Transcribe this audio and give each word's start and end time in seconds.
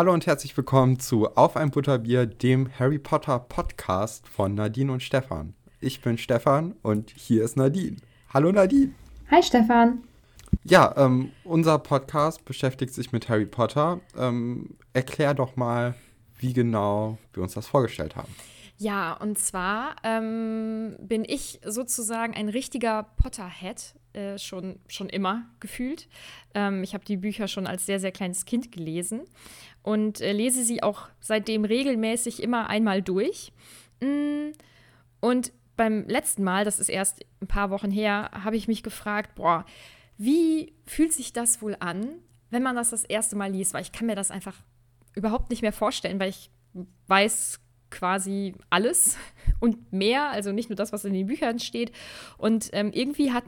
Hallo 0.00 0.14
und 0.14 0.26
herzlich 0.26 0.56
willkommen 0.56 0.98
zu 0.98 1.36
Auf 1.36 1.58
ein 1.58 1.70
Butterbier, 1.70 2.24
dem 2.24 2.70
Harry 2.78 2.98
Potter 2.98 3.38
Podcast 3.38 4.26
von 4.26 4.54
Nadine 4.54 4.90
und 4.90 5.02
Stefan. 5.02 5.52
Ich 5.78 6.00
bin 6.00 6.16
Stefan 6.16 6.74
und 6.80 7.12
hier 7.14 7.44
ist 7.44 7.58
Nadine. 7.58 7.98
Hallo 8.32 8.50
Nadine. 8.50 8.94
Hi 9.30 9.42
Stefan. 9.42 10.02
Ja, 10.64 10.94
ähm, 10.96 11.32
unser 11.44 11.78
Podcast 11.78 12.46
beschäftigt 12.46 12.94
sich 12.94 13.12
mit 13.12 13.28
Harry 13.28 13.44
Potter. 13.44 14.00
Ähm, 14.16 14.70
erklär 14.94 15.34
doch 15.34 15.56
mal, 15.56 15.94
wie 16.38 16.54
genau 16.54 17.18
wir 17.34 17.42
uns 17.42 17.52
das 17.52 17.66
vorgestellt 17.66 18.16
haben. 18.16 18.34
Ja, 18.78 19.12
und 19.12 19.38
zwar 19.38 19.96
ähm, 20.02 20.96
bin 20.98 21.26
ich 21.28 21.60
sozusagen 21.62 22.32
ein 22.32 22.48
richtiger 22.48 23.02
Potterhead, 23.02 23.94
äh, 24.14 24.38
schon, 24.38 24.80
schon 24.88 25.10
immer 25.10 25.42
gefühlt. 25.60 26.08
Ähm, 26.54 26.82
ich 26.82 26.94
habe 26.94 27.04
die 27.04 27.18
Bücher 27.18 27.46
schon 27.46 27.66
als 27.66 27.84
sehr, 27.84 28.00
sehr 28.00 28.10
kleines 28.10 28.46
Kind 28.46 28.72
gelesen 28.72 29.20
und 29.82 30.20
äh, 30.20 30.32
lese 30.32 30.64
sie 30.64 30.82
auch 30.82 31.08
seitdem 31.20 31.64
regelmäßig 31.64 32.42
immer 32.42 32.68
einmal 32.68 33.02
durch. 33.02 33.52
Mm, 34.00 34.50
und 35.20 35.52
beim 35.76 36.06
letzten 36.06 36.44
Mal, 36.44 36.64
das 36.64 36.78
ist 36.78 36.90
erst 36.90 37.24
ein 37.40 37.46
paar 37.46 37.70
Wochen 37.70 37.90
her, 37.90 38.30
habe 38.32 38.56
ich 38.56 38.68
mich 38.68 38.82
gefragt, 38.82 39.34
boah, 39.34 39.64
wie 40.18 40.74
fühlt 40.84 41.12
sich 41.12 41.32
das 41.32 41.62
wohl 41.62 41.76
an, 41.80 42.06
wenn 42.50 42.62
man 42.62 42.76
das 42.76 42.90
das 42.90 43.04
erste 43.04 43.36
Mal 43.36 43.50
liest? 43.50 43.72
Weil 43.72 43.82
ich 43.82 43.92
kann 43.92 44.06
mir 44.06 44.16
das 44.16 44.30
einfach 44.30 44.56
überhaupt 45.14 45.50
nicht 45.50 45.62
mehr 45.62 45.72
vorstellen, 45.72 46.20
weil 46.20 46.30
ich 46.30 46.50
weiß 47.06 47.60
quasi 47.90 48.54
alles 48.68 49.16
und 49.60 49.92
mehr, 49.92 50.28
also 50.30 50.52
nicht 50.52 50.68
nur 50.68 50.76
das, 50.76 50.92
was 50.92 51.04
in 51.04 51.14
den 51.14 51.26
Büchern 51.26 51.58
steht. 51.58 51.92
Und 52.36 52.70
ähm, 52.72 52.90
irgendwie 52.92 53.32
hat 53.32 53.44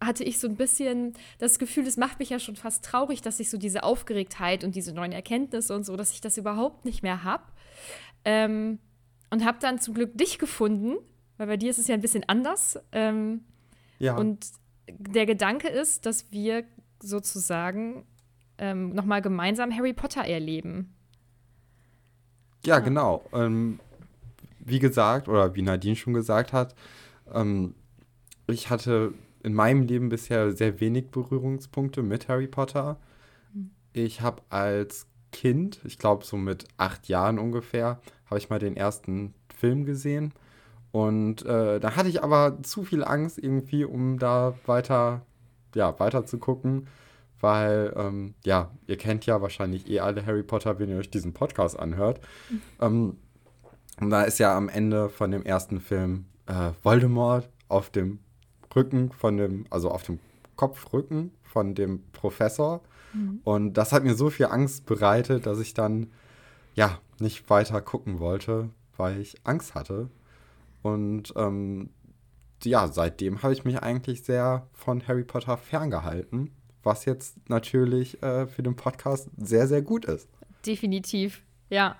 hatte 0.00 0.24
ich 0.24 0.38
so 0.38 0.48
ein 0.48 0.56
bisschen 0.56 1.14
das 1.38 1.58
Gefühl, 1.58 1.86
es 1.86 1.96
macht 1.96 2.18
mich 2.18 2.30
ja 2.30 2.38
schon 2.38 2.56
fast 2.56 2.84
traurig, 2.84 3.22
dass 3.22 3.40
ich 3.40 3.50
so 3.50 3.58
diese 3.58 3.82
Aufgeregtheit 3.82 4.64
und 4.64 4.74
diese 4.74 4.92
neuen 4.92 5.12
Erkenntnisse 5.12 5.74
und 5.74 5.84
so, 5.84 5.96
dass 5.96 6.12
ich 6.12 6.20
das 6.20 6.36
überhaupt 6.36 6.84
nicht 6.84 7.02
mehr 7.02 7.24
habe. 7.24 7.44
Ähm, 8.24 8.78
und 9.30 9.44
habe 9.44 9.58
dann 9.60 9.80
zum 9.80 9.94
Glück 9.94 10.16
dich 10.16 10.38
gefunden, 10.38 10.96
weil 11.36 11.46
bei 11.46 11.56
dir 11.56 11.70
ist 11.70 11.78
es 11.78 11.88
ja 11.88 11.94
ein 11.94 12.00
bisschen 12.00 12.24
anders. 12.28 12.78
Ähm, 12.92 13.44
ja. 13.98 14.16
Und 14.16 14.46
der 14.88 15.26
Gedanke 15.26 15.68
ist, 15.68 16.06
dass 16.06 16.30
wir 16.30 16.64
sozusagen 17.00 18.06
ähm, 18.58 18.90
nochmal 18.90 19.22
gemeinsam 19.22 19.74
Harry 19.74 19.92
Potter 19.92 20.22
erleben. 20.22 20.94
Ja, 22.64 22.76
ja. 22.76 22.80
genau. 22.80 23.24
Ähm, 23.32 23.80
wie 24.60 24.78
gesagt, 24.78 25.28
oder 25.28 25.54
wie 25.54 25.62
Nadine 25.62 25.96
schon 25.96 26.14
gesagt 26.14 26.52
hat, 26.52 26.74
ähm, 27.32 27.74
ich 28.46 28.70
hatte 28.70 29.14
in 29.44 29.54
meinem 29.54 29.82
Leben 29.82 30.08
bisher 30.08 30.52
sehr 30.52 30.80
wenig 30.80 31.10
Berührungspunkte 31.10 32.02
mit 32.02 32.28
Harry 32.28 32.48
Potter. 32.48 32.98
Mhm. 33.52 33.70
Ich 33.92 34.22
habe 34.22 34.42
als 34.48 35.06
Kind, 35.32 35.80
ich 35.84 35.98
glaube 35.98 36.24
so 36.24 36.36
mit 36.36 36.64
acht 36.76 37.08
Jahren 37.08 37.38
ungefähr, 37.38 38.00
habe 38.26 38.38
ich 38.38 38.50
mal 38.50 38.58
den 38.58 38.76
ersten 38.76 39.34
Film 39.54 39.84
gesehen. 39.84 40.32
Und 40.92 41.44
äh, 41.44 41.78
da 41.78 41.96
hatte 41.96 42.08
ich 42.08 42.22
aber 42.22 42.62
zu 42.62 42.84
viel 42.84 43.04
Angst 43.04 43.38
irgendwie, 43.38 43.84
um 43.84 44.18
da 44.18 44.54
weiter, 44.66 45.26
ja, 45.74 45.98
weiter 45.98 46.24
zu 46.24 46.38
gucken. 46.38 46.86
Weil, 47.40 47.92
ähm, 47.96 48.34
ja, 48.44 48.70
ihr 48.86 48.96
kennt 48.96 49.26
ja 49.26 49.42
wahrscheinlich 49.42 49.90
eh 49.90 50.00
alle 50.00 50.24
Harry 50.24 50.42
Potter, 50.42 50.78
wenn 50.78 50.88
ihr 50.88 50.96
euch 50.96 51.10
diesen 51.10 51.34
Podcast 51.34 51.78
anhört. 51.78 52.20
Mhm. 52.48 52.62
Ähm, 52.80 53.16
und 54.00 54.10
da 54.10 54.22
ist 54.22 54.38
ja 54.38 54.56
am 54.56 54.68
Ende 54.68 55.10
von 55.10 55.30
dem 55.30 55.44
ersten 55.44 55.80
Film 55.80 56.24
äh, 56.46 56.70
Voldemort 56.82 57.50
auf 57.68 57.90
dem 57.90 58.20
Rücken 58.74 59.10
von 59.12 59.36
dem, 59.36 59.66
also 59.70 59.90
auf 59.90 60.02
dem 60.02 60.18
Kopfrücken 60.56 61.32
von 61.42 61.74
dem 61.74 62.02
Professor. 62.12 62.82
Mhm. 63.12 63.40
Und 63.44 63.74
das 63.74 63.92
hat 63.92 64.04
mir 64.04 64.14
so 64.14 64.30
viel 64.30 64.46
Angst 64.46 64.86
bereitet, 64.86 65.46
dass 65.46 65.60
ich 65.60 65.74
dann 65.74 66.10
ja 66.74 66.98
nicht 67.18 67.48
weiter 67.50 67.80
gucken 67.80 68.18
wollte, 68.18 68.70
weil 68.96 69.20
ich 69.20 69.36
Angst 69.44 69.74
hatte. 69.74 70.08
Und 70.82 71.32
ähm, 71.36 71.90
ja, 72.62 72.88
seitdem 72.88 73.42
habe 73.42 73.52
ich 73.52 73.64
mich 73.64 73.82
eigentlich 73.82 74.22
sehr 74.22 74.66
von 74.72 75.06
Harry 75.06 75.24
Potter 75.24 75.56
ferngehalten, 75.56 76.50
was 76.82 77.04
jetzt 77.04 77.48
natürlich 77.48 78.22
äh, 78.22 78.46
für 78.46 78.62
den 78.62 78.76
Podcast 78.76 79.28
sehr, 79.36 79.66
sehr 79.66 79.82
gut 79.82 80.04
ist. 80.04 80.28
Definitiv, 80.66 81.42
ja. 81.70 81.96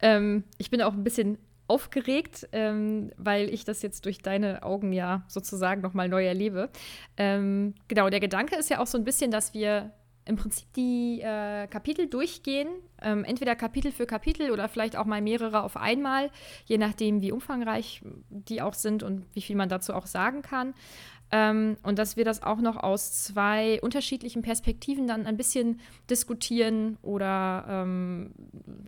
Ähm, 0.00 0.44
ich 0.58 0.70
bin 0.70 0.82
auch 0.82 0.92
ein 0.92 1.04
bisschen 1.04 1.38
aufgeregt, 1.66 2.48
ähm, 2.52 3.10
weil 3.16 3.48
ich 3.52 3.64
das 3.64 3.82
jetzt 3.82 4.04
durch 4.04 4.18
deine 4.18 4.62
Augen 4.62 4.92
ja 4.92 5.24
sozusagen 5.28 5.80
nochmal 5.80 6.08
neu 6.08 6.24
erlebe. 6.26 6.68
Ähm, 7.16 7.74
genau, 7.88 8.10
der 8.10 8.20
Gedanke 8.20 8.56
ist 8.56 8.70
ja 8.70 8.80
auch 8.80 8.86
so 8.86 8.98
ein 8.98 9.04
bisschen, 9.04 9.30
dass 9.30 9.54
wir 9.54 9.92
im 10.26 10.36
Prinzip 10.36 10.72
die 10.74 11.20
äh, 11.20 11.66
Kapitel 11.66 12.06
durchgehen, 12.06 12.68
ähm, 13.02 13.24
entweder 13.24 13.54
Kapitel 13.56 13.92
für 13.92 14.06
Kapitel 14.06 14.50
oder 14.50 14.68
vielleicht 14.68 14.96
auch 14.96 15.04
mal 15.04 15.20
mehrere 15.20 15.62
auf 15.62 15.76
einmal, 15.76 16.30
je 16.64 16.78
nachdem, 16.78 17.20
wie 17.20 17.32
umfangreich 17.32 18.02
die 18.30 18.62
auch 18.62 18.74
sind 18.74 19.02
und 19.02 19.26
wie 19.34 19.42
viel 19.42 19.56
man 19.56 19.68
dazu 19.68 19.92
auch 19.92 20.06
sagen 20.06 20.42
kann. 20.42 20.74
Ähm, 21.36 21.78
und 21.82 21.98
dass 21.98 22.16
wir 22.16 22.24
das 22.24 22.44
auch 22.44 22.60
noch 22.60 22.76
aus 22.76 23.24
zwei 23.24 23.80
unterschiedlichen 23.80 24.42
Perspektiven 24.42 25.08
dann 25.08 25.26
ein 25.26 25.36
bisschen 25.36 25.80
diskutieren 26.08 26.96
oder 27.02 27.64
ähm, 27.68 28.30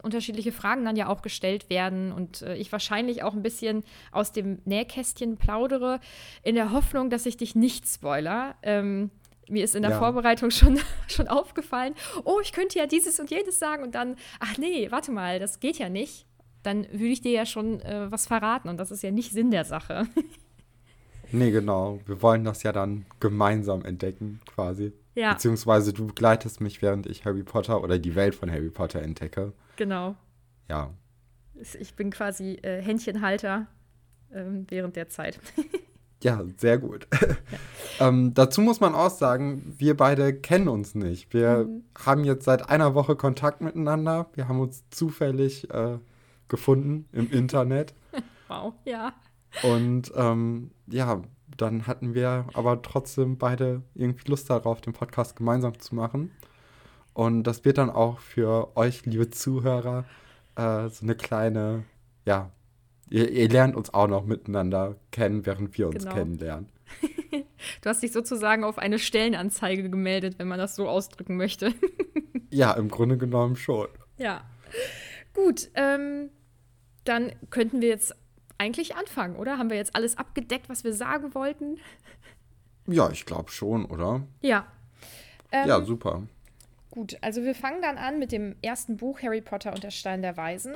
unterschiedliche 0.04 0.52
Fragen 0.52 0.84
dann 0.84 0.94
ja 0.94 1.08
auch 1.08 1.22
gestellt 1.22 1.68
werden 1.70 2.12
und 2.12 2.42
äh, 2.42 2.54
ich 2.54 2.70
wahrscheinlich 2.70 3.24
auch 3.24 3.34
ein 3.34 3.42
bisschen 3.42 3.82
aus 4.12 4.30
dem 4.30 4.60
Nähkästchen 4.64 5.38
plaudere, 5.38 5.98
in 6.44 6.54
der 6.54 6.70
Hoffnung, 6.70 7.10
dass 7.10 7.26
ich 7.26 7.36
dich 7.36 7.56
nicht 7.56 7.88
spoiler. 7.88 8.54
Ähm, 8.62 9.10
mir 9.48 9.64
ist 9.64 9.74
in 9.74 9.82
der 9.82 9.90
ja. 9.90 9.98
Vorbereitung 9.98 10.52
schon, 10.52 10.78
schon 11.08 11.26
aufgefallen, 11.26 11.94
oh, 12.22 12.38
ich 12.40 12.52
könnte 12.52 12.78
ja 12.78 12.86
dieses 12.86 13.18
und 13.18 13.28
jenes 13.28 13.58
sagen 13.58 13.82
und 13.82 13.96
dann, 13.96 14.14
ach 14.38 14.56
nee, 14.56 14.88
warte 14.92 15.10
mal, 15.10 15.40
das 15.40 15.58
geht 15.58 15.78
ja 15.78 15.88
nicht. 15.88 16.26
Dann 16.62 16.84
würde 16.92 17.06
ich 17.06 17.22
dir 17.22 17.32
ja 17.32 17.44
schon 17.44 17.80
äh, 17.80 18.06
was 18.08 18.28
verraten 18.28 18.68
und 18.68 18.76
das 18.76 18.92
ist 18.92 19.02
ja 19.02 19.10
nicht 19.10 19.32
Sinn 19.32 19.50
der 19.50 19.64
Sache. 19.64 20.06
Nee, 21.32 21.50
genau. 21.50 22.00
Wir 22.06 22.22
wollen 22.22 22.44
das 22.44 22.62
ja 22.62 22.72
dann 22.72 23.06
gemeinsam 23.20 23.84
entdecken, 23.84 24.40
quasi. 24.46 24.92
Ja. 25.14 25.32
Beziehungsweise 25.32 25.92
du 25.92 26.06
begleitest 26.06 26.60
mich, 26.60 26.82
während 26.82 27.06
ich 27.06 27.24
Harry 27.24 27.42
Potter 27.42 27.82
oder 27.82 27.98
die 27.98 28.14
Welt 28.14 28.34
von 28.34 28.50
Harry 28.50 28.70
Potter 28.70 29.02
entdecke. 29.02 29.52
Genau. 29.76 30.14
Ja. 30.68 30.90
Ich 31.80 31.94
bin 31.94 32.10
quasi 32.10 32.58
äh, 32.62 32.82
Händchenhalter 32.82 33.66
ähm, 34.32 34.66
während 34.68 34.96
der 34.96 35.08
Zeit. 35.08 35.40
ja, 36.22 36.44
sehr 36.58 36.78
gut. 36.78 37.08
Ja. 37.20 37.28
ähm, 38.08 38.34
dazu 38.34 38.60
muss 38.60 38.80
man 38.80 38.94
auch 38.94 39.10
sagen, 39.10 39.74
wir 39.78 39.96
beide 39.96 40.34
kennen 40.34 40.68
uns 40.68 40.94
nicht. 40.94 41.32
Wir 41.32 41.66
mhm. 41.66 41.84
haben 41.98 42.24
jetzt 42.24 42.44
seit 42.44 42.68
einer 42.68 42.94
Woche 42.94 43.16
Kontakt 43.16 43.62
miteinander. 43.62 44.26
Wir 44.34 44.48
haben 44.48 44.60
uns 44.60 44.84
zufällig 44.90 45.70
äh, 45.70 45.98
gefunden 46.48 47.08
im 47.12 47.30
Internet. 47.30 47.94
wow, 48.48 48.74
ja. 48.84 49.14
Und 49.62 50.12
ähm, 50.14 50.72
ja, 50.88 51.22
dann 51.56 51.86
hatten 51.86 52.14
wir 52.14 52.46
aber 52.54 52.82
trotzdem 52.82 53.38
beide 53.38 53.82
irgendwie 53.94 54.30
Lust 54.30 54.50
darauf, 54.50 54.80
den 54.80 54.92
Podcast 54.92 55.36
gemeinsam 55.36 55.78
zu 55.78 55.94
machen. 55.94 56.30
Und 57.14 57.44
das 57.44 57.64
wird 57.64 57.78
dann 57.78 57.90
auch 57.90 58.18
für 58.18 58.76
euch, 58.76 59.06
liebe 59.06 59.30
Zuhörer, 59.30 60.04
äh, 60.56 60.88
so 60.88 61.04
eine 61.04 61.14
kleine, 61.14 61.84
ja, 62.26 62.50
ihr, 63.08 63.30
ihr, 63.30 63.48
lernt 63.48 63.74
uns 63.74 63.94
auch 63.94 64.08
noch 64.08 64.26
miteinander 64.26 64.96
kennen, 65.12 65.46
während 65.46 65.76
wir 65.78 65.88
uns 65.88 66.04
genau. 66.04 66.14
kennenlernen. 66.14 66.68
du 67.30 67.88
hast 67.88 68.02
dich 68.02 68.12
sozusagen 68.12 68.64
auf 68.64 68.78
eine 68.78 68.98
Stellenanzeige 68.98 69.88
gemeldet, 69.88 70.38
wenn 70.38 70.48
man 70.48 70.58
das 70.58 70.76
so 70.76 70.88
ausdrücken 70.88 71.36
möchte. 71.36 71.72
ja, 72.50 72.72
im 72.72 72.88
Grunde 72.88 73.16
genommen 73.16 73.56
schon. 73.56 73.88
Ja. 74.18 74.44
Gut, 75.32 75.70
ähm, 75.74 76.30
dann 77.04 77.32
könnten 77.50 77.80
wir 77.80 77.88
jetzt 77.88 78.14
eigentlich 78.58 78.96
anfangen, 78.96 79.36
oder? 79.36 79.58
Haben 79.58 79.70
wir 79.70 79.76
jetzt 79.76 79.94
alles 79.94 80.16
abgedeckt, 80.18 80.68
was 80.68 80.84
wir 80.84 80.92
sagen 80.92 81.34
wollten? 81.34 81.78
Ja, 82.86 83.10
ich 83.10 83.26
glaube 83.26 83.50
schon, 83.50 83.84
oder? 83.86 84.22
Ja. 84.40 84.66
Ähm, 85.52 85.68
ja, 85.68 85.80
super. 85.82 86.22
Gut, 86.90 87.18
also 87.20 87.42
wir 87.42 87.54
fangen 87.54 87.82
dann 87.82 87.98
an 87.98 88.18
mit 88.18 88.32
dem 88.32 88.56
ersten 88.62 88.96
Buch 88.96 89.20
Harry 89.22 89.40
Potter 89.40 89.72
und 89.72 89.82
der 89.82 89.90
Stein 89.90 90.22
der 90.22 90.36
Weisen 90.36 90.74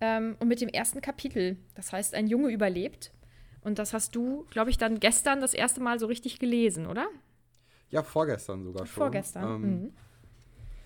ähm, 0.00 0.36
und 0.38 0.48
mit 0.48 0.60
dem 0.60 0.68
ersten 0.68 1.00
Kapitel. 1.00 1.56
Das 1.74 1.92
heißt, 1.92 2.14
ein 2.14 2.26
Junge 2.26 2.50
überlebt. 2.50 3.12
Und 3.60 3.78
das 3.78 3.92
hast 3.92 4.14
du, 4.14 4.46
glaube 4.50 4.70
ich, 4.70 4.78
dann 4.78 5.00
gestern 5.00 5.40
das 5.40 5.52
erste 5.52 5.80
Mal 5.80 5.98
so 5.98 6.06
richtig 6.06 6.38
gelesen, 6.38 6.86
oder? 6.86 7.08
Ja, 7.90 8.02
vorgestern 8.02 8.64
sogar 8.64 8.86
schon. 8.86 9.02
Vorgestern. 9.02 9.44
Ähm, 9.44 9.60
mhm. 9.62 9.92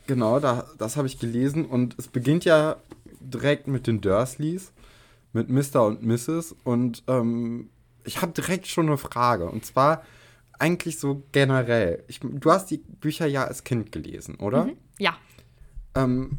Genau, 0.07 0.41
da, 0.41 0.67
das 0.79 0.97
habe 0.97 1.07
ich 1.07 1.19
gelesen 1.19 1.67
und 1.67 1.97
es 1.99 2.09
beginnt 2.09 2.45
ja 2.45 2.77
direkt 3.21 3.69
mit 3.69 3.87
den 3.87 4.01
Dursleys 4.01 4.73
mit 5.33 5.49
Mr. 5.49 5.87
und 5.87 6.03
Mrs. 6.03 6.55
Und 6.65 7.03
ähm, 7.07 7.71
ich 8.05 8.21
habe 8.21 8.33
direkt 8.33 8.67
schon 8.67 8.87
eine 8.87 8.99
Frage. 8.99 9.47
Und 9.47 9.65
zwar 9.65 10.03
eigentlich 10.59 10.99
so 10.99 11.23
generell. 11.33 12.05
Ich, 12.09 12.21
du 12.21 12.51
hast 12.51 12.71
die 12.71 12.79
Bücher 12.79 13.27
ja 13.27 13.45
als 13.45 13.65
Kind 13.65 13.93
gelesen, 13.93 14.37
oder? 14.37 14.67
Mhm. 14.67 14.77
Ja. 14.99 15.17
Ähm, 15.95 16.39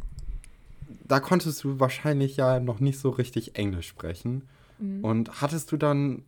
da 1.05 1.19
konntest 1.19 1.63
du 1.63 1.79
wahrscheinlich 1.79 2.37
ja 2.37 2.59
noch 2.59 2.79
nicht 2.79 2.99
so 2.99 3.09
richtig 3.09 3.55
Englisch 3.55 3.87
sprechen. 3.87 4.47
Mhm. 4.79 5.03
Und 5.03 5.41
hattest 5.41 5.71
du 5.71 5.77
dann 5.77 6.23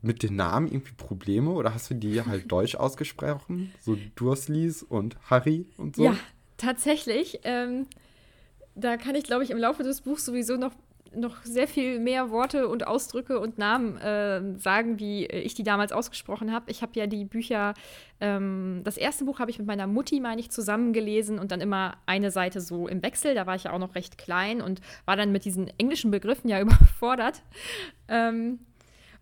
mit 0.00 0.22
den 0.22 0.36
Namen 0.36 0.68
irgendwie 0.68 0.92
Probleme 0.92 1.50
oder 1.50 1.74
hast 1.74 1.90
du 1.90 1.94
die 1.94 2.20
halt 2.26 2.50
deutsch 2.50 2.74
ausgesprochen? 2.74 3.72
So 3.80 3.96
Dursleys 4.14 4.82
und 4.82 5.16
Harry 5.30 5.66
und 5.76 5.96
so? 5.96 6.04
Ja, 6.04 6.16
tatsächlich. 6.56 7.40
Ähm, 7.44 7.86
da 8.74 8.96
kann 8.96 9.14
ich, 9.14 9.24
glaube 9.24 9.44
ich, 9.44 9.50
im 9.50 9.58
Laufe 9.58 9.82
des 9.82 10.02
Buchs 10.02 10.24
sowieso 10.24 10.56
noch 10.56 10.72
noch 11.14 11.42
sehr 11.44 11.68
viel 11.68 11.98
mehr 11.98 12.30
Worte 12.30 12.68
und 12.68 12.86
Ausdrücke 12.86 13.38
und 13.40 13.58
Namen 13.58 13.96
äh, 13.98 14.58
sagen, 14.58 14.98
wie 14.98 15.26
ich 15.26 15.54
die 15.54 15.62
damals 15.62 15.92
ausgesprochen 15.92 16.52
habe. 16.52 16.70
Ich 16.70 16.82
habe 16.82 16.92
ja 16.94 17.06
die 17.06 17.24
Bücher, 17.24 17.74
ähm, 18.20 18.80
das 18.84 18.96
erste 18.96 19.24
Buch 19.24 19.38
habe 19.38 19.50
ich 19.50 19.58
mit 19.58 19.66
meiner 19.66 19.86
Mutti, 19.86 20.20
meine 20.20 20.40
ich, 20.40 20.50
zusammengelesen 20.50 21.38
und 21.38 21.52
dann 21.52 21.60
immer 21.60 21.96
eine 22.06 22.30
Seite 22.30 22.60
so 22.60 22.88
im 22.88 23.02
Wechsel. 23.02 23.34
Da 23.34 23.46
war 23.46 23.54
ich 23.54 23.64
ja 23.64 23.72
auch 23.72 23.78
noch 23.78 23.94
recht 23.94 24.18
klein 24.18 24.60
und 24.60 24.80
war 25.04 25.16
dann 25.16 25.32
mit 25.32 25.44
diesen 25.44 25.68
englischen 25.78 26.10
Begriffen 26.10 26.48
ja 26.48 26.60
überfordert. 26.62 27.42
Ähm, 28.08 28.60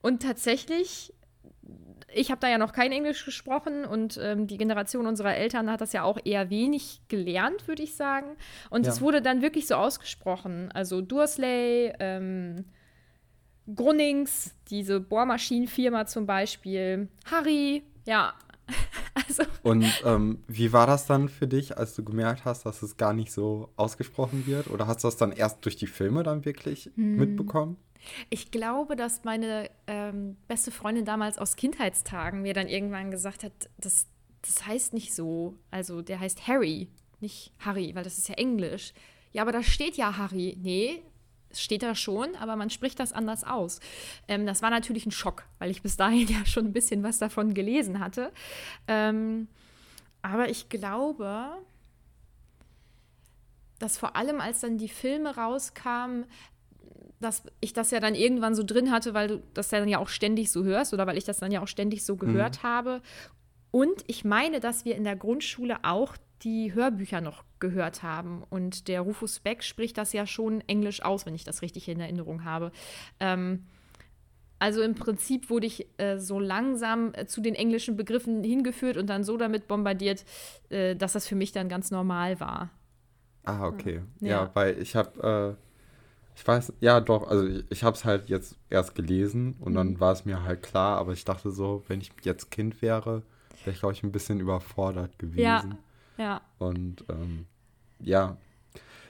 und 0.03 0.23
tatsächlich 0.23 1.13
ich 2.15 2.31
habe 2.31 2.41
da 2.41 2.49
ja 2.49 2.59
noch 2.59 2.73
kein 2.73 2.93
Englisch 2.93 3.25
gesprochen 3.25 3.85
und 3.85 4.19
ähm, 4.23 4.47
die 4.47 4.57
Generation 4.57 5.07
unserer 5.07 5.37
Eltern 5.37 5.71
hat 5.71 5.81
das 5.81 5.93
ja 5.93 6.03
auch 6.03 6.19
eher 6.25 6.51
wenig 6.51 7.03
gelernt, 7.09 7.69
würde 7.69 7.83
ich 7.83 7.95
sagen. 7.95 8.37
Und 8.71 8.87
es 8.87 9.01
wurde 9.01 9.23
dann 9.23 9.43
wirklich 9.43 9.67
so 9.67 9.75
ausgesprochen. 9.75 10.71
Also 10.73 11.01
Dursley, 11.01 11.93
ähm, 11.99 12.65
Grunnings, 13.75 14.55
diese 14.69 15.01
Bohrmaschinenfirma 15.01 16.07
zum 16.07 16.27
Beispiel, 16.27 17.09
Harry, 17.31 17.85
ja. 18.05 18.35
also. 19.15 19.43
Und 19.63 19.85
ähm, 20.05 20.43
wie 20.47 20.73
war 20.73 20.87
das 20.87 21.07
dann 21.07 21.29
für 21.29 21.47
dich, 21.47 21.77
als 21.77 21.95
du 21.95 22.05
gemerkt 22.05 22.45
hast, 22.45 22.67
dass 22.67 22.83
es 22.83 22.97
gar 22.97 23.13
nicht 23.13 23.33
so 23.33 23.69
ausgesprochen 23.77 24.47
wird? 24.47 24.69
Oder 24.69 24.87
hast 24.87 25.03
du 25.03 25.09
das 25.09 25.17
dann 25.17 25.33
erst 25.33 25.65
durch 25.65 25.77
die 25.77 25.87
Filme 25.87 26.23
dann 26.23 26.45
wirklich 26.45 26.91
hm. 26.95 27.17
mitbekommen? 27.17 27.77
Ich 28.29 28.51
glaube, 28.51 28.97
dass 28.97 29.25
meine 29.25 29.71
ähm, 29.87 30.37
beste 30.49 30.71
Freundin 30.71 31.05
damals 31.05 31.39
aus 31.39 31.57
Kindheitstagen 31.57 32.43
mir 32.43 32.55
dann 32.55 32.69
irgendwann 32.69 33.11
gesagt 33.11 33.45
hat, 33.45 33.53
das, 33.79 34.07
das 34.43 34.67
heißt 34.67 34.95
nicht 34.95 35.15
so. 35.15 35.59
Also 35.71 36.03
der 36.03 36.21
heißt 36.21 36.47
Harry, 36.49 36.89
nicht 37.21 37.53
Harry, 37.59 37.95
weil 37.95 38.05
das 38.05 38.19
ist 38.19 38.29
ja 38.29 38.35
Englisch. 38.37 38.93
Ja, 39.33 39.43
aber 39.43 39.53
da 39.53 39.63
steht 39.63 39.97
ja 39.97 40.17
Harry. 40.17 40.57
Nee, 40.61 41.03
steht 41.53 41.83
da 41.83 41.95
schon, 41.95 42.35
aber 42.37 42.57
man 42.57 42.71
spricht 42.71 43.01
das 43.01 43.13
anders 43.13 43.45
aus. 43.45 43.81
Ähm, 44.29 44.47
das 44.47 44.63
war 44.63 44.71
natürlich 44.71 45.07
ein 45.07 45.11
Schock, 45.11 45.45
weil 45.59 45.71
ich 45.71 45.83
bis 45.83 45.97
dahin 45.97 46.29
ja 46.29 46.45
schon 46.47 46.67
ein 46.67 46.73
bisschen 46.73 47.03
was 47.03 47.19
davon 47.19 47.55
gelesen 47.55 48.01
hatte. 48.01 48.33
Ähm, 48.89 49.49
aber 50.23 50.51
ich 50.51 50.69
glaube, 50.69 51.59
dass 53.79 53.97
vor 53.97 54.15
allem, 54.15 54.41
als 54.41 54.61
dann 54.61 54.79
die 54.79 54.89
Filme 54.89 55.35
rauskamen, 55.37 56.27
dass 57.21 57.45
ich 57.61 57.73
das 57.73 57.91
ja 57.91 58.01
dann 58.01 58.15
irgendwann 58.15 58.55
so 58.55 58.63
drin 58.65 58.91
hatte, 58.91 59.15
weil 59.15 59.29
du 59.29 59.43
das 59.55 59.71
ja 59.71 59.79
dann 59.79 59.89
ja 59.89 59.99
auch 59.99 60.09
ständig 60.09 60.51
so 60.51 60.65
hörst 60.65 60.95
oder 60.95 61.07
weil 61.07 61.19
ich 61.19 61.25
das 61.25 61.39
dann 61.39 61.53
ja 61.53 61.63
auch 61.63 61.69
ständig 61.69 62.05
so 62.05 62.17
gehört 62.17 62.63
mhm. 62.63 62.67
habe. 62.67 63.03
Und 63.71 64.05
ich 64.07 64.25
meine, 64.25 64.59
dass 64.59 64.85
wir 64.85 64.97
in 64.97 65.05
der 65.05 65.17
Grundschule 65.17 65.79
auch 65.83 66.17
die 66.43 66.75
Hörbücher 66.75 67.21
noch 67.21 67.45
gehört 67.59 68.03
haben. 68.03 68.43
Und 68.49 68.89
der 68.89 69.03
Rufus 69.03 69.41
Beck 69.41 69.63
spricht 69.63 69.99
das 69.99 70.13
ja 70.13 70.27
schon 70.27 70.63
Englisch 70.63 71.03
aus, 71.03 71.27
wenn 71.27 71.35
ich 71.35 71.45
das 71.45 71.63
richtig 71.63 71.89
in 71.89 72.01
Erinnerung 72.01 72.45
habe. 72.45 72.73
Ähm, 73.21 73.67
also 74.59 74.83
im 74.83 74.95
Prinzip 74.95 75.51
wurde 75.51 75.67
ich 75.67 75.87
äh, 75.99 76.19
so 76.19 76.39
langsam 76.39 77.13
äh, 77.15 77.27
zu 77.27 77.41
den 77.41 77.55
englischen 77.55 77.97
Begriffen 77.97 78.43
hingeführt 78.43 78.97
und 78.97 79.09
dann 79.09 79.25
so 79.25 79.37
damit 79.37 79.69
bombardiert, 79.69 80.25
äh, 80.69 80.97
dass 80.97 81.13
das 81.13 81.27
für 81.27 81.35
mich 81.35 81.53
dann 81.53 81.69
ganz 81.69 81.91
normal 81.91 82.41
war. 82.41 82.71
Ah, 83.45 83.67
okay. 83.67 84.03
Ja, 84.21 84.29
ja 84.29 84.51
weil 84.55 84.79
ich 84.79 84.97
habe 84.97 85.57
äh, 85.59 85.70
ich 86.41 86.49
weiß, 86.49 86.73
ja 86.81 87.01
doch, 87.01 87.29
also 87.29 87.47
ich, 87.47 87.65
ich 87.69 87.85
habe 87.85 87.95
es 87.95 88.07
halt 88.07 88.31
jetzt 88.31 88.57
erst 88.71 88.95
gelesen 88.95 89.57
und 89.61 89.73
mhm. 89.73 89.77
dann 89.77 90.01
war 90.01 90.13
es 90.13 90.25
mir 90.25 90.43
halt 90.43 90.63
klar, 90.63 90.97
aber 90.97 91.13
ich 91.13 91.27
dachte 91.27 91.51
so, 91.51 91.85
wenn 91.87 92.01
ich 92.01 92.13
jetzt 92.23 92.51
Kind 92.51 92.81
wäre, 92.81 93.23
wäre 93.63 93.75
ich, 93.75 93.81
glaube 93.81 93.93
ich, 93.93 94.03
ein 94.03 94.11
bisschen 94.11 94.41
überfordert 94.41 95.19
gewesen. 95.19 95.43
Ja, 95.43 95.65
ja. 96.17 96.41
Und 96.59 97.05
ähm, 97.11 97.45
ja. 97.99 98.39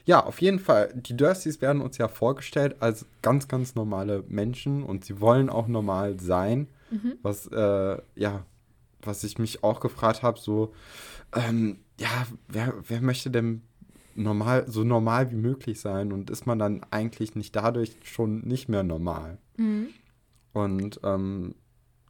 Ja, 0.06 0.24
auf 0.24 0.40
jeden 0.40 0.58
Fall, 0.58 0.92
die 0.92 1.16
Dursleys 1.16 1.60
werden 1.60 1.82
uns 1.82 1.98
ja 1.98 2.08
vorgestellt 2.08 2.76
als 2.80 3.06
ganz, 3.22 3.46
ganz 3.46 3.76
normale 3.76 4.24
Menschen 4.26 4.82
und 4.82 5.04
sie 5.04 5.20
wollen 5.20 5.50
auch 5.50 5.68
normal 5.68 6.18
sein. 6.18 6.66
Mhm. 6.90 7.12
Was, 7.22 7.46
äh, 7.46 7.98
ja, 8.16 8.44
was 9.02 9.22
ich 9.22 9.38
mich 9.38 9.62
auch 9.62 9.78
gefragt 9.78 10.24
habe, 10.24 10.40
so, 10.40 10.74
ähm, 11.32 11.78
ja, 11.96 12.26
wer, 12.48 12.74
wer 12.88 13.00
möchte 13.00 13.30
denn 13.30 13.62
normal, 14.14 14.64
so 14.68 14.84
normal 14.84 15.30
wie 15.30 15.36
möglich 15.36 15.80
sein 15.80 16.12
und 16.12 16.30
ist 16.30 16.46
man 16.46 16.58
dann 16.58 16.82
eigentlich 16.90 17.34
nicht 17.34 17.54
dadurch 17.54 17.96
schon 18.02 18.40
nicht 18.40 18.68
mehr 18.68 18.82
normal. 18.82 19.38
Mhm. 19.56 19.88
Und 20.52 21.00
ähm, 21.04 21.54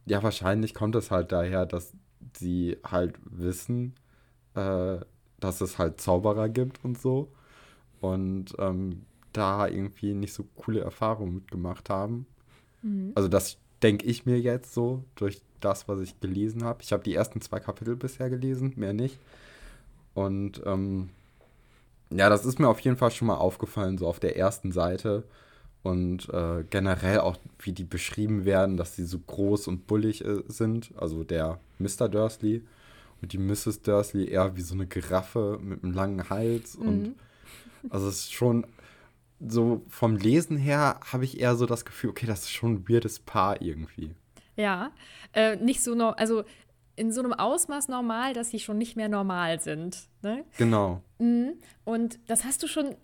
ja, 0.05 0.23
wahrscheinlich 0.23 0.73
kommt 0.73 0.95
es 0.95 1.11
halt 1.11 1.31
daher, 1.31 1.65
dass 1.65 1.93
sie 2.37 2.77
halt 2.83 3.15
wissen, 3.23 3.95
äh, 4.55 4.97
dass 5.39 5.61
es 5.61 5.77
halt 5.77 6.01
Zauberer 6.01 6.49
gibt 6.49 6.83
und 6.83 6.99
so. 6.99 7.31
Und 7.99 8.55
ähm, 8.57 9.03
da 9.33 9.67
irgendwie 9.67 10.13
nicht 10.13 10.33
so 10.33 10.43
coole 10.55 10.81
Erfahrungen 10.81 11.35
mitgemacht 11.35 11.89
haben. 11.89 12.25
Mhm. 12.81 13.11
Also 13.15 13.27
das 13.29 13.57
denke 13.81 14.05
ich 14.05 14.25
mir 14.25 14.39
jetzt 14.39 14.73
so 14.73 15.03
durch 15.15 15.41
das, 15.59 15.87
was 15.87 15.99
ich 15.99 16.19
gelesen 16.19 16.63
habe. 16.63 16.81
Ich 16.81 16.91
habe 16.91 17.03
die 17.03 17.13
ersten 17.13 17.41
zwei 17.41 17.59
Kapitel 17.59 17.95
bisher 17.95 18.29
gelesen, 18.29 18.73
mehr 18.75 18.93
nicht. 18.93 19.19
Und 20.13 20.61
ähm, 20.65 21.09
ja, 22.11 22.29
das 22.29 22.45
ist 22.45 22.59
mir 22.59 22.67
auf 22.67 22.79
jeden 22.79 22.97
Fall 22.97 23.11
schon 23.11 23.27
mal 23.27 23.35
aufgefallen, 23.35 23.97
so 23.97 24.07
auf 24.07 24.19
der 24.19 24.37
ersten 24.37 24.71
Seite. 24.71 25.23
Und 25.83 26.29
äh, 26.29 26.63
generell 26.69 27.19
auch, 27.19 27.37
wie 27.59 27.71
die 27.71 27.83
beschrieben 27.83 28.45
werden, 28.45 28.77
dass 28.77 28.95
sie 28.95 29.05
so 29.05 29.17
groß 29.17 29.67
und 29.67 29.87
bullig 29.87 30.23
äh, 30.23 30.43
sind. 30.47 30.91
Also 30.95 31.23
der 31.23 31.59
Mr. 31.79 32.07
Dursley 32.07 32.63
und 33.21 33.33
die 33.33 33.39
Mrs. 33.39 33.81
Dursley 33.81 34.29
eher 34.29 34.55
wie 34.55 34.61
so 34.61 34.75
eine 34.75 34.85
Giraffe 34.85 35.59
mit 35.61 35.83
einem 35.83 35.93
langen 35.93 36.29
Hals. 36.29 36.77
Mhm. 36.77 36.87
Und 36.87 37.15
also 37.89 38.07
es 38.07 38.19
ist 38.19 38.33
schon 38.33 38.67
so 39.39 39.83
vom 39.89 40.15
Lesen 40.15 40.57
her 40.57 40.99
habe 41.11 41.25
ich 41.25 41.39
eher 41.39 41.55
so 41.55 41.65
das 41.65 41.85
Gefühl, 41.85 42.11
okay, 42.11 42.27
das 42.27 42.41
ist 42.41 42.51
schon 42.51 42.73
ein 42.73 42.89
weirdes 42.89 43.19
Paar 43.19 43.61
irgendwie. 43.61 44.11
Ja, 44.55 44.91
äh, 45.33 45.55
nicht 45.55 45.81
so, 45.81 45.95
no 45.95 46.09
also 46.09 46.43
in 46.95 47.11
so 47.11 47.21
einem 47.21 47.33
Ausmaß 47.33 47.87
normal, 47.87 48.33
dass 48.33 48.49
sie 48.49 48.59
schon 48.59 48.77
nicht 48.77 48.95
mehr 48.95 49.09
normal 49.09 49.59
sind. 49.59 50.07
Ne? 50.21 50.45
Genau. 50.57 51.01
Mhm. 51.21 51.53
Und 51.85 52.19
das 52.27 52.43
hast 52.43 52.63
du 52.63 52.67
schon, 52.67 52.95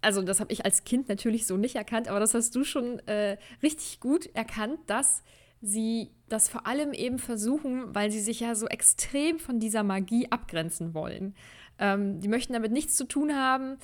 also 0.00 0.22
das 0.22 0.40
habe 0.40 0.52
ich 0.52 0.64
als 0.64 0.82
Kind 0.82 1.08
natürlich 1.08 1.46
so 1.46 1.56
nicht 1.56 1.76
erkannt, 1.76 2.08
aber 2.08 2.18
das 2.18 2.34
hast 2.34 2.54
du 2.56 2.64
schon 2.64 2.98
äh, 3.06 3.38
richtig 3.62 4.00
gut 4.00 4.26
erkannt, 4.34 4.80
dass 4.88 5.22
sie 5.62 6.10
das 6.28 6.48
vor 6.48 6.66
allem 6.66 6.92
eben 6.92 7.18
versuchen, 7.18 7.94
weil 7.94 8.10
sie 8.10 8.20
sich 8.20 8.40
ja 8.40 8.54
so 8.56 8.66
extrem 8.66 9.38
von 9.38 9.60
dieser 9.60 9.84
Magie 9.84 10.26
abgrenzen 10.30 10.94
wollen. 10.94 11.34
Ähm, 11.78 12.18
die 12.18 12.28
möchten 12.28 12.54
damit 12.54 12.72
nichts 12.72 12.96
zu 12.96 13.06
tun 13.06 13.36
haben. 13.36 13.76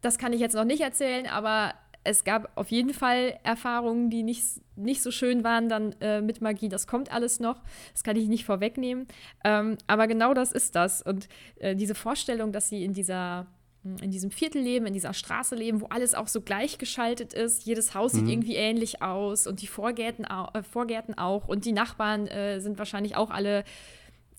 Das 0.00 0.18
kann 0.18 0.32
ich 0.32 0.40
jetzt 0.40 0.54
noch 0.54 0.64
nicht 0.64 0.80
erzählen, 0.80 1.26
aber 1.26 1.74
es 2.02 2.24
gab 2.24 2.56
auf 2.56 2.70
jeden 2.70 2.92
Fall 2.92 3.38
Erfahrungen, 3.44 4.10
die 4.10 4.22
nicht, 4.24 4.42
nicht 4.76 5.02
so 5.02 5.10
schön 5.10 5.44
waren 5.44 5.68
dann 5.68 5.94
äh, 6.00 6.20
mit 6.20 6.40
Magie. 6.40 6.68
Das 6.68 6.86
kommt 6.86 7.12
alles 7.12 7.40
noch. 7.40 7.62
Das 7.92 8.04
kann 8.04 8.16
ich 8.16 8.28
nicht 8.28 8.44
vorwegnehmen. 8.44 9.06
Ähm, 9.44 9.78
aber 9.86 10.06
genau 10.06 10.34
das 10.34 10.52
ist 10.52 10.76
das. 10.76 11.02
Und 11.02 11.28
äh, 11.56 11.74
diese 11.74 11.94
Vorstellung, 11.94 12.52
dass 12.52 12.68
sie 12.68 12.84
in 12.84 12.92
dieser 12.92 13.46
hm, 13.82 13.96
in 14.02 14.10
diesem 14.10 14.30
Viertel 14.30 14.62
leben, 14.62 14.86
in 14.86 14.94
dieser 14.94 15.14
Straße 15.14 15.54
leben, 15.54 15.80
wo 15.80 15.86
alles 15.86 16.14
auch 16.14 16.28
so 16.28 16.40
gleichgeschaltet 16.40 17.32
ist. 17.32 17.64
Jedes 17.64 17.94
Haus 17.94 18.12
mhm. 18.12 18.18
sieht 18.18 18.28
irgendwie 18.28 18.56
ähnlich 18.56 19.02
aus 19.02 19.46
und 19.46 19.62
die 19.62 19.66
Vorgärten, 19.66 20.24
äh, 20.24 20.62
Vorgärten 20.62 21.16
auch. 21.16 21.48
Und 21.48 21.64
die 21.64 21.72
Nachbarn 21.72 22.26
äh, 22.26 22.60
sind 22.60 22.78
wahrscheinlich 22.78 23.16
auch 23.16 23.30
alle 23.30 23.64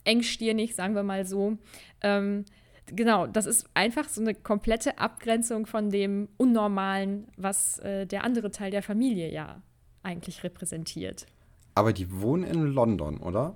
engstirnig, 0.04 0.76
sagen 0.76 0.96
wir 0.96 1.04
mal 1.04 1.26
so. 1.26 1.58
Ähm, 2.02 2.46
genau, 2.86 3.28
das 3.28 3.46
ist 3.46 3.70
einfach 3.74 4.08
so 4.08 4.22
eine 4.22 4.34
komplette 4.34 4.98
Abgrenzung 5.00 5.66
von 5.66 5.90
dem 5.90 6.30
Unnormalen, 6.38 7.28
was 7.38 7.80
äh, 7.80 8.06
der 8.06 8.24
andere 8.24 8.52
Teil 8.52 8.72
der 8.72 8.84
Familie 8.84 9.32
ja 9.32 9.62
eigentlich 10.08 10.44
repräsentiert. 10.44 11.28
Aber 11.76 11.94
die 11.94 12.22
wohnen 12.22 12.44
in 12.44 12.66
London, 12.68 13.18
oder? 13.18 13.56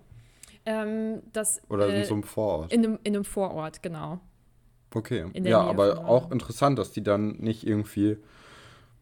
Ähm, 0.65 1.23
das, 1.33 1.61
oder 1.69 1.87
in 1.87 2.01
äh, 2.01 2.05
so 2.05 2.13
einem 2.13 2.23
Vorort? 2.23 2.71
In 2.71 2.85
einem, 2.85 2.99
in 3.03 3.15
einem 3.15 3.25
Vorort, 3.25 3.81
genau. 3.81 4.19
Okay. 4.93 5.25
Ja, 5.41 5.61
aber 5.61 6.05
auch 6.05 6.31
interessant, 6.31 6.77
dass 6.77 6.91
die 6.91 7.01
dann 7.03 7.37
nicht 7.37 7.65
irgendwie, 7.65 8.17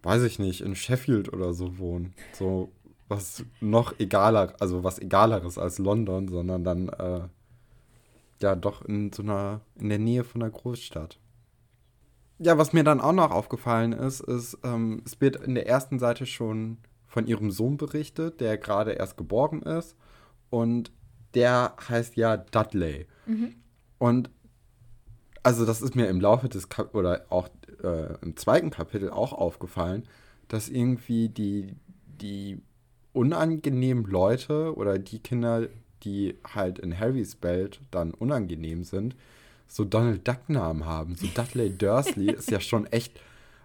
weiß 0.03 0.23
ich 0.23 0.39
nicht, 0.39 0.61
in 0.61 0.75
Sheffield 0.75 1.33
oder 1.33 1.53
so 1.53 1.79
wohnen. 1.79 2.13
So 2.31 2.71
was 3.09 3.43
noch 3.59 3.99
egaler, 3.99 4.53
also 4.59 4.83
was 4.83 4.99
egaleres 4.99 5.57
als 5.57 5.79
London, 5.79 6.27
sondern 6.27 6.63
dann 6.63 6.89
äh, 6.89 7.21
ja 8.41 8.55
doch 8.55 8.85
in 8.85 9.11
so 9.11 9.23
einer, 9.23 9.61
in 9.79 9.89
der 9.89 9.99
Nähe 9.99 10.23
von 10.23 10.41
einer 10.41 10.51
Großstadt. 10.51 11.19
Ja, 12.37 12.57
was 12.57 12.71
mir 12.71 12.83
dann 12.83 13.01
auch 13.01 13.11
noch 13.11 13.31
aufgefallen 13.31 13.91
ist, 13.91 14.21
ist, 14.21 14.59
ähm, 14.63 15.01
es 15.05 15.19
wird 15.19 15.37
in 15.37 15.55
der 15.55 15.67
ersten 15.67 15.99
Seite 15.99 16.25
schon 16.25 16.77
von 17.09 17.27
ihrem 17.27 17.51
Sohn 17.51 17.75
berichtet, 17.75 18.39
der 18.39 18.57
gerade 18.57 18.91
erst 18.91 19.17
geboren 19.17 19.63
ist. 19.63 19.97
Und 20.49 20.91
der 21.33 21.75
heißt 21.89 22.15
ja 22.15 22.37
Dudley. 22.37 23.07
Mhm. 23.25 23.55
Und 23.97 24.29
also 25.43 25.65
das 25.65 25.81
ist 25.81 25.95
mir 25.95 26.07
im 26.07 26.21
Laufe 26.21 26.47
des 26.47 26.69
Kap 26.69 26.95
oder 26.95 27.25
auch 27.29 27.49
äh, 27.83 28.13
im 28.21 28.37
zweiten 28.37 28.69
Kapitel 28.69 29.09
auch 29.09 29.33
aufgefallen, 29.33 30.03
dass 30.47 30.69
irgendwie 30.69 31.29
die, 31.29 31.75
die 32.05 32.61
unangenehmen 33.13 34.05
Leute 34.05 34.75
oder 34.75 34.99
die 34.99 35.19
Kinder, 35.19 35.67
die 36.03 36.35
halt 36.53 36.79
in 36.79 36.97
Harrys 36.97 37.41
Welt 37.41 37.81
dann 37.91 38.11
unangenehm 38.11 38.83
sind, 38.83 39.15
so 39.67 39.83
Donald 39.85 40.27
Duck-Namen 40.27 40.85
haben. 40.85 41.15
So 41.15 41.27
Dudley 41.27 41.75
Dursley 41.75 42.31
ist 42.35 42.51
ja 42.51 42.59
schon 42.59 42.85
echt. 42.87 43.19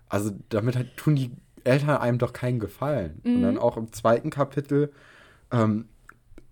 Also 0.08 0.32
damit 0.50 0.76
halt, 0.76 0.96
tun 0.96 1.16
die 1.16 1.32
Eltern 1.64 1.96
einem 1.96 2.18
doch 2.18 2.32
keinen 2.32 2.58
Gefallen. 2.58 3.20
Mhm. 3.24 3.36
Und 3.36 3.42
dann 3.42 3.58
auch 3.58 3.76
im 3.76 3.92
zweiten 3.92 4.30
Kapitel 4.30 4.92
ähm, 5.50 5.88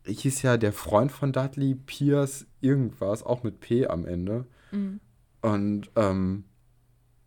hieß 0.07 0.43
ja 0.43 0.57
der 0.57 0.73
Freund 0.73 1.13
von 1.13 1.33
Dudley, 1.33 1.75
Pierce, 1.75 2.47
irgendwas, 2.61 3.23
auch 3.23 3.43
mit 3.43 3.61
P 3.61 3.87
am 3.87 4.07
Ende. 4.07 4.47
Mhm. 4.71 5.01
Und 5.43 5.91
ähm, 5.97 6.45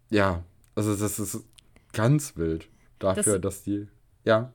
ja, 0.09 0.43
also 0.75 0.95
das 0.95 1.19
ist 1.19 1.45
ganz 1.93 2.37
wild 2.37 2.69
dafür, 2.99 3.39
das, 3.39 3.55
dass 3.55 3.63
die, 3.63 3.87
ja. 4.23 4.51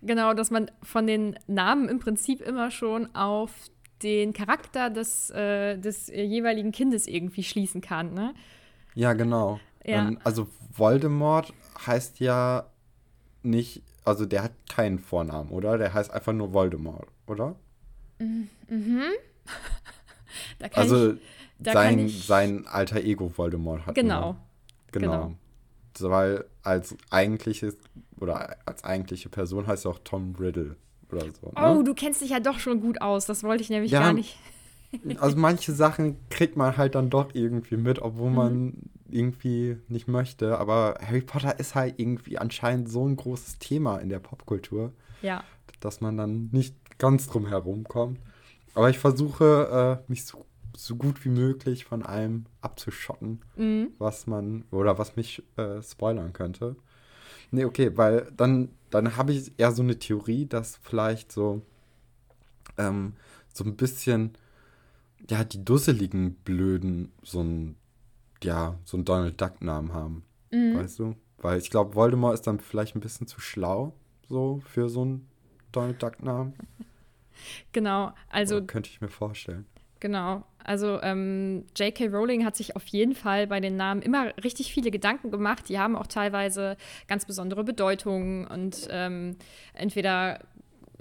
Genau, 0.00 0.34
dass 0.34 0.50
man 0.50 0.70
von 0.82 1.06
den 1.06 1.38
Namen 1.46 1.88
im 1.88 1.98
Prinzip 1.98 2.40
immer 2.40 2.70
schon 2.70 3.14
auf 3.14 3.52
den 4.02 4.32
Charakter 4.32 4.90
des, 4.90 5.30
äh, 5.30 5.78
des 5.78 6.08
jeweiligen 6.08 6.72
Kindes 6.72 7.06
irgendwie 7.06 7.42
schließen 7.42 7.80
kann, 7.80 8.14
ne? 8.14 8.34
Ja, 8.94 9.12
genau. 9.12 9.60
Ja. 9.84 10.08
Ähm, 10.08 10.18
also 10.24 10.48
Voldemort 10.70 11.52
heißt 11.86 12.20
ja 12.20 12.66
nicht, 13.42 13.82
also 14.04 14.26
der 14.26 14.42
hat 14.44 14.52
keinen 14.68 14.98
Vornamen, 14.98 15.50
oder? 15.50 15.78
Der 15.78 15.94
heißt 15.94 16.10
einfach 16.10 16.32
nur 16.32 16.52
Voldemort, 16.52 17.08
oder? 17.26 17.56
Mhm. 18.18 18.48
mhm. 18.68 19.02
also 20.72 21.12
ich, 21.12 21.20
sein, 21.72 21.98
ich... 21.98 22.26
sein 22.26 22.66
alter 22.66 23.00
Ego 23.00 23.32
Voldemort 23.36 23.86
hat. 23.86 23.94
Genau. 23.94 24.36
Genau. 24.92 25.10
genau. 25.10 26.10
Weil 26.10 26.44
als 26.62 26.96
eigentliches 27.10 27.76
oder 28.18 28.56
als 28.66 28.84
eigentliche 28.84 29.28
Person 29.28 29.66
heißt 29.66 29.84
er 29.84 29.92
auch 29.92 30.00
Tom 30.04 30.34
Riddle 30.38 30.76
oder 31.10 31.26
so. 31.40 31.48
Ne? 31.48 31.78
Oh, 31.78 31.82
du 31.82 31.94
kennst 31.94 32.22
dich 32.22 32.30
ja 32.30 32.40
doch 32.40 32.58
schon 32.58 32.80
gut 32.80 33.00
aus. 33.02 33.26
Das 33.26 33.42
wollte 33.42 33.62
ich 33.62 33.70
nämlich 33.70 33.90
ja, 33.90 34.00
gar 34.00 34.12
nicht. 34.12 34.38
also 35.18 35.36
manche 35.36 35.72
Sachen 35.72 36.16
kriegt 36.30 36.56
man 36.56 36.76
halt 36.76 36.94
dann 36.94 37.10
doch 37.10 37.34
irgendwie 37.34 37.76
mit, 37.76 38.00
obwohl 38.00 38.30
mhm. 38.30 38.36
man 38.36 38.72
irgendwie 39.12 39.76
nicht 39.88 40.08
möchte. 40.08 40.58
Aber 40.58 40.98
Harry 41.00 41.22
Potter 41.22 41.58
ist 41.58 41.74
halt 41.74 41.98
irgendwie 41.98 42.38
anscheinend 42.38 42.88
so 42.88 43.06
ein 43.06 43.16
großes 43.16 43.58
Thema 43.58 43.98
in 43.98 44.08
der 44.08 44.18
Popkultur, 44.18 44.92
ja. 45.22 45.44
dass 45.80 46.00
man 46.00 46.16
dann 46.16 46.48
nicht 46.52 46.76
ganz 46.98 47.26
drum 47.26 47.46
herum 47.46 47.84
kommt. 47.84 48.18
Aber 48.74 48.90
ich 48.90 48.98
versuche, 48.98 50.00
äh, 50.06 50.10
mich 50.10 50.24
so, 50.24 50.46
so, 50.74 50.96
gut 50.96 51.24
wie 51.24 51.28
möglich 51.28 51.84
von 51.84 52.02
allem 52.02 52.46
abzuschotten, 52.62 53.42
mhm. 53.56 53.88
was 53.98 54.26
man 54.26 54.64
oder 54.70 54.98
was 54.98 55.16
mich 55.16 55.42
äh, 55.56 55.82
spoilern 55.82 56.32
könnte. 56.32 56.76
Nee, 57.50 57.66
okay, 57.66 57.96
weil 57.96 58.32
dann, 58.34 58.70
dann 58.90 59.16
habe 59.16 59.32
ich 59.32 59.52
eher 59.58 59.72
so 59.72 59.82
eine 59.82 59.98
Theorie, 59.98 60.46
dass 60.46 60.78
vielleicht 60.82 61.30
so, 61.30 61.60
ähm, 62.78 63.12
so 63.52 63.64
ein 63.64 63.76
bisschen, 63.76 64.32
ja, 65.28 65.44
die 65.44 65.62
dusseligen 65.62 66.34
Blöden 66.36 67.12
so 67.22 67.42
ein, 67.42 67.76
ja, 68.44 68.78
so 68.84 68.96
einen 68.96 69.04
Donald 69.04 69.40
Duck-Namen 69.40 69.92
haben. 69.92 70.24
Mhm. 70.50 70.76
Weißt 70.76 70.98
du? 70.98 71.14
Weil 71.38 71.58
ich 71.58 71.70
glaube, 71.70 71.94
Voldemort 71.94 72.34
ist 72.34 72.46
dann 72.46 72.60
vielleicht 72.60 72.94
ein 72.94 73.00
bisschen 73.00 73.26
zu 73.26 73.40
schlau, 73.40 73.94
so 74.28 74.60
für 74.64 74.88
so 74.88 75.02
einen 75.02 75.28
Donald 75.72 76.02
Duck-Namen. 76.02 76.54
Genau, 77.72 78.12
also. 78.28 78.58
Oder 78.58 78.66
könnte 78.66 78.90
ich 78.90 79.00
mir 79.00 79.08
vorstellen. 79.08 79.66
Genau. 80.00 80.44
Also 80.64 81.00
ähm, 81.02 81.64
J.K. 81.76 82.08
Rowling 82.08 82.44
hat 82.44 82.56
sich 82.56 82.76
auf 82.76 82.86
jeden 82.88 83.14
Fall 83.14 83.46
bei 83.46 83.60
den 83.60 83.76
Namen 83.76 84.02
immer 84.02 84.36
richtig 84.42 84.72
viele 84.72 84.90
Gedanken 84.90 85.30
gemacht. 85.30 85.68
Die 85.68 85.78
haben 85.78 85.96
auch 85.96 86.08
teilweise 86.08 86.76
ganz 87.08 87.24
besondere 87.24 87.64
Bedeutungen 87.64 88.46
und 88.46 88.88
ähm, 88.90 89.36
entweder 89.74 90.40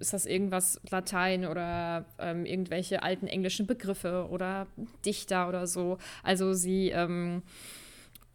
ist 0.01 0.13
das 0.13 0.25
irgendwas 0.25 0.81
Latein 0.89 1.46
oder 1.46 2.05
ähm, 2.20 2.46
irgendwelche 2.46 3.03
alten 3.03 3.27
englischen 3.27 3.67
Begriffe 3.67 4.27
oder 4.29 4.67
Dichter 5.05 5.48
oder 5.48 5.67
so. 5.67 5.98
Also 6.24 6.53
sie 6.53 6.89
ähm, 6.89 7.43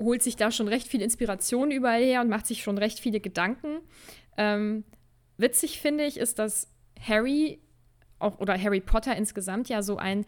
holt 0.00 0.23
sich 0.23 0.37
da 0.37 0.50
schon 0.50 0.68
recht 0.68 0.88
viel 0.88 1.02
Inspiration 1.02 1.70
überall 1.70 2.02
her 2.02 2.20
und 2.20 2.28
macht 2.28 2.46
sich 2.46 2.62
schon 2.62 2.78
recht 2.78 3.00
viele 3.00 3.20
Gedanken. 3.20 3.80
Ähm, 4.37 4.85
witzig 5.37 5.80
finde 5.80 6.04
ich 6.04 6.16
ist, 6.16 6.38
dass 6.38 6.70
Harry 7.00 7.61
auch 8.18 8.38
oder 8.38 8.61
Harry 8.61 8.80
Potter 8.80 9.14
insgesamt 9.16 9.68
ja 9.68 9.82
so 9.82 9.99
ein 9.99 10.25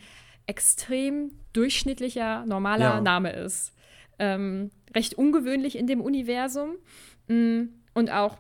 extrem 0.47 1.33
durchschnittlicher, 1.53 2.45
normaler 2.47 2.97
ja. 2.97 3.01
Name 3.01 3.33
ist. 3.33 3.73
Ähm, 4.19 4.71
recht 4.95 5.15
ungewöhnlich 5.15 5.77
in 5.77 5.87
dem 5.87 6.01
Universum. 6.01 6.77
Mm, 7.29 7.65
und 7.95 8.11
auch 8.11 8.39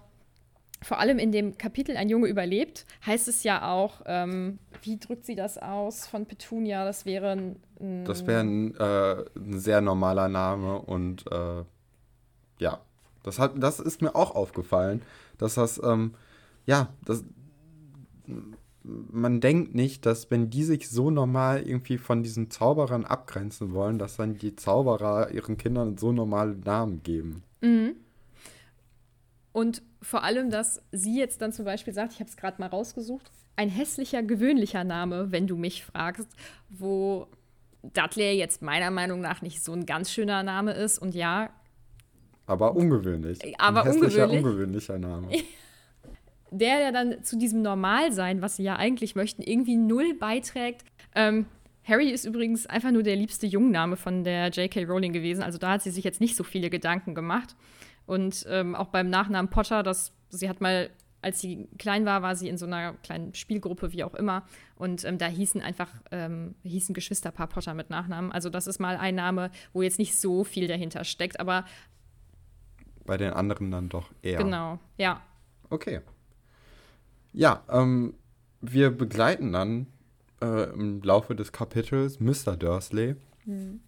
vor 0.80 1.00
allem 1.00 1.18
in 1.18 1.32
dem 1.32 1.58
Kapitel 1.58 1.96
Ein 1.96 2.08
Junge 2.08 2.28
überlebt, 2.28 2.86
heißt 3.04 3.28
es 3.28 3.42
ja 3.42 3.70
auch, 3.70 4.02
ähm, 4.06 4.58
wie 4.82 4.98
drückt 4.98 5.24
sie 5.24 5.34
das 5.34 5.58
aus 5.58 6.06
von 6.06 6.26
Petunia? 6.26 6.84
Das 6.84 7.04
wäre 7.04 7.30
ein. 7.30 8.04
das 8.04 8.26
wäre 8.26 8.40
ein, 8.40 8.74
äh, 8.76 9.24
ein, 9.36 9.58
sehr 9.58 9.80
normaler 9.80 10.28
Name 10.28 10.80
und 10.80 11.24
äh, 11.30 11.64
ja, 12.58 12.80
das, 13.22 13.38
hat, 13.38 13.52
das 13.56 13.80
ist 13.80 14.02
mir 14.02 14.14
auch 14.14 14.34
aufgefallen, 14.34 15.02
dass 15.36 15.54
das, 15.54 15.80
ähm, 15.82 16.14
ja, 16.66 16.88
das 17.04 17.24
man 18.84 19.40
denkt 19.40 19.74
nicht, 19.74 20.06
dass 20.06 20.30
wenn 20.30 20.50
die 20.50 20.64
sich 20.64 20.88
so 20.88 21.10
normal 21.10 21.62
irgendwie 21.62 21.98
von 21.98 22.22
diesen 22.22 22.50
Zauberern 22.50 23.04
abgrenzen 23.04 23.72
wollen, 23.72 23.98
dass 23.98 24.16
dann 24.16 24.38
die 24.38 24.56
Zauberer 24.56 25.30
ihren 25.30 25.58
Kindern 25.58 25.98
so 25.98 26.12
normale 26.12 26.56
Namen 26.56 27.02
geben. 27.02 27.42
Mhm. 27.60 27.96
Und 29.52 29.82
vor 30.00 30.22
allem, 30.24 30.50
dass 30.50 30.82
sie 30.92 31.18
jetzt 31.18 31.42
dann 31.42 31.52
zum 31.52 31.64
Beispiel 31.64 31.92
sagt, 31.92 32.12
ich 32.12 32.20
habe 32.20 32.30
es 32.30 32.36
gerade 32.36 32.60
mal 32.60 32.68
rausgesucht, 32.68 33.30
ein 33.56 33.68
hässlicher, 33.68 34.22
gewöhnlicher 34.22 34.84
Name, 34.84 35.32
wenn 35.32 35.46
du 35.46 35.56
mich 35.56 35.84
fragst, 35.84 36.28
wo 36.68 37.26
Dudley 37.82 38.38
jetzt 38.38 38.62
meiner 38.62 38.90
Meinung 38.90 39.20
nach 39.20 39.42
nicht 39.42 39.64
so 39.64 39.72
ein 39.72 39.86
ganz 39.86 40.12
schöner 40.12 40.42
Name 40.42 40.72
ist. 40.72 40.98
Und 40.98 41.14
ja. 41.14 41.50
Aber 42.46 42.76
ungewöhnlich. 42.76 43.38
Aber 43.58 43.82
ein 43.82 43.86
hässlicher, 43.86 44.24
ungewöhnlich. 44.24 44.44
ungewöhnlicher 44.44 44.98
Name. 44.98 45.28
der 46.50 46.78
ja 46.80 46.92
dann 46.92 47.22
zu 47.24 47.36
diesem 47.36 47.62
Normalsein, 47.62 48.42
was 48.42 48.56
sie 48.56 48.62
ja 48.62 48.76
eigentlich 48.76 49.14
möchten, 49.14 49.42
irgendwie 49.42 49.76
null 49.76 50.14
beiträgt. 50.14 50.84
Ähm, 51.14 51.46
Harry 51.84 52.10
ist 52.10 52.24
übrigens 52.24 52.66
einfach 52.66 52.90
nur 52.90 53.02
der 53.02 53.16
liebste 53.16 53.46
Jungname 53.46 53.96
von 53.96 54.22
der 54.22 54.50
J.K. 54.50 54.84
Rowling 54.84 55.12
gewesen. 55.12 55.42
Also 55.42 55.58
da 55.58 55.72
hat 55.72 55.82
sie 55.82 55.90
sich 55.90 56.04
jetzt 56.04 56.20
nicht 56.20 56.36
so 56.36 56.44
viele 56.44 56.70
Gedanken 56.70 57.14
gemacht. 57.14 57.56
Und 58.08 58.46
ähm, 58.48 58.74
auch 58.74 58.88
beim 58.88 59.10
Nachnamen 59.10 59.50
Potter, 59.50 59.82
das, 59.82 60.12
sie 60.30 60.48
hat 60.48 60.62
mal, 60.62 60.88
als 61.20 61.40
sie 61.40 61.68
klein 61.78 62.06
war, 62.06 62.22
war 62.22 62.36
sie 62.36 62.48
in 62.48 62.56
so 62.56 62.64
einer 62.64 62.94
kleinen 62.94 63.34
Spielgruppe, 63.34 63.92
wie 63.92 64.02
auch 64.02 64.14
immer. 64.14 64.44
Und 64.76 65.04
ähm, 65.04 65.18
da 65.18 65.26
hießen 65.26 65.60
einfach, 65.60 65.90
ähm, 66.10 66.54
hießen 66.62 66.94
Geschwisterpaar 66.94 67.48
Potter 67.48 67.74
mit 67.74 67.90
Nachnamen. 67.90 68.32
Also 68.32 68.48
das 68.48 68.66
ist 68.66 68.80
mal 68.80 68.96
ein 68.96 69.14
Name, 69.14 69.50
wo 69.74 69.82
jetzt 69.82 69.98
nicht 69.98 70.18
so 70.18 70.42
viel 70.42 70.68
dahinter 70.68 71.04
steckt. 71.04 71.38
Aber 71.38 71.66
bei 73.04 73.18
den 73.18 73.34
anderen 73.34 73.70
dann 73.70 73.90
doch 73.90 74.10
eher. 74.22 74.38
Genau, 74.38 74.78
ja. 74.96 75.20
Okay. 75.68 76.00
Ja, 77.34 77.62
ähm, 77.68 78.14
wir 78.62 78.90
begleiten 78.90 79.52
dann 79.52 79.86
äh, 80.40 80.70
im 80.72 81.02
Laufe 81.02 81.34
des 81.34 81.52
Kapitels 81.52 82.20
Mr. 82.20 82.56
Dursley 82.56 83.16
mhm. 83.44 83.80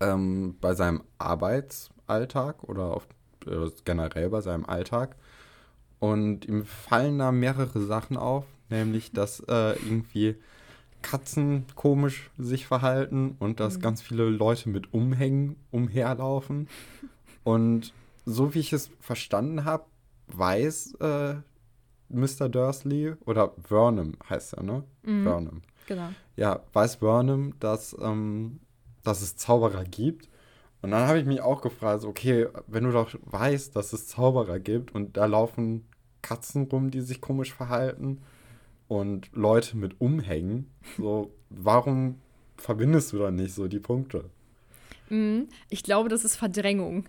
ähm, 0.00 0.56
bei 0.60 0.74
seinem 0.74 1.04
Arbeitsalltag 1.16 2.64
oder 2.64 2.94
auf, 2.94 3.06
äh, 3.46 3.70
generell 3.84 4.30
bei 4.30 4.40
seinem 4.40 4.66
Alltag. 4.66 5.16
Und 5.98 6.44
ihm 6.44 6.64
fallen 6.64 7.18
da 7.18 7.32
mehrere 7.32 7.80
Sachen 7.80 8.16
auf, 8.16 8.44
nämlich 8.68 9.12
dass 9.12 9.40
äh, 9.40 9.72
irgendwie 9.72 10.36
Katzen 11.02 11.66
komisch 11.74 12.30
sich 12.36 12.66
verhalten 12.66 13.36
und 13.38 13.60
dass 13.60 13.76
mhm. 13.76 13.82
ganz 13.82 14.02
viele 14.02 14.28
Leute 14.28 14.68
mit 14.68 14.92
Umhängen 14.92 15.56
umherlaufen. 15.70 16.68
Und 17.44 17.92
so 18.24 18.54
wie 18.54 18.58
ich 18.60 18.72
es 18.72 18.90
verstanden 19.00 19.64
habe, 19.64 19.84
weiß 20.28 20.94
äh, 21.00 21.36
Mr. 22.08 22.48
Dursley 22.48 23.14
oder 23.24 23.52
Vernon 23.62 24.16
heißt 24.28 24.54
er, 24.54 24.62
ne? 24.62 24.84
Mhm. 25.02 25.22
Vernon. 25.22 25.62
Genau. 25.86 26.08
Ja, 26.36 26.60
weiß 26.72 26.96
Vernon, 26.96 27.54
dass, 27.60 27.96
ähm, 28.00 28.60
dass 29.04 29.22
es 29.22 29.36
Zauberer 29.36 29.84
gibt. 29.84 30.28
Und 30.82 30.90
dann 30.90 31.08
habe 31.08 31.18
ich 31.18 31.24
mich 31.24 31.40
auch 31.40 31.62
gefragt, 31.62 32.04
okay, 32.04 32.46
wenn 32.66 32.84
du 32.84 32.92
doch 32.92 33.14
weißt, 33.22 33.74
dass 33.74 33.92
es 33.92 34.06
Zauberer 34.08 34.58
gibt 34.58 34.94
und 34.94 35.16
da 35.16 35.26
laufen 35.26 35.86
Katzen 36.22 36.64
rum, 36.64 36.90
die 36.90 37.00
sich 37.00 37.20
komisch 37.20 37.52
verhalten 37.52 38.22
und 38.88 39.30
Leute 39.32 39.76
mit 39.76 40.00
Umhängen, 40.00 40.70
so, 40.96 41.32
warum 41.50 42.20
verbindest 42.56 43.12
du 43.12 43.18
dann 43.18 43.36
nicht 43.36 43.54
so 43.54 43.68
die 43.68 43.80
Punkte? 43.80 44.30
Mhm. 45.08 45.48
Ich 45.70 45.82
glaube, 45.82 46.08
das 46.08 46.24
ist 46.24 46.36
Verdrängung. 46.36 47.08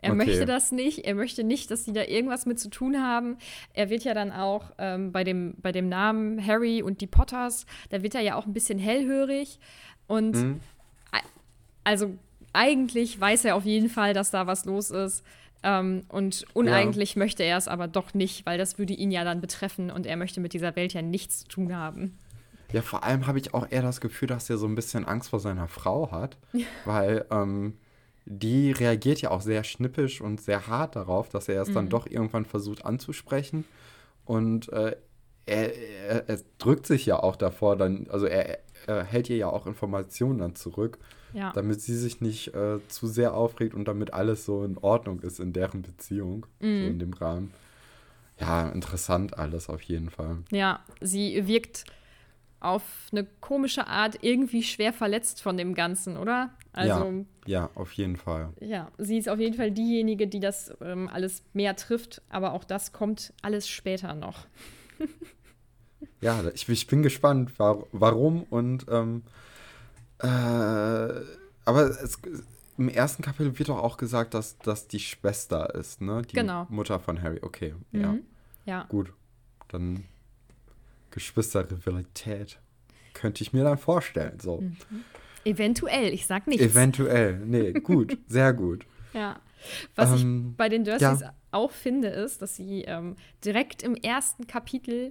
Er 0.00 0.12
okay. 0.12 0.26
möchte 0.26 0.44
das 0.44 0.70
nicht. 0.70 1.00
Er 1.06 1.14
möchte 1.14 1.42
nicht, 1.42 1.70
dass 1.70 1.84
sie 1.84 1.92
da 1.92 2.04
irgendwas 2.04 2.46
mit 2.46 2.60
zu 2.60 2.70
tun 2.70 3.02
haben. 3.02 3.36
Er 3.72 3.90
wird 3.90 4.04
ja 4.04 4.14
dann 4.14 4.30
auch 4.30 4.70
ähm, 4.78 5.10
bei, 5.10 5.24
dem, 5.24 5.54
bei 5.60 5.72
dem 5.72 5.88
Namen 5.88 6.44
Harry 6.46 6.82
und 6.82 7.00
die 7.00 7.08
Potters, 7.08 7.66
da 7.90 8.02
wird 8.02 8.14
er 8.14 8.20
ja 8.20 8.36
auch 8.36 8.46
ein 8.46 8.52
bisschen 8.52 8.78
hellhörig. 8.78 9.58
Und 10.06 10.36
mhm. 10.36 10.60
also 11.82 12.16
eigentlich 12.58 13.20
weiß 13.20 13.44
er 13.44 13.54
auf 13.54 13.64
jeden 13.64 13.88
Fall, 13.88 14.14
dass 14.14 14.32
da 14.32 14.46
was 14.48 14.64
los 14.64 14.90
ist. 14.90 15.22
Ähm, 15.62 16.04
und 16.08 16.44
uneigentlich 16.54 17.14
ja. 17.14 17.20
möchte 17.20 17.42
er 17.44 17.56
es 17.56 17.68
aber 17.68 17.88
doch 17.88 18.14
nicht, 18.14 18.46
weil 18.46 18.58
das 18.58 18.78
würde 18.78 18.94
ihn 18.94 19.10
ja 19.10 19.24
dann 19.24 19.40
betreffen 19.40 19.90
und 19.90 20.06
er 20.06 20.16
möchte 20.16 20.40
mit 20.40 20.52
dieser 20.52 20.74
Welt 20.76 20.92
ja 20.92 21.02
nichts 21.02 21.40
zu 21.40 21.48
tun 21.48 21.76
haben. 21.76 22.18
Ja, 22.72 22.82
vor 22.82 23.02
allem 23.04 23.26
habe 23.26 23.38
ich 23.38 23.54
auch 23.54 23.66
eher 23.70 23.82
das 23.82 24.00
Gefühl, 24.00 24.28
dass 24.28 24.50
er 24.50 24.58
so 24.58 24.66
ein 24.66 24.74
bisschen 24.74 25.04
Angst 25.04 25.30
vor 25.30 25.40
seiner 25.40 25.68
Frau 25.68 26.10
hat, 26.10 26.36
weil 26.84 27.24
ähm, 27.30 27.74
die 28.26 28.72
reagiert 28.72 29.20
ja 29.20 29.30
auch 29.30 29.40
sehr 29.40 29.64
schnippisch 29.64 30.20
und 30.20 30.40
sehr 30.40 30.66
hart 30.66 30.96
darauf, 30.96 31.28
dass 31.28 31.48
er 31.48 31.62
es 31.62 31.72
dann 31.72 31.88
doch 31.88 32.06
irgendwann 32.06 32.44
versucht 32.44 32.84
anzusprechen. 32.84 33.64
Und 34.24 34.70
äh, 34.72 34.96
er, 35.46 35.76
er, 35.76 36.28
er 36.28 36.38
drückt 36.58 36.86
sich 36.86 37.06
ja 37.06 37.20
auch 37.20 37.36
davor, 37.36 37.76
dann, 37.76 38.06
also 38.10 38.26
er, 38.26 38.58
er 38.86 39.04
hält 39.04 39.30
ihr 39.30 39.38
ja 39.38 39.48
auch 39.48 39.66
Informationen 39.66 40.40
dann 40.40 40.54
zurück, 40.54 40.98
Ja. 41.32 41.52
damit 41.52 41.80
sie 41.80 41.96
sich 41.96 42.20
nicht 42.20 42.54
äh, 42.54 42.78
zu 42.88 43.06
sehr 43.06 43.34
aufregt 43.34 43.74
und 43.74 43.86
damit 43.86 44.12
alles 44.14 44.44
so 44.44 44.64
in 44.64 44.78
Ordnung 44.78 45.20
ist 45.20 45.40
in 45.40 45.52
deren 45.52 45.82
Beziehung, 45.82 46.46
so 46.60 46.66
in 46.66 46.98
dem 46.98 47.12
Rahmen. 47.12 47.52
Ja, 48.40 48.68
interessant 48.68 49.38
alles 49.38 49.68
auf 49.68 49.82
jeden 49.82 50.10
Fall. 50.10 50.38
Ja, 50.50 50.80
sie 51.00 51.46
wirkt 51.46 51.84
auf 52.60 52.82
eine 53.12 53.24
komische 53.40 53.86
Art 53.86 54.18
irgendwie 54.22 54.62
schwer 54.62 54.92
verletzt 54.92 55.42
von 55.42 55.56
dem 55.56 55.74
Ganzen, 55.74 56.16
oder? 56.16 56.50
Also, 56.72 57.24
Ja, 57.46 57.70
auf 57.74 57.92
jeden 57.92 58.16
Fall. 58.16 58.52
ja, 58.60 58.90
sie 58.98 59.18
ist 59.18 59.28
auf 59.28 59.38
jeden 59.38 59.54
Fall 59.56 59.70
diejenige, 59.70 60.26
die 60.28 60.40
das 60.40 60.72
ähm, 60.80 61.08
alles 61.08 61.42
mehr 61.52 61.76
trifft, 61.76 62.22
aber 62.30 62.52
auch 62.52 62.64
das 62.64 62.92
kommt 62.92 63.32
alles 63.42 63.68
später 63.68 64.14
noch. 64.14 64.46
Ja, 66.20 66.42
ich, 66.52 66.68
ich 66.68 66.86
bin 66.86 67.02
gespannt, 67.02 67.58
war, 67.58 67.84
warum 67.92 68.42
und 68.50 68.86
ähm, 68.90 69.22
äh, 70.20 70.26
aber 71.64 71.82
es, 71.90 72.18
im 72.76 72.88
ersten 72.88 73.22
Kapitel 73.22 73.58
wird 73.58 73.68
doch 73.68 73.78
auch 73.82 73.96
gesagt, 73.96 74.34
dass 74.34 74.58
das 74.58 74.88
die 74.88 75.00
Schwester 75.00 75.74
ist, 75.74 76.00
ne? 76.00 76.22
Die 76.22 76.34
Genau. 76.34 76.66
Mutter 76.70 77.00
von 77.00 77.20
Harry. 77.22 77.38
Okay, 77.42 77.74
ja, 77.92 78.12
Mhm. 78.12 78.22
Ja, 78.64 78.84
gut. 78.84 79.12
Dann 79.68 80.04
Geschwisterrivalität 81.10 82.58
könnte 83.14 83.42
ich 83.42 83.52
mir 83.52 83.64
dann 83.64 83.78
vorstellen. 83.78 84.38
So, 84.40 84.60
Mhm. 84.60 84.76
eventuell, 85.44 86.12
ich 86.12 86.26
sag 86.26 86.46
nichts. 86.46 86.64
eventuell. 86.64 87.38
Nee, 87.38 87.72
gut, 87.80 88.16
sehr 88.28 88.52
gut. 88.52 88.86
Ja. 89.12 89.40
Was 89.96 90.20
Ähm, 90.22 90.50
ich 90.50 90.56
bei 90.56 90.68
den 90.68 90.84
Dursleys 90.84 91.20
ja. 91.20 91.34
auch 91.50 91.72
finde, 91.72 92.08
ist, 92.08 92.42
dass 92.42 92.54
sie 92.56 92.82
ähm, 92.82 93.16
direkt 93.44 93.82
im 93.82 93.96
ersten 93.96 94.46
Kapitel 94.46 95.10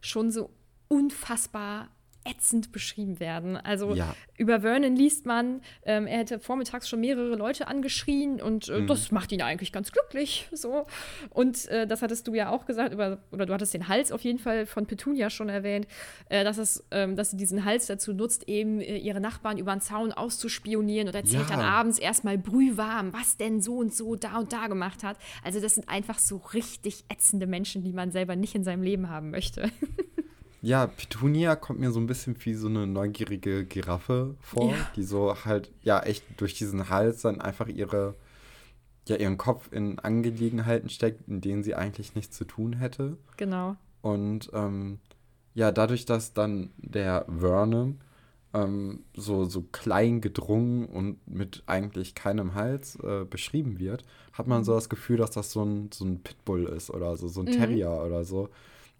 schon 0.00 0.30
so 0.30 0.50
unfassbar 0.86 1.88
ätzend 2.28 2.72
beschrieben 2.72 3.20
werden. 3.20 3.56
Also 3.56 3.94
Ja. 3.94 4.14
über 4.36 4.60
Vernon 4.60 4.94
liest 4.94 5.24
man, 5.26 5.62
ähm, 5.84 6.06
er 6.06 6.18
hätte 6.18 6.38
vormittags 6.38 6.88
schon 6.88 7.00
mehrere 7.00 7.34
Leute 7.36 7.68
angeschrien 7.68 8.40
und 8.42 8.68
Mhm. 8.68 8.84
äh, 8.84 8.86
das 8.86 9.10
macht 9.10 9.32
ihn 9.32 9.42
eigentlich 9.42 9.72
ganz 9.72 9.92
glücklich. 9.92 10.48
So. 10.52 10.86
Und 11.30 11.66
äh, 11.68 11.86
das 11.86 12.02
hattest 12.02 12.26
du 12.28 12.34
ja 12.34 12.50
auch 12.50 12.66
gesagt, 12.66 12.92
über, 12.92 13.18
oder 13.30 13.46
du 13.46 13.54
hattest 13.54 13.72
den 13.74 13.88
Hals 13.88 14.12
auf 14.12 14.20
jeden 14.22 14.38
Fall 14.38 14.66
von 14.66 14.86
Petunia 14.86 15.30
schon 15.30 15.48
erwähnt, 15.48 15.86
äh, 16.28 16.44
dass, 16.44 16.58
es, 16.58 16.84
ähm, 16.90 17.16
dass 17.16 17.30
sie 17.30 17.36
diesen 17.36 17.64
Hals 17.64 17.86
dazu 17.86 18.12
nutzt, 18.12 18.48
eben 18.48 18.80
äh, 18.80 18.96
ihre 18.98 19.20
Nachbarn 19.20 19.56
über 19.58 19.72
den 19.72 19.80
Zaun 19.80 20.12
auszuspionieren 20.12 21.08
und 21.08 21.14
erzählt 21.14 21.48
Ja. 21.48 21.56
dann 21.56 21.64
abends 21.64 21.98
erstmal 21.98 22.36
brühwarm, 22.38 23.12
was 23.12 23.36
denn 23.36 23.60
so 23.62 23.76
und 23.78 23.94
so 23.94 24.16
da 24.16 24.38
und 24.38 24.52
da 24.52 24.66
gemacht 24.66 25.02
hat. 25.04 25.16
Also 25.44 25.60
das 25.60 25.74
sind 25.76 25.88
einfach 25.88 26.18
so 26.18 26.36
richtig 26.54 27.04
ätzende 27.08 27.46
Menschen, 27.46 27.82
die 27.84 27.92
man 27.92 28.10
selber 28.10 28.36
nicht 28.36 28.54
in 28.54 28.64
seinem 28.64 28.82
Leben 28.82 29.08
haben 29.08 29.30
möchte. 29.30 29.70
Ja, 30.60 30.86
Petunia 30.88 31.54
kommt 31.56 31.78
mir 31.78 31.92
so 31.92 32.00
ein 32.00 32.06
bisschen 32.06 32.36
wie 32.44 32.54
so 32.54 32.66
eine 32.68 32.86
neugierige 32.86 33.64
Giraffe 33.64 34.34
vor, 34.40 34.72
Ja. 34.72 34.76
die 34.96 35.04
so 35.04 35.44
halt, 35.44 35.72
ja, 35.82 36.00
echt 36.00 36.24
durch 36.36 36.54
diesen 36.54 36.88
Hals 36.88 37.22
dann 37.22 37.40
einfach 37.40 37.68
ihre, 37.68 38.14
ja, 39.06 39.16
ihren 39.16 39.38
Kopf 39.38 39.72
in 39.72 39.98
Angelegenheiten 40.00 40.88
steckt, 40.90 41.28
in 41.28 41.40
denen 41.40 41.62
sie 41.62 41.74
eigentlich 41.74 42.14
nichts 42.14 42.36
zu 42.36 42.44
tun 42.44 42.72
hätte. 42.74 43.16
genau. 43.36 43.76
Und 44.02 44.50
ähm, 44.52 44.98
ja, 45.54 45.72
dadurch, 45.72 46.04
dass 46.06 46.32
dann 46.34 46.70
der 46.78 47.24
Vernon 47.28 48.00
ähm, 48.54 49.04
so, 49.14 49.44
so 49.44 49.62
klein 49.62 50.20
gedrungen 50.20 50.86
und 50.86 51.18
mit 51.28 51.62
eigentlich 51.66 52.14
keinem 52.14 52.54
Hals 52.54 52.96
äh, 53.02 53.24
beschrieben 53.24 53.78
wird, 53.78 54.04
hat 54.32 54.46
man 54.46 54.64
so 54.64 54.74
das 54.74 54.88
Gefühl, 54.88 55.16
dass 55.18 55.30
das 55.32 55.50
so 55.52 55.64
ein, 55.64 55.90
so 55.92 56.04
ein 56.04 56.20
Pitbull 56.22 56.64
ist 56.66 56.90
oder 56.90 57.16
so, 57.16 57.28
so 57.28 57.40
ein 57.42 57.46
Terrier 57.46 57.90
oder 58.06 58.24
so, 58.24 58.48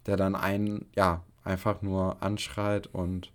der 0.05 0.17
dann 0.17 0.35
einen, 0.35 0.85
ja, 0.95 1.23
einfach 1.49 1.81
nur 1.81 2.21
anschreit 2.21 2.87
und 2.87 3.31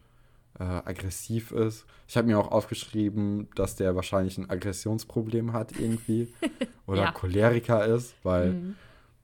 äh, 0.58 0.62
aggressiv 0.62 1.50
ist. 1.50 1.84
Ich 2.06 2.16
habe 2.16 2.28
mir 2.28 2.38
auch 2.38 2.52
aufgeschrieben, 2.52 3.48
dass 3.56 3.76
der 3.76 3.96
wahrscheinlich 3.96 4.38
ein 4.38 4.48
Aggressionsproblem 4.48 5.52
hat 5.52 5.72
irgendwie 5.78 6.32
oder 6.86 7.04
Ja. 7.04 7.12
Choleriker 7.12 7.84
ist, 7.84 8.14
weil 8.22 8.52
Mhm. 8.54 8.74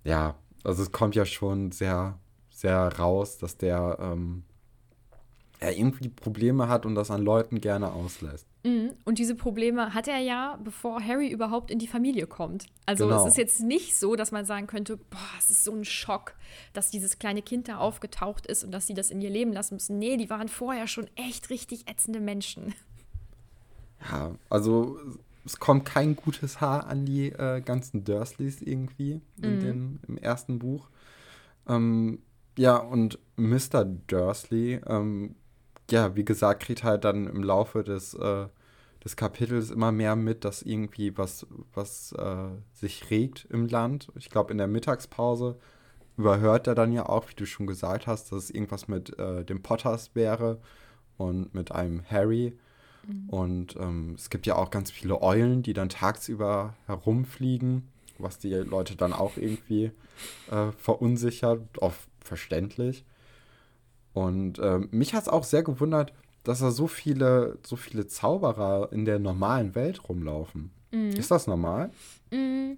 ja, 0.04 0.34
also 0.64 0.82
es 0.82 0.92
kommt 0.92 1.14
ja 1.14 1.24
schon 1.24 1.72
sehr, 1.72 2.18
sehr 2.50 2.98
raus, 2.98 3.38
dass 3.38 3.56
der 3.56 3.98
ähm, 4.00 4.42
er 5.60 5.76
irgendwie 5.76 6.08
Probleme 6.08 6.68
hat 6.68 6.84
und 6.86 6.94
das 6.94 7.10
an 7.10 7.22
Leuten 7.22 7.60
gerne 7.60 7.92
auslässt. 7.92 8.46
Mhm. 8.62 8.92
Und 9.04 9.18
diese 9.18 9.34
Probleme 9.34 9.94
hat 9.94 10.06
er 10.06 10.18
ja, 10.18 10.58
bevor 10.62 11.02
Harry 11.02 11.28
überhaupt 11.30 11.70
in 11.70 11.78
die 11.78 11.86
Familie 11.86 12.26
kommt. 12.26 12.66
Also 12.86 13.06
Genau. 13.06 13.24
es 13.24 13.32
ist 13.32 13.38
jetzt 13.38 13.60
nicht 13.60 13.96
so, 13.98 14.16
dass 14.16 14.32
man 14.32 14.44
sagen 14.44 14.66
könnte, 14.66 14.96
boah, 14.98 15.18
es 15.38 15.50
ist 15.50 15.64
so 15.64 15.72
ein 15.72 15.84
Schock, 15.84 16.34
dass 16.72 16.90
dieses 16.90 17.18
kleine 17.18 17.40
Kind 17.42 17.68
da 17.68 17.78
aufgetaucht 17.78 18.46
ist 18.46 18.62
und 18.64 18.70
dass 18.72 18.86
sie 18.86 18.94
das 18.94 19.10
in 19.10 19.20
ihr 19.22 19.30
Leben 19.30 19.52
lassen 19.52 19.74
müssen. 19.74 19.98
Nee, 19.98 20.16
die 20.18 20.28
waren 20.28 20.48
vorher 20.48 20.86
schon 20.86 21.08
echt 21.16 21.48
richtig 21.50 21.88
ätzende 21.88 22.20
Menschen. 22.20 22.74
Ja, 24.10 24.34
also 24.48 24.98
es 25.44 25.58
kommt 25.58 25.84
kein 25.84 26.16
gutes 26.16 26.60
Haar 26.60 26.86
an 26.86 27.06
die 27.06 27.28
äh, 27.28 27.60
ganzen 27.60 28.04
Dursleys 28.04 28.60
irgendwie 28.60 29.20
in 29.40 29.60
dem, 29.60 30.00
im 30.06 30.18
ersten 30.18 30.58
Buch. 30.58 30.88
Ähm, 31.66 32.20
ja, 32.58 32.76
und 32.76 33.18
Mr. 33.36 33.84
Dursley, 33.84 34.80
ähm, 34.86 35.34
ja, 35.92 36.16
wie 36.16 36.24
gesagt, 36.24 36.62
kriegt 36.62 36.84
halt 36.84 37.04
dann 37.04 37.26
im 37.26 37.42
Laufe 37.42 37.84
des, 37.84 38.14
äh, 38.14 38.46
des 39.04 39.16
Kapitels 39.16 39.70
immer 39.70 39.92
mehr 39.92 40.16
mit, 40.16 40.44
dass 40.44 40.62
irgendwie 40.62 41.16
was, 41.16 41.46
was 41.74 42.12
äh, 42.12 42.48
sich 42.72 43.10
regt 43.10 43.46
im 43.50 43.66
Land. 43.66 44.12
Ich 44.16 44.30
glaube, 44.30 44.52
in 44.52 44.58
der 44.58 44.66
Mittagspause 44.66 45.56
überhört 46.16 46.66
er 46.66 46.74
dann 46.74 46.92
ja 46.92 47.06
auch, 47.08 47.28
wie 47.28 47.34
du 47.34 47.46
schon 47.46 47.66
gesagt 47.66 48.06
hast, 48.06 48.30
dass 48.30 48.44
es 48.44 48.50
irgendwas 48.50 48.88
mit 48.88 49.18
äh, 49.18 49.44
den 49.44 49.62
Potters 49.62 50.14
wäre 50.14 50.60
und 51.16 51.54
mit 51.54 51.72
einem 51.72 52.02
Harry. 52.10 52.58
Und 53.28 53.76
ähm, 53.76 54.14
es 54.14 54.28
gibt 54.28 54.46
ja 54.46 54.56
auch 54.56 54.70
ganz 54.70 54.90
viele 54.90 55.22
Eulen, 55.22 55.62
die 55.62 55.72
dann 55.72 55.88
tagsüber 55.88 56.74
herumfliegen, 56.86 57.88
was 58.18 58.38
die 58.38 58.52
Leute 58.52 58.94
dann 58.94 59.12
auch 59.12 59.36
irgendwie 59.36 59.90
äh, 60.50 60.72
verunsichert, 60.76 61.60
auch 61.80 61.94
verständlich. 62.22 63.04
Und 64.12 64.58
ähm, 64.58 64.88
mich 64.90 65.14
hat 65.14 65.22
es 65.22 65.28
auch 65.28 65.44
sehr 65.44 65.62
gewundert, 65.62 66.12
dass 66.42 66.60
da 66.60 66.70
so 66.70 66.86
viele, 66.86 67.58
so 67.64 67.76
viele 67.76 68.06
Zauberer 68.06 68.92
in 68.92 69.04
der 69.04 69.18
normalen 69.18 69.74
Welt 69.74 70.08
rumlaufen. 70.08 70.70
Ist 70.92 71.30
das 71.30 71.46
normal? 71.46 71.90
Mm. 72.30 72.72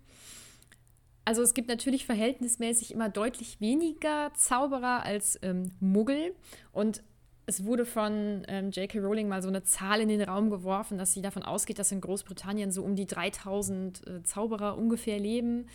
Also 1.24 1.42
es 1.42 1.54
gibt 1.54 1.68
natürlich 1.68 2.04
verhältnismäßig 2.04 2.92
immer 2.92 3.08
deutlich 3.08 3.60
weniger 3.60 4.32
Zauberer 4.34 5.04
als 5.04 5.38
ähm, 5.42 5.70
Muggel. 5.80 6.34
Und 6.72 7.02
es 7.46 7.64
wurde 7.64 7.86
von 7.86 8.42
ähm, 8.48 8.70
J.K. 8.70 8.98
Rowling 8.98 9.28
mal 9.28 9.40
so 9.40 9.48
eine 9.48 9.62
Zahl 9.62 10.00
in 10.00 10.08
den 10.08 10.20
Raum 10.20 10.50
geworfen, 10.50 10.98
dass 10.98 11.12
sie 11.12 11.22
davon 11.22 11.42
ausgeht, 11.42 11.78
dass 11.78 11.92
in 11.92 12.00
Großbritannien 12.00 12.72
so 12.72 12.82
um 12.82 12.96
die 12.96 13.06
3000 13.06 14.06
äh, 14.06 14.22
Zauberer 14.24 14.76
ungefähr 14.76 15.18
leben. 15.18 15.66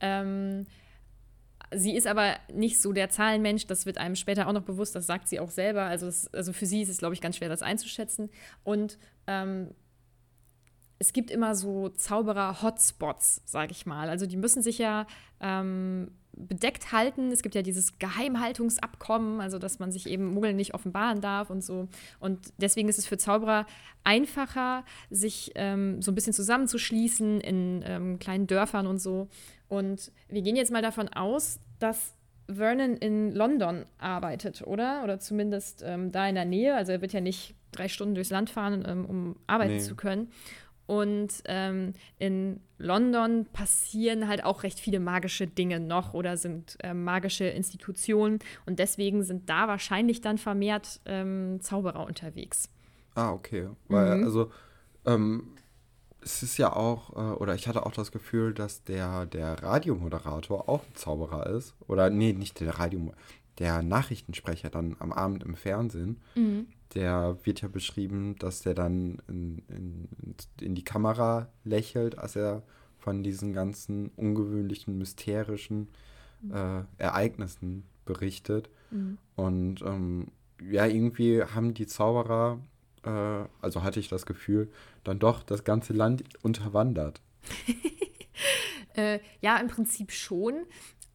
Ähm, 0.00 0.66
sie 1.74 1.96
ist 1.96 2.06
aber 2.06 2.36
nicht 2.52 2.80
so 2.80 2.92
der 2.92 3.10
Zahlenmensch, 3.10 3.66
das 3.66 3.86
wird 3.86 3.98
einem 3.98 4.16
später 4.16 4.48
auch 4.48 4.52
noch 4.52 4.62
bewusst, 4.62 4.94
das 4.94 5.06
sagt 5.06 5.28
sie 5.28 5.40
auch 5.40 5.50
selber. 5.50 5.82
Also, 5.82 6.06
das, 6.06 6.32
also 6.34 6.52
für 6.52 6.66
sie 6.66 6.82
ist 6.82 6.88
es, 6.88 6.98
glaube 6.98 7.14
ich, 7.14 7.20
ganz 7.20 7.36
schwer, 7.36 7.48
das 7.48 7.62
einzuschätzen. 7.62 8.30
Und 8.64 8.98
ähm, 9.26 9.70
es 10.98 11.12
gibt 11.12 11.32
immer 11.32 11.56
so 11.56 11.88
Zauberer-Hotspots, 11.88 13.42
sage 13.44 13.72
ich 13.72 13.86
mal. 13.86 14.08
Also 14.08 14.26
die 14.26 14.36
müssen 14.36 14.62
sich 14.62 14.78
ja 14.78 15.06
ähm, 15.40 16.12
bedeckt 16.32 16.92
halten. 16.92 17.32
Es 17.32 17.42
gibt 17.42 17.54
ja 17.54 17.62
dieses 17.62 17.98
Geheimhaltungsabkommen, 17.98 19.40
also 19.40 19.58
dass 19.58 19.78
man 19.78 19.90
sich 19.90 20.08
eben 20.08 20.32
Muggel 20.32 20.54
nicht 20.54 20.74
offenbaren 20.74 21.20
darf 21.20 21.50
und 21.50 21.62
so. 21.64 21.88
Und 22.20 22.52
deswegen 22.56 22.88
ist 22.88 22.98
es 22.98 23.06
für 23.06 23.18
Zauberer 23.18 23.66
einfacher, 24.04 24.84
sich 25.10 25.52
ähm, 25.56 26.00
so 26.02 26.12
ein 26.12 26.14
bisschen 26.14 26.32
zusammenzuschließen 26.32 27.40
in 27.40 27.82
ähm, 27.84 28.18
kleinen 28.18 28.46
Dörfern 28.46 28.86
und 28.86 28.98
so. 28.98 29.28
Und 29.72 30.12
wir 30.28 30.42
gehen 30.42 30.54
jetzt 30.56 30.70
mal 30.70 30.82
davon 30.82 31.08
aus, 31.08 31.58
dass 31.78 32.14
Vernon 32.46 32.96
in 32.98 33.32
London 33.32 33.86
arbeitet, 33.96 34.60
oder? 34.66 35.02
Oder 35.02 35.18
zumindest 35.18 35.82
ähm, 35.86 36.12
da 36.12 36.28
in 36.28 36.34
der 36.34 36.44
Nähe. 36.44 36.74
Also 36.74 36.92
er 36.92 37.00
wird 37.00 37.14
ja 37.14 37.22
nicht 37.22 37.54
drei 37.70 37.88
Stunden 37.88 38.14
durchs 38.14 38.28
Land 38.28 38.50
fahren, 38.50 38.84
ähm, 38.86 39.06
um 39.06 39.36
arbeiten 39.46 39.74
Nee. 39.76 39.80
zu 39.80 39.94
können. 39.94 40.30
Und 40.86 41.32
ähm, 41.46 41.94
in 42.18 42.60
London 42.76 43.46
passieren 43.52 44.28
halt 44.28 44.44
auch 44.44 44.62
recht 44.62 44.78
viele 44.78 45.00
magische 45.00 45.46
Dinge 45.46 45.80
noch 45.80 46.12
oder 46.12 46.36
sind 46.36 46.76
ähm, 46.82 47.04
magische 47.04 47.44
Institutionen. 47.44 48.40
Und 48.66 48.78
deswegen 48.78 49.22
sind 49.22 49.48
da 49.48 49.68
wahrscheinlich 49.68 50.20
dann 50.20 50.36
vermehrt 50.36 51.00
ähm, 51.06 51.60
Zauberer 51.62 52.04
unterwegs. 52.04 52.68
Ah, 53.14 53.32
okay. 53.32 53.68
Weil, 53.88 54.18
Mhm. 54.18 54.24
also, 54.24 54.50
ähm, 55.06 55.44
es 56.24 56.42
ist 56.42 56.56
ja 56.58 56.72
auch, 56.74 57.10
äh, 57.16 57.34
oder 57.36 57.54
ich 57.54 57.68
hatte 57.68 57.84
auch 57.86 57.92
das 57.92 58.12
Gefühl, 58.12 58.54
dass 58.54 58.84
der, 58.84 59.26
der 59.26 59.62
Radiomoderator 59.62 60.68
auch 60.68 60.82
ein 60.84 60.94
Zauberer 60.94 61.46
ist. 61.48 61.74
Oder, 61.88 62.10
nee, 62.10 62.32
nicht 62.32 62.60
der 62.60 62.78
Radio, 62.78 63.12
der 63.58 63.82
Nachrichtensprecher 63.82 64.70
dann 64.70 64.96
am 64.98 65.12
Abend 65.12 65.44
im 65.44 65.54
Fernsehen, 65.56 66.20
Mhm. 66.34 66.66
der 66.94 67.38
wird 67.44 67.62
ja 67.62 67.68
beschrieben, 67.68 68.36
dass 68.38 68.60
der 68.60 68.74
dann 68.74 69.20
in, 69.28 69.62
in, 69.68 70.08
in 70.60 70.74
die 70.74 70.84
Kamera 70.84 71.48
lächelt, 71.64 72.18
als 72.18 72.36
er 72.36 72.62
von 72.98 73.22
diesen 73.22 73.52
ganzen 73.52 74.10
ungewöhnlichen, 74.16 74.96
mysterischen 74.96 75.88
äh, 76.52 76.82
Ereignissen 76.98 77.84
berichtet. 78.04 78.70
Mhm. 78.90 79.18
Und 79.36 79.82
ähm, 79.82 80.28
ja, 80.70 80.86
irgendwie 80.86 81.42
haben 81.42 81.74
die 81.74 81.86
Zauberer, 81.86 82.58
äh, 83.04 83.44
also 83.60 83.82
hatte 83.82 84.00
ich 84.00 84.08
das 84.08 84.26
Gefühl, 84.26 84.70
dann 85.04 85.18
doch 85.18 85.42
das 85.42 85.64
ganze 85.64 85.92
Land 85.92 86.24
unterwandert. 86.42 87.20
Äh, 88.94 89.20
ja, 89.40 89.56
im 89.56 89.68
Prinzip 89.68 90.12
schon. 90.12 90.66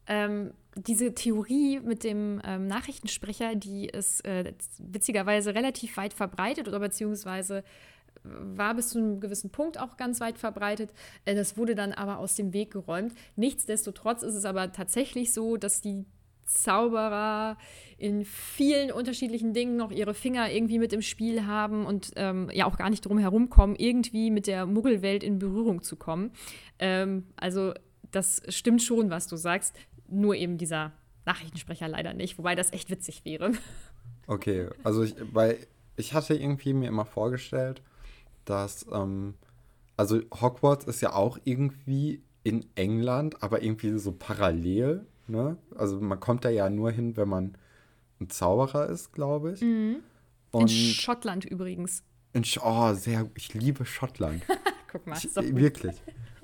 Ähm, 0.08 0.52
diese 0.74 1.14
Theorie 1.14 1.78
mit 1.78 2.02
dem 2.02 2.40
ähm, 2.44 2.66
Nachrichtensprecher, 2.66 3.54
die 3.54 3.86
ist 3.86 4.24
äh, 4.24 4.52
witzigerweise 4.78 5.54
relativ 5.54 5.96
weit 5.96 6.12
verbreitet 6.12 6.66
oder 6.66 6.80
beziehungsweise 6.80 7.62
war 8.24 8.74
bis 8.74 8.90
zu 8.90 8.98
einem 8.98 9.20
gewissen 9.20 9.50
Punkt 9.50 9.78
auch 9.78 9.96
ganz 9.96 10.20
weit 10.20 10.38
verbreitet. 10.38 10.92
Äh, 11.24 11.34
das 11.34 11.56
wurde 11.56 11.74
dann 11.74 11.92
aber 11.92 12.18
aus 12.18 12.34
dem 12.34 12.52
Weg 12.52 12.72
geräumt. 12.72 13.14
Nichtsdestotrotz 13.36 14.22
ist 14.22 14.34
es 14.34 14.44
aber 14.44 14.72
tatsächlich 14.72 15.32
so, 15.32 15.56
dass 15.56 15.80
die 15.80 16.04
Zauberer 16.48 17.56
in 17.96 18.24
vielen 18.24 18.90
unterschiedlichen 18.90 19.52
Dingen 19.52 19.76
noch 19.76 19.90
ihre 19.90 20.14
Finger 20.14 20.50
irgendwie 20.50 20.78
mit 20.78 20.92
im 20.92 21.02
Spiel 21.02 21.46
haben 21.46 21.86
und 21.86 22.12
ähm, 22.16 22.50
ja 22.52 22.66
auch 22.66 22.76
gar 22.76 22.90
nicht 22.90 23.04
drum 23.04 23.18
herum 23.18 23.50
kommen, 23.50 23.76
irgendwie 23.76 24.30
mit 24.30 24.46
der 24.46 24.66
Muggelwelt 24.66 25.22
in 25.22 25.38
Berührung 25.38 25.82
zu 25.82 25.96
kommen. 25.96 26.32
Ähm, 26.78 27.24
also 27.36 27.74
das 28.10 28.42
stimmt 28.48 28.82
schon, 28.82 29.10
was 29.10 29.26
du 29.26 29.36
sagst, 29.36 29.76
nur 30.08 30.34
eben 30.34 30.58
dieser 30.58 30.92
Nachrichtensprecher 31.26 31.88
leider 31.88 32.14
nicht, 32.14 32.38
wobei 32.38 32.54
das 32.54 32.72
echt 32.72 32.90
witzig 32.90 33.24
wäre. 33.24 33.52
Okay, 34.26 34.68
also 34.84 35.02
ich, 35.02 35.14
weil 35.32 35.58
ich 35.96 36.14
hatte 36.14 36.34
irgendwie 36.34 36.72
mir 36.72 36.88
immer 36.88 37.04
vorgestellt, 37.04 37.82
dass, 38.44 38.86
ähm, 38.92 39.34
also 39.96 40.20
Hogwarts 40.40 40.84
ist 40.84 41.00
ja 41.00 41.14
auch 41.14 41.38
irgendwie 41.44 42.22
in 42.44 42.64
England, 42.76 43.42
aber 43.42 43.62
irgendwie 43.62 43.98
so 43.98 44.12
parallel, 44.12 45.06
ne? 45.28 45.56
Also 45.76 46.00
man 46.00 46.18
kommt 46.20 46.44
da 46.44 46.50
ja 46.50 46.68
nur 46.70 46.90
hin, 46.90 47.16
wenn 47.16 47.28
man 47.28 47.54
ein 48.20 48.30
Zauberer 48.30 48.88
ist, 48.88 49.12
glaube 49.12 49.52
ich. 49.52 49.62
in 49.62 50.02
Und 50.50 50.68
Schottland 50.70 51.44
übrigens. 51.44 52.02
in 52.32 52.44
Sch 52.44 52.58
oh, 52.62 52.94
sehr, 52.94 53.28
ich 53.34 53.54
liebe 53.54 53.84
Schottland. 53.84 54.42
Guck 54.92 55.06
mal, 55.06 55.16
Ich, 55.16 55.24
ist 55.24 55.36
wirklich. 55.56 55.96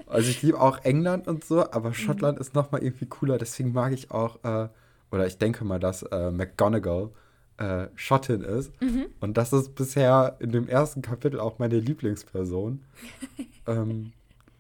Also 0.07 0.31
ich 0.31 0.43
liebe 0.43 0.61
auch 0.61 0.85
England 0.85 1.27
und 1.29 1.45
so, 1.45 1.71
aber 1.71 1.95
Schottland 1.95 2.39
ist 2.39 2.55
noch 2.55 2.71
mal 2.71 2.83
irgendwie 2.83 3.07
cooler. 3.07 3.39
Deswegen 3.39 3.73
mag 3.73 3.93
ich 3.93 4.11
auch, 4.11 4.43
äh, 4.45 4.69
oder 5.11 5.27
ich 5.27 5.39
denke 5.39 5.65
mal, 5.65 5.81
dass 5.81 6.03
äh, 6.03 6.31
McGonagall 6.31 7.11
äh, 7.57 7.87
Schottin 7.95 8.43
ist. 8.43 8.73
Und 9.21 9.37
das 9.37 9.53
ist 9.53 9.75
bisher 9.75 10.37
in 10.41 10.53
dem 10.53 10.69
ersten 10.69 11.03
Kapitel 11.03 11.41
auch 11.41 11.59
meine 11.59 11.79
Lieblingsperson. 11.79 12.85
ähm, 13.67 14.13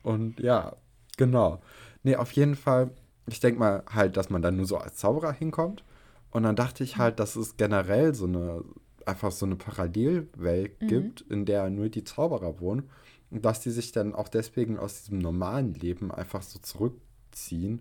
und 0.02 0.40
ja, 0.40 0.76
genau. 1.16 1.60
Nee, 2.02 2.16
auf 2.16 2.32
jeden 2.32 2.54
Fall, 2.54 2.90
ich 3.26 3.40
denke 3.40 3.58
mal 3.58 3.82
halt, 3.90 4.16
dass 4.16 4.30
man 4.30 4.42
dann 4.42 4.56
nur 4.56 4.66
so 4.66 4.76
als 4.76 4.96
Zauberer 4.96 5.32
hinkommt. 5.32 5.84
Und 6.30 6.42
dann 6.42 6.56
dachte 6.56 6.84
ich 6.84 6.96
halt, 6.96 7.20
dass 7.20 7.36
es 7.36 7.56
generell 7.56 8.14
so 8.14 8.26
eine, 8.26 8.64
einfach 9.06 9.30
so 9.30 9.46
eine 9.46 9.56
Parallelwelt 9.56 10.80
gibt, 10.80 11.20
in 11.22 11.44
der 11.44 11.70
nur 11.70 11.88
die 11.88 12.04
Zauberer 12.04 12.60
wohnen. 12.60 12.90
Und 13.30 13.44
dass 13.44 13.60
die 13.60 13.70
sich 13.70 13.92
dann 13.92 14.14
auch 14.14 14.28
deswegen 14.28 14.78
aus 14.78 15.02
diesem 15.02 15.18
normalen 15.18 15.74
Leben 15.74 16.10
einfach 16.12 16.42
so 16.42 16.58
zurückziehen, 16.58 17.80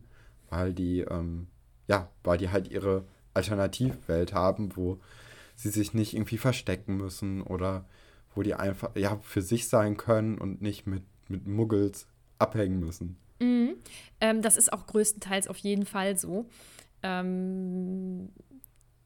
weil 0.49 0.73
die, 0.73 1.01
ähm, 1.01 1.47
ja, 1.88 2.10
weil 2.23 2.38
die 2.38 2.49
halt 2.49 2.69
ihre 2.69 3.06
Alternativwelt 3.34 4.34
haben, 4.34 4.75
wo 4.75 4.99
sie 5.56 5.69
sich 5.69 5.93
nicht 5.93 6.13
irgendwie 6.13 6.38
verstecken 6.38 6.97
müssen 6.97 7.41
oder 7.41 7.86
wo 8.36 8.41
die 8.41 8.56
einfach, 8.56 8.95
ja, 8.95 9.17
für 9.21 9.41
sich 9.41 9.67
sein 9.67 9.97
können 9.97 10.38
und 10.38 10.62
nicht 10.62 10.88
mit, 10.88 11.03
mit 11.27 11.47
Muggels 11.47 12.08
abhängen 12.39 12.79
müssen. 12.79 13.17
Mhm. 13.43 13.75
Ähm, 14.21 14.41
das 14.41 14.58
ist 14.58 14.71
auch 14.71 14.88
größtenteils 14.88 15.47
auf 15.47 15.58
jeden 15.58 15.86
Fall 15.86 16.17
so. 16.17 16.45
Ähm, 17.01 18.29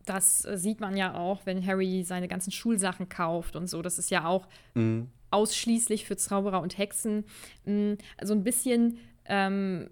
das 0.05 0.45
äh, 0.45 0.57
sieht 0.57 0.79
man 0.79 0.95
ja 0.95 1.15
auch, 1.15 1.45
wenn 1.45 1.65
Harry 1.65 2.03
seine 2.03 2.27
ganzen 2.27 2.51
Schulsachen 2.51 3.09
kauft 3.09 3.55
und 3.55 3.67
so. 3.67 3.81
Das 3.81 3.97
ist 3.99 4.09
ja 4.11 4.25
auch 4.25 4.47
Mhm. 4.75 5.09
ausschließlich 5.31 6.05
für 6.05 6.15
Zauberer 6.17 6.61
und 6.61 6.77
Hexen. 6.77 7.25
Mm, 7.65 7.93
Also 8.17 8.33
ein 8.33 8.43
bisschen 8.43 8.99
ähm, 9.25 9.89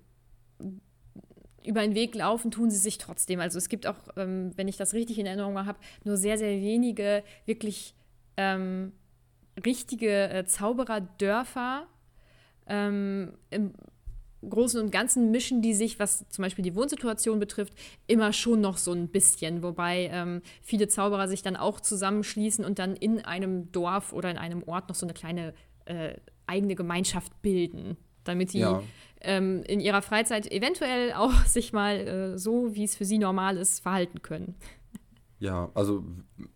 über 1.65 1.81
den 1.81 1.95
Weg 1.95 2.13
laufen 2.15 2.51
tun 2.51 2.69
sie 2.69 2.77
sich 2.77 2.97
trotzdem. 2.99 3.39
Also 3.39 3.57
es 3.57 3.67
gibt 3.69 3.87
auch, 3.87 3.97
ähm, 4.17 4.51
wenn 4.55 4.67
ich 4.67 4.77
das 4.77 4.93
richtig 4.93 5.17
in 5.17 5.25
Erinnerung 5.25 5.57
habe, 5.65 5.79
nur 6.03 6.15
sehr, 6.15 6.37
sehr 6.37 6.61
wenige 6.61 7.23
wirklich 7.45 7.95
ähm, 8.37 8.91
richtige 9.65 10.29
äh, 10.29 10.45
Zaubererdörfer. 10.45 11.87
Ähm, 12.67 13.33
Im 13.49 13.73
Großen 14.49 14.81
und 14.81 14.91
Ganzen 14.91 15.31
mischen 15.31 15.61
die 15.61 15.73
sich, 15.73 15.99
was 15.99 16.25
zum 16.29 16.43
Beispiel 16.43 16.63
die 16.63 16.75
Wohnsituation 16.75 17.39
betrifft, 17.39 17.73
immer 18.07 18.33
schon 18.33 18.61
noch 18.61 18.77
so 18.77 18.91
ein 18.93 19.07
bisschen. 19.09 19.63
Wobei 19.63 20.09
ähm, 20.11 20.41
viele 20.61 20.87
Zauberer 20.87 21.27
sich 21.27 21.41
dann 21.41 21.55
auch 21.55 21.79
zusammenschließen 21.81 22.63
und 22.65 22.79
dann 22.79 22.95
in 22.95 23.23
einem 23.23 23.71
Dorf 23.71 24.13
oder 24.13 24.29
in 24.31 24.37
einem 24.37 24.63
Ort 24.63 24.89
noch 24.89 24.95
so 24.95 25.05
eine 25.05 25.13
kleine 25.13 25.53
äh, 25.85 26.15
eigene 26.47 26.75
Gemeinschaft 26.75 27.41
bilden, 27.41 27.97
damit 28.23 28.53
die 28.53 28.59
Ja. 28.59 28.81
ähm, 29.21 29.63
in 29.63 29.79
ihrer 29.79 30.01
Freizeit 30.01 30.51
eventuell 30.51 31.13
auch 31.13 31.33
sich 31.45 31.73
mal 31.73 31.95
äh, 31.95 32.37
so, 32.37 32.75
wie 32.75 32.83
es 32.83 32.95
für 32.95 33.05
sie 33.05 33.17
normal 33.17 33.57
ist, 33.57 33.79
verhalten 33.81 34.21
können. 34.21 34.55
Ja, 35.39 35.69
also 35.73 36.03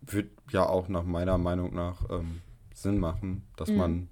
wird 0.00 0.30
ja 0.50 0.66
auch 0.68 0.88
nach 0.88 1.04
meiner 1.04 1.36
Meinung 1.38 1.74
nach 1.74 2.08
ähm, 2.10 2.40
Sinn 2.74 2.98
machen, 2.98 3.42
dass 3.56 3.68
Mhm. 3.68 3.76
man 3.76 4.08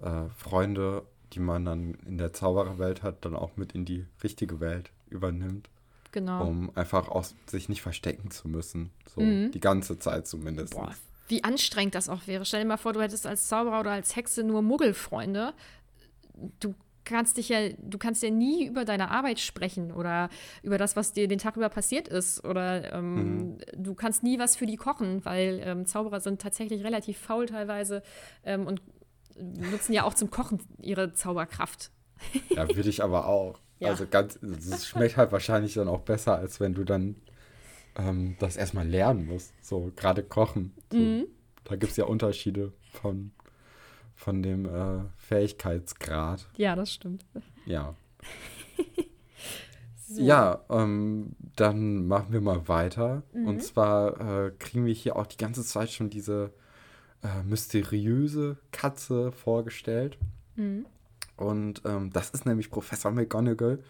äh, 0.00 0.28
Freunde, 0.36 1.02
die 1.32 1.40
man 1.40 1.64
dann 1.64 1.94
in 2.06 2.18
der 2.18 2.32
Zaubererwelt 2.32 3.02
hat, 3.02 3.24
dann 3.24 3.34
auch 3.34 3.56
mit 3.56 3.72
in 3.72 3.84
die 3.84 4.04
richtige 4.22 4.60
Welt 4.60 4.90
übernimmt, 5.10 5.68
Genau. 6.12 6.46
um 6.46 6.70
einfach 6.76 7.08
auch 7.08 7.24
sich 7.46 7.68
nicht 7.68 7.82
verstecken 7.82 8.30
zu 8.30 8.48
müssen. 8.48 8.90
So 9.14 9.20
Mhm. 9.20 9.50
die 9.50 9.60
ganze 9.60 9.98
Zeit 9.98 10.26
zumindest. 10.26 10.74
Boah, 10.74 10.94
wie 11.28 11.42
anstrengend 11.44 11.94
das 11.94 12.08
auch 12.08 12.26
wäre. 12.26 12.44
Stell 12.44 12.60
dir 12.62 12.68
mal 12.68 12.76
vor, 12.76 12.92
du 12.92 13.00
hättest 13.00 13.26
als 13.26 13.48
Zauberer 13.48 13.80
oder 13.80 13.92
als 13.92 14.14
Hexe 14.16 14.42
nur 14.44 14.60
Muggelfreunde. 14.62 15.54
Du 16.60 16.74
kannst 17.04 17.36
dich 17.36 17.48
ja, 17.48 17.70
du 17.78 17.98
kannst 17.98 18.22
ja 18.22 18.30
nie 18.30 18.66
über 18.66 18.84
deine 18.84 19.10
Arbeit 19.10 19.40
sprechen 19.40 19.90
oder 19.92 20.28
über 20.62 20.78
das, 20.78 20.94
was 20.94 21.12
dir 21.12 21.26
den 21.28 21.38
Tag 21.38 21.56
über 21.56 21.68
passiert 21.68 22.06
ist. 22.08 22.44
Oder 22.44 22.92
ähm, 22.92 23.58
du 23.76 23.94
kannst 23.94 24.22
nie 24.22 24.38
was 24.38 24.56
für 24.56 24.66
die 24.66 24.76
kochen, 24.76 25.24
weil 25.24 25.60
ähm, 25.64 25.86
Zauberer 25.86 26.20
sind 26.20 26.40
tatsächlich 26.40 26.84
relativ 26.84 27.18
faul 27.18 27.46
teilweise 27.46 28.02
ähm, 28.44 28.66
und 28.66 28.82
nutzen 29.42 29.92
ja 29.92 30.04
auch 30.04 30.14
zum 30.14 30.30
Kochen 30.30 30.60
ihre 30.78 31.12
Zauberkraft. 31.12 31.90
Ja, 32.50 32.68
würde 32.68 32.88
ich 32.88 33.02
aber 33.02 33.26
auch. 33.26 33.58
Ja. 33.78 33.88
Also 33.88 34.06
ganz, 34.06 34.36
es 34.36 34.86
schmeckt 34.88 35.16
halt 35.16 35.32
wahrscheinlich 35.32 35.74
dann 35.74 35.88
auch 35.88 36.02
besser, 36.02 36.36
als 36.36 36.60
wenn 36.60 36.74
du 36.74 36.84
dann 36.84 37.16
ähm, 37.96 38.36
das 38.38 38.56
erstmal 38.56 38.86
lernen 38.86 39.26
musst. 39.26 39.52
So 39.60 39.92
gerade 39.96 40.22
kochen. 40.22 40.72
So, 40.90 40.98
Mhm. 40.98 41.26
Da 41.64 41.76
gibt 41.76 41.92
es 41.92 41.96
ja 41.96 42.04
Unterschiede 42.06 42.72
von, 42.90 43.30
von 44.16 44.42
dem 44.42 44.66
äh, 44.66 45.04
Fähigkeitsgrad. 45.16 46.48
Ja, 46.56 46.74
das 46.74 46.92
stimmt. 46.92 47.24
Ja. 47.66 47.94
So. 50.04 50.20
Ja, 50.20 50.60
ähm, 50.68 51.34
dann 51.56 52.06
machen 52.06 52.34
wir 52.34 52.42
mal 52.42 52.68
weiter. 52.68 53.22
Mhm. 53.32 53.46
Und 53.46 53.62
zwar 53.62 54.20
äh, 54.46 54.50
kriegen 54.58 54.84
wir 54.84 54.92
hier 54.92 55.16
auch 55.16 55.26
die 55.26 55.38
ganze 55.38 55.64
Zeit 55.64 55.90
schon 55.90 56.10
diese 56.10 56.52
äh, 57.22 57.42
mysteriöse 57.44 58.58
Katze 58.70 59.32
vorgestellt. 59.32 60.18
Mhm. 60.56 60.86
Und 61.36 61.82
ähm, 61.84 62.10
das 62.12 62.30
ist 62.30 62.46
nämlich 62.46 62.70
Professor 62.70 63.10
McGonagall. 63.10 63.82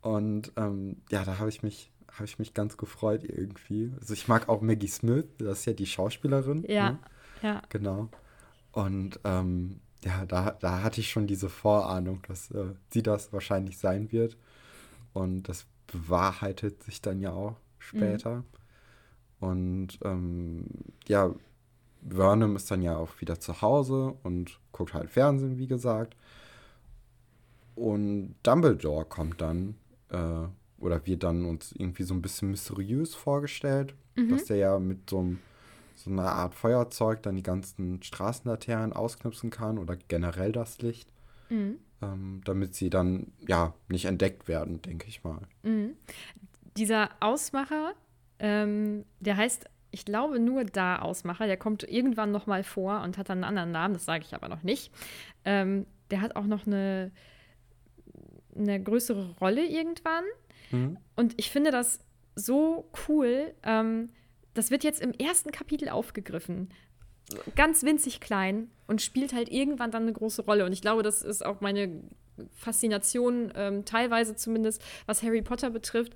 Und 0.00 0.52
ähm, 0.56 0.96
ja, 1.10 1.24
da 1.24 1.38
habe 1.38 1.48
ich 1.48 1.62
mich 1.62 1.90
habe 2.18 2.24
ich 2.24 2.38
mich 2.38 2.52
ganz 2.52 2.76
gefreut 2.76 3.22
irgendwie. 3.22 3.92
Also 4.00 4.12
ich 4.12 4.26
mag 4.26 4.48
auch 4.48 4.60
Maggie 4.60 4.88
Smith, 4.88 5.26
das 5.38 5.60
ist 5.60 5.66
ja 5.66 5.72
die 5.72 5.86
Schauspielerin. 5.86 6.64
Ja, 6.68 6.90
Ne? 6.90 6.98
ja. 7.42 7.62
Genau. 7.68 8.08
Und 8.72 9.20
ähm, 9.24 9.80
ja, 10.04 10.24
da, 10.26 10.50
da 10.52 10.82
hatte 10.82 11.00
ich 11.00 11.10
schon 11.10 11.26
diese 11.26 11.48
Vorahnung, 11.48 12.22
dass 12.26 12.50
äh, 12.50 12.74
sie 12.90 13.02
das 13.02 13.32
wahrscheinlich 13.32 13.78
sein 13.78 14.10
wird. 14.12 14.36
Und 15.12 15.44
das 15.48 15.66
bewahrheitet 15.86 16.82
sich 16.82 17.00
dann 17.00 17.20
ja 17.20 17.32
auch 17.32 17.56
später. 17.78 18.44
Und 19.40 19.98
ähm, 20.04 20.66
ja, 21.06 21.34
Vernon 22.06 22.56
ist 22.56 22.70
dann 22.70 22.82
ja 22.82 22.96
auch 22.96 23.20
wieder 23.20 23.40
zu 23.40 23.60
Hause 23.62 24.14
und 24.22 24.58
guckt 24.72 24.94
halt 24.94 25.10
Fernsehen, 25.10 25.58
wie 25.58 25.66
gesagt. 25.66 26.16
Und 27.74 28.34
Dumbledore 28.42 29.04
kommt 29.04 29.40
dann, 29.40 29.76
äh, 30.10 30.48
oder 30.78 31.06
wird 31.06 31.22
dann 31.22 31.44
uns 31.44 31.72
irgendwie 31.72 32.02
so 32.02 32.14
ein 32.14 32.22
bisschen 32.22 32.50
mysteriös 32.50 33.14
vorgestellt, 33.14 33.94
dass 34.30 34.46
der 34.46 34.56
ja 34.56 34.78
mit 34.80 35.08
so, 35.10 35.20
einem, 35.20 35.38
so 35.94 36.10
einer 36.10 36.32
Art 36.32 36.54
Feuerzeug 36.54 37.22
dann 37.22 37.36
die 37.36 37.42
ganzen 37.44 38.02
Straßenlaternen 38.02 38.92
ausknipsen 38.92 39.50
kann 39.50 39.78
oder 39.78 39.96
generell 39.96 40.50
das 40.52 40.78
Licht, 40.80 41.12
Mhm. 41.50 41.78
ähm, 42.02 42.40
damit 42.44 42.74
sie 42.74 42.90
dann 42.90 43.32
ja 43.46 43.74
nicht 43.88 44.04
entdeckt 44.06 44.48
werden, 44.48 44.82
denke 44.82 45.06
ich 45.08 45.22
mal. 45.24 45.40
Mhm. 45.62 45.94
Dieser 46.76 47.10
Ausmacher 47.20 47.94
Ähm, 48.40 49.04
der 49.18 49.36
heißt, 49.36 49.64
ich 49.90 50.04
glaube, 50.04 50.38
nur 50.38 50.64
da 50.64 50.98
Ausmacher. 50.98 51.46
Der 51.46 51.56
kommt 51.56 51.82
irgendwann 51.82 52.30
noch 52.30 52.46
mal 52.46 52.62
vor 52.62 53.02
und 53.02 53.18
hat 53.18 53.28
dann 53.28 53.38
einen 53.38 53.44
anderen 53.44 53.72
Namen, 53.72 53.94
das 53.94 54.04
sage 54.04 54.24
ich 54.26 54.34
aber 54.34 54.48
noch 54.48 54.62
nicht. 54.62 54.92
Ähm, 55.44 55.86
der 56.10 56.20
hat 56.20 56.36
auch 56.36 56.44
noch 56.44 56.66
eine, 56.66 57.10
eine 58.56 58.82
größere 58.82 59.36
Rolle 59.40 59.64
irgendwann. 59.64 60.24
Mhm. 60.70 60.98
Und 61.16 61.34
ich 61.36 61.50
finde 61.50 61.70
das 61.70 62.00
so 62.34 62.90
cool. 63.08 63.54
Ähm, 63.62 64.10
das 64.54 64.70
wird 64.70 64.84
jetzt 64.84 65.00
im 65.00 65.12
ersten 65.12 65.50
Kapitel 65.50 65.88
aufgegriffen. 65.88 66.68
Ganz 67.56 67.82
winzig 67.82 68.20
klein 68.20 68.70
und 68.86 69.02
spielt 69.02 69.32
halt 69.32 69.50
irgendwann 69.50 69.90
dann 69.90 70.02
eine 70.02 70.12
große 70.12 70.42
Rolle. 70.42 70.64
Und 70.64 70.72
ich 70.72 70.80
glaube, 70.80 71.02
das 71.02 71.22
ist 71.22 71.44
auch 71.44 71.60
meine 71.60 72.02
Faszination, 72.56 73.52
ähm, 73.54 73.84
teilweise 73.84 74.34
zumindest, 74.34 74.82
was 75.06 75.22
Harry 75.22 75.42
Potter 75.42 75.70
betrifft. 75.70 76.14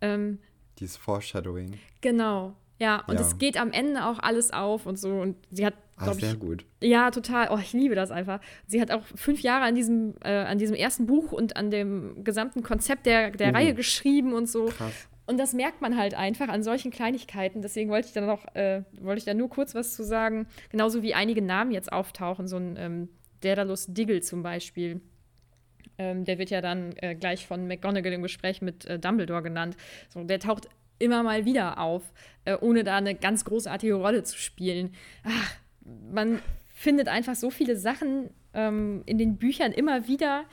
Ähm, 0.00 0.38
Dieses 0.78 0.96
Foreshadowing. 0.96 1.78
Genau. 2.00 2.54
Ja, 2.82 3.04
und 3.06 3.20
es 3.20 3.38
geht 3.38 3.60
am 3.60 3.70
Ende 3.70 4.04
auch 4.04 4.18
alles 4.18 4.52
auf 4.52 4.86
und 4.86 4.98
so. 4.98 5.20
Und 5.20 5.36
sie 5.52 5.64
hat, 5.64 5.74
ah, 5.98 6.12
sehr 6.14 6.32
ich, 6.32 6.40
gut. 6.40 6.64
Ja, 6.80 7.12
total. 7.12 7.46
Oh, 7.52 7.58
ich 7.62 7.72
liebe 7.72 7.94
das 7.94 8.10
einfach. 8.10 8.40
Sie 8.66 8.80
hat 8.80 8.90
auch 8.90 9.04
fünf 9.14 9.40
Jahre 9.40 9.66
an 9.66 9.76
diesem, 9.76 10.14
äh, 10.24 10.32
an 10.32 10.58
diesem 10.58 10.74
ersten 10.74 11.06
Buch 11.06 11.30
und 11.30 11.56
an 11.56 11.70
dem 11.70 12.24
gesamten 12.24 12.64
Konzept 12.64 13.06
der, 13.06 13.30
der 13.30 13.50
uh. 13.50 13.54
Reihe 13.54 13.74
geschrieben 13.74 14.32
und 14.32 14.48
so. 14.48 14.64
Krass. 14.64 15.08
Und 15.26 15.38
das 15.38 15.52
merkt 15.52 15.80
man 15.80 15.96
halt 15.96 16.14
einfach 16.14 16.48
an 16.48 16.64
solchen 16.64 16.90
Kleinigkeiten. 16.90 17.62
Deswegen 17.62 17.88
wollte 17.88 18.08
ich 18.08 18.14
da 18.14 18.20
noch, 18.20 18.52
äh, 18.56 18.82
wollte 19.00 19.20
ich 19.20 19.24
da 19.24 19.32
nur 19.32 19.48
kurz 19.48 19.76
was 19.76 19.94
zu 19.94 20.02
sagen. 20.02 20.48
Genauso 20.70 21.04
wie 21.04 21.14
einige 21.14 21.40
Namen 21.40 21.70
jetzt 21.70 21.92
auftauchen, 21.92 22.48
so 22.48 22.56
ein 22.56 22.74
ähm, 22.76 23.08
Daedalus 23.42 23.86
Diggle 23.86 24.22
zum 24.22 24.42
Beispiel. 24.42 25.00
Ähm, 25.98 26.24
der 26.24 26.38
wird 26.38 26.50
ja 26.50 26.60
dann 26.60 26.94
äh, 26.96 27.14
gleich 27.14 27.46
von 27.46 27.68
McGonagall 27.68 28.12
im 28.12 28.22
Gespräch 28.22 28.60
mit 28.60 28.86
äh, 28.86 28.98
Dumbledore 28.98 29.44
genannt. 29.44 29.76
So, 30.08 30.24
der 30.24 30.40
taucht 30.40 30.68
immer 31.02 31.22
mal 31.22 31.44
wieder 31.44 31.78
auf, 31.78 32.02
äh, 32.44 32.56
ohne 32.60 32.84
da 32.84 32.96
eine 32.96 33.14
ganz 33.14 33.44
großartige 33.44 33.94
Rolle 33.94 34.22
zu 34.22 34.38
spielen. 34.38 34.94
Ach, 35.24 35.54
man 36.10 36.40
findet 36.74 37.08
einfach 37.08 37.34
so 37.34 37.50
viele 37.50 37.76
Sachen 37.76 38.30
ähm, 38.54 39.02
in 39.06 39.18
den 39.18 39.36
Büchern 39.36 39.72
immer 39.72 40.08
wieder. 40.08 40.44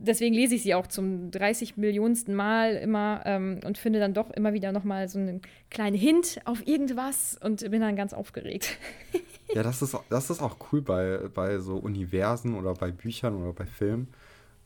Deswegen 0.00 0.32
lese 0.32 0.54
ich 0.54 0.62
sie 0.62 0.74
auch 0.74 0.86
zum 0.86 1.32
30 1.32 1.76
Millionsten 1.76 2.34
Mal 2.34 2.76
immer 2.76 3.22
ähm, 3.24 3.60
und 3.64 3.78
finde 3.78 3.98
dann 3.98 4.14
doch 4.14 4.30
immer 4.30 4.52
wieder 4.52 4.70
nochmal 4.70 5.08
so 5.08 5.18
einen 5.18 5.42
kleinen 5.70 5.96
Hint 5.96 6.40
auf 6.44 6.64
irgendwas 6.66 7.36
und 7.42 7.68
bin 7.68 7.80
dann 7.80 7.96
ganz 7.96 8.12
aufgeregt. 8.12 8.78
ja, 9.54 9.64
das 9.64 9.82
ist, 9.82 9.96
das 10.08 10.30
ist 10.30 10.40
auch 10.40 10.56
cool 10.72 10.82
bei, 10.82 11.28
bei 11.34 11.58
so 11.58 11.76
Universen 11.76 12.54
oder 12.54 12.74
bei 12.74 12.92
Büchern 12.92 13.34
oder 13.42 13.52
bei 13.52 13.66
Filmen. 13.66 14.08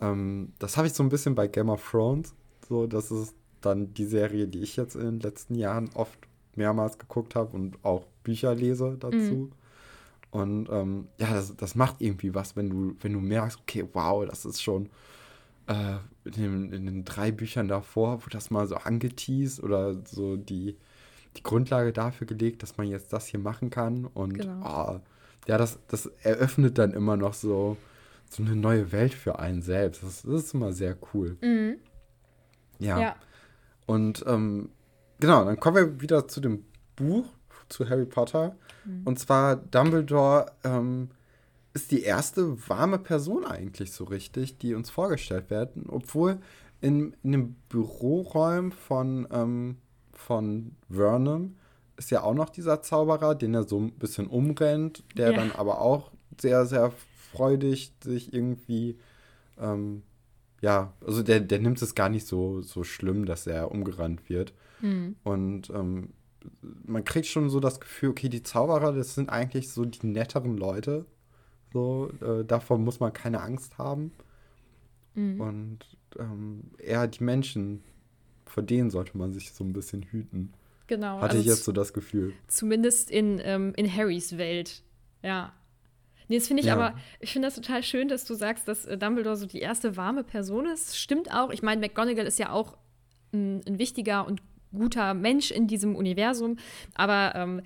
Ähm, 0.02 0.52
das 0.58 0.76
habe 0.76 0.86
ich 0.86 0.92
so 0.92 1.02
ein 1.02 1.08
bisschen 1.08 1.34
bei 1.34 1.46
Game 1.46 1.70
of 1.70 1.90
Thrones. 1.90 2.34
So, 2.68 2.86
das 2.86 3.10
ist 3.10 3.34
dann 3.66 3.94
die 3.94 4.04
Serie, 4.04 4.46
die 4.48 4.60
ich 4.60 4.76
jetzt 4.76 4.94
in 4.94 5.02
den 5.02 5.20
letzten 5.20 5.54
Jahren 5.54 5.90
oft 5.94 6.18
mehrmals 6.54 6.98
geguckt 6.98 7.34
habe 7.34 7.56
und 7.56 7.82
auch 7.84 8.06
Bücher 8.22 8.54
lese 8.54 8.96
dazu. 8.98 9.16
Mhm. 9.16 9.52
Und 10.30 10.68
ähm, 10.70 11.08
ja, 11.18 11.32
das, 11.32 11.54
das 11.56 11.74
macht 11.74 11.96
irgendwie 12.00 12.34
was, 12.34 12.56
wenn 12.56 12.70
du, 12.70 12.96
wenn 13.00 13.12
du 13.12 13.20
merkst, 13.20 13.58
okay, 13.60 13.84
wow, 13.92 14.24
das 14.26 14.44
ist 14.46 14.62
schon 14.62 14.88
äh, 15.66 15.96
in, 16.24 16.32
den, 16.32 16.72
in, 16.72 16.86
den, 16.86 17.04
drei 17.04 17.30
Büchern 17.30 17.68
davor, 17.68 18.24
wo 18.24 18.30
das 18.30 18.50
mal 18.50 18.66
so 18.66 18.76
angeteased 18.76 19.62
oder 19.62 19.94
so 20.06 20.36
die, 20.36 20.76
die 21.36 21.42
Grundlage 21.42 21.92
dafür 21.92 22.26
gelegt, 22.26 22.62
dass 22.62 22.78
man 22.78 22.88
jetzt 22.88 23.12
das 23.12 23.26
hier 23.26 23.40
machen 23.40 23.68
kann. 23.68 24.06
Und 24.06 24.34
genau. 24.34 24.62
oh, 24.64 25.00
ja, 25.46 25.58
das, 25.58 25.78
das 25.88 26.06
eröffnet 26.22 26.78
dann 26.78 26.94
immer 26.94 27.18
noch 27.18 27.34
so, 27.34 27.76
so 28.30 28.42
eine 28.42 28.56
neue 28.56 28.90
Welt 28.90 29.12
für 29.12 29.38
einen 29.38 29.60
selbst. 29.60 30.02
Das, 30.02 30.22
das 30.22 30.44
ist 30.44 30.54
immer 30.54 30.72
sehr 30.72 30.96
cool. 31.12 31.36
Mhm. 31.42 31.76
Ja. 32.78 33.00
ja. 33.00 33.16
Und 33.86 34.24
ähm, 34.26 34.70
genau, 35.20 35.44
dann 35.44 35.58
kommen 35.58 35.76
wir 35.76 36.00
wieder 36.00 36.28
zu 36.28 36.40
dem 36.40 36.64
Buch, 36.96 37.26
zu 37.68 37.88
Harry 37.88 38.06
Potter. 38.06 38.56
Mhm. 38.84 39.02
Und 39.04 39.18
zwar 39.18 39.56
Dumbledore 39.56 40.52
ähm, 40.64 41.10
ist 41.74 41.90
die 41.90 42.02
erste 42.02 42.68
warme 42.68 42.98
Person 42.98 43.44
eigentlich 43.44 43.92
so 43.92 44.04
richtig, 44.04 44.58
die 44.58 44.74
uns 44.74 44.90
vorgestellt 44.90 45.50
werden, 45.50 45.86
obwohl 45.88 46.38
in, 46.80 47.16
in 47.22 47.32
den 47.32 47.54
Büroräumen 47.68 48.72
von, 48.72 49.26
ähm, 49.30 49.76
von 50.12 50.76
Vernon 50.90 51.56
ist 51.96 52.10
ja 52.10 52.22
auch 52.22 52.34
noch 52.34 52.50
dieser 52.50 52.82
Zauberer, 52.82 53.34
den 53.34 53.54
er 53.54 53.64
so 53.64 53.78
ein 53.78 53.92
bisschen 53.92 54.26
umrennt, 54.26 55.04
der 55.16 55.30
ja. 55.30 55.36
dann 55.36 55.52
aber 55.52 55.80
auch 55.80 56.10
sehr, 56.40 56.66
sehr 56.66 56.92
freudig 57.32 57.92
sich 58.02 58.34
irgendwie 58.34 58.98
ähm, 59.58 60.02
ja, 60.62 60.94
also 61.04 61.22
der, 61.22 61.40
der 61.40 61.58
nimmt 61.58 61.82
es 61.82 61.94
gar 61.94 62.08
nicht 62.08 62.26
so, 62.26 62.62
so 62.62 62.84
schlimm, 62.84 63.26
dass 63.26 63.46
er 63.46 63.72
umgerannt 63.72 64.28
wird. 64.30 64.54
Mhm. 64.80 65.16
Und 65.24 65.70
ähm, 65.70 66.10
man 66.84 67.04
kriegt 67.04 67.26
schon 67.26 67.50
so 67.50 67.58
das 67.58 67.80
Gefühl, 67.80 68.10
okay, 68.10 68.28
die 68.28 68.44
Zauberer, 68.44 68.92
das 68.92 69.14
sind 69.14 69.28
eigentlich 69.28 69.70
so 69.70 69.84
die 69.84 70.06
netteren 70.06 70.56
Leute. 70.56 71.04
So, 71.72 72.12
äh, 72.20 72.44
davon 72.44 72.84
muss 72.84 73.00
man 73.00 73.12
keine 73.12 73.40
Angst 73.40 73.76
haben. 73.76 74.12
Mhm. 75.14 75.40
Und 75.40 75.78
ähm, 76.18 76.70
eher 76.78 77.08
die 77.08 77.24
Menschen, 77.24 77.82
vor 78.46 78.62
denen 78.62 78.90
sollte 78.90 79.18
man 79.18 79.32
sich 79.32 79.52
so 79.52 79.64
ein 79.64 79.72
bisschen 79.72 80.02
hüten. 80.02 80.52
Genau. 80.86 81.16
Hatte 81.16 81.38
also 81.38 81.38
ich 81.40 81.46
jetzt 81.46 81.64
so 81.64 81.72
das 81.72 81.92
Gefühl. 81.92 82.34
Zumindest 82.46 83.10
in, 83.10 83.40
ähm, 83.42 83.72
in 83.76 83.92
Harrys 83.92 84.38
Welt. 84.38 84.84
Ja. 85.22 85.52
Nee, 86.28 86.38
das 86.38 86.46
finde 86.46 86.62
ich 86.62 86.68
ja. 86.68 86.74
aber, 86.74 86.96
ich 87.20 87.32
finde 87.32 87.48
das 87.48 87.54
total 87.54 87.82
schön, 87.82 88.08
dass 88.08 88.24
du 88.24 88.34
sagst, 88.34 88.68
dass 88.68 88.84
äh, 88.86 88.96
Dumbledore 88.96 89.36
so 89.36 89.46
die 89.46 89.60
erste 89.60 89.96
warme 89.96 90.24
Person 90.24 90.66
ist. 90.66 90.98
Stimmt 90.98 91.32
auch. 91.32 91.50
Ich 91.50 91.62
meine, 91.62 91.80
McGonagall 91.80 92.26
ist 92.26 92.38
ja 92.38 92.50
auch 92.50 92.76
ein, 93.32 93.60
ein, 93.66 93.78
wichtiger 93.78 94.26
und 94.26 94.42
guter 94.72 95.14
Mensch 95.14 95.50
in 95.50 95.66
diesem 95.66 95.96
Universum, 95.96 96.56
aber 96.94 97.34
ähm, 97.34 97.62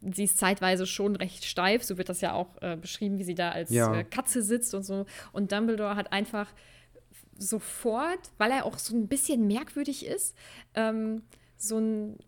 sie 0.00 0.24
ist 0.24 0.38
zeitweise 0.38 0.86
schon 0.86 1.16
recht 1.16 1.44
steif. 1.44 1.82
So 1.84 1.98
wird 1.98 2.08
das 2.08 2.20
ja 2.20 2.32
auch 2.32 2.60
äh, 2.60 2.76
beschrieben, 2.76 3.18
wie 3.18 3.24
sie 3.24 3.34
da 3.34 3.50
als 3.50 3.70
ja. 3.70 3.94
äh, 3.94 4.04
Katze 4.04 4.42
sitzt 4.42 4.74
und 4.74 4.82
so. 4.82 5.06
Und 5.32 5.52
Dumbledore 5.52 5.96
hat 5.96 6.12
einfach 6.12 6.48
sofort, 7.38 8.30
weil 8.38 8.50
er 8.50 8.64
auch 8.64 8.78
so 8.78 8.94
ein 8.94 9.08
bisschen 9.08 9.46
merkwürdig 9.46 10.06
ist, 10.06 10.36
ähm, 10.74 11.22
so 11.56 11.78
ein 11.78 12.18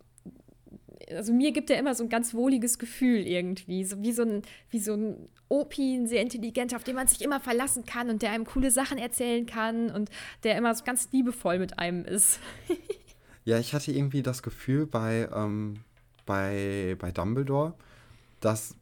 also 1.10 1.32
mir 1.32 1.52
gibt 1.52 1.70
er 1.70 1.78
immer 1.78 1.94
so 1.94 2.04
ein 2.04 2.08
ganz 2.08 2.34
wohliges 2.34 2.78
Gefühl 2.78 3.26
irgendwie, 3.26 3.84
so 3.84 4.00
wie 4.02 4.12
so 4.12 4.22
ein, 4.22 4.42
wie 4.70 4.78
so 4.78 4.94
ein 4.94 5.28
Opi, 5.48 5.96
ein 5.96 6.06
sehr 6.06 6.22
intelligenter, 6.22 6.76
auf 6.76 6.84
den 6.84 6.96
man 6.96 7.06
sich 7.06 7.22
immer 7.22 7.40
verlassen 7.40 7.84
kann 7.84 8.10
und 8.10 8.22
der 8.22 8.30
einem 8.30 8.44
coole 8.44 8.70
Sachen 8.70 8.98
erzählen 8.98 9.46
kann 9.46 9.90
und 9.90 10.10
der 10.42 10.56
immer 10.56 10.74
so 10.74 10.84
ganz 10.84 11.08
liebevoll 11.12 11.58
mit 11.58 11.78
einem 11.78 12.04
ist. 12.04 12.38
ja, 13.44 13.58
ich 13.58 13.74
hatte 13.74 13.92
irgendwie 13.92 14.22
das 14.22 14.42
Gefühl 14.42 14.86
bei, 14.86 15.28
ähm, 15.34 15.80
bei, 16.26 16.96
bei 16.98 17.12
Dumbledore, 17.12 17.74
dass 18.40 18.74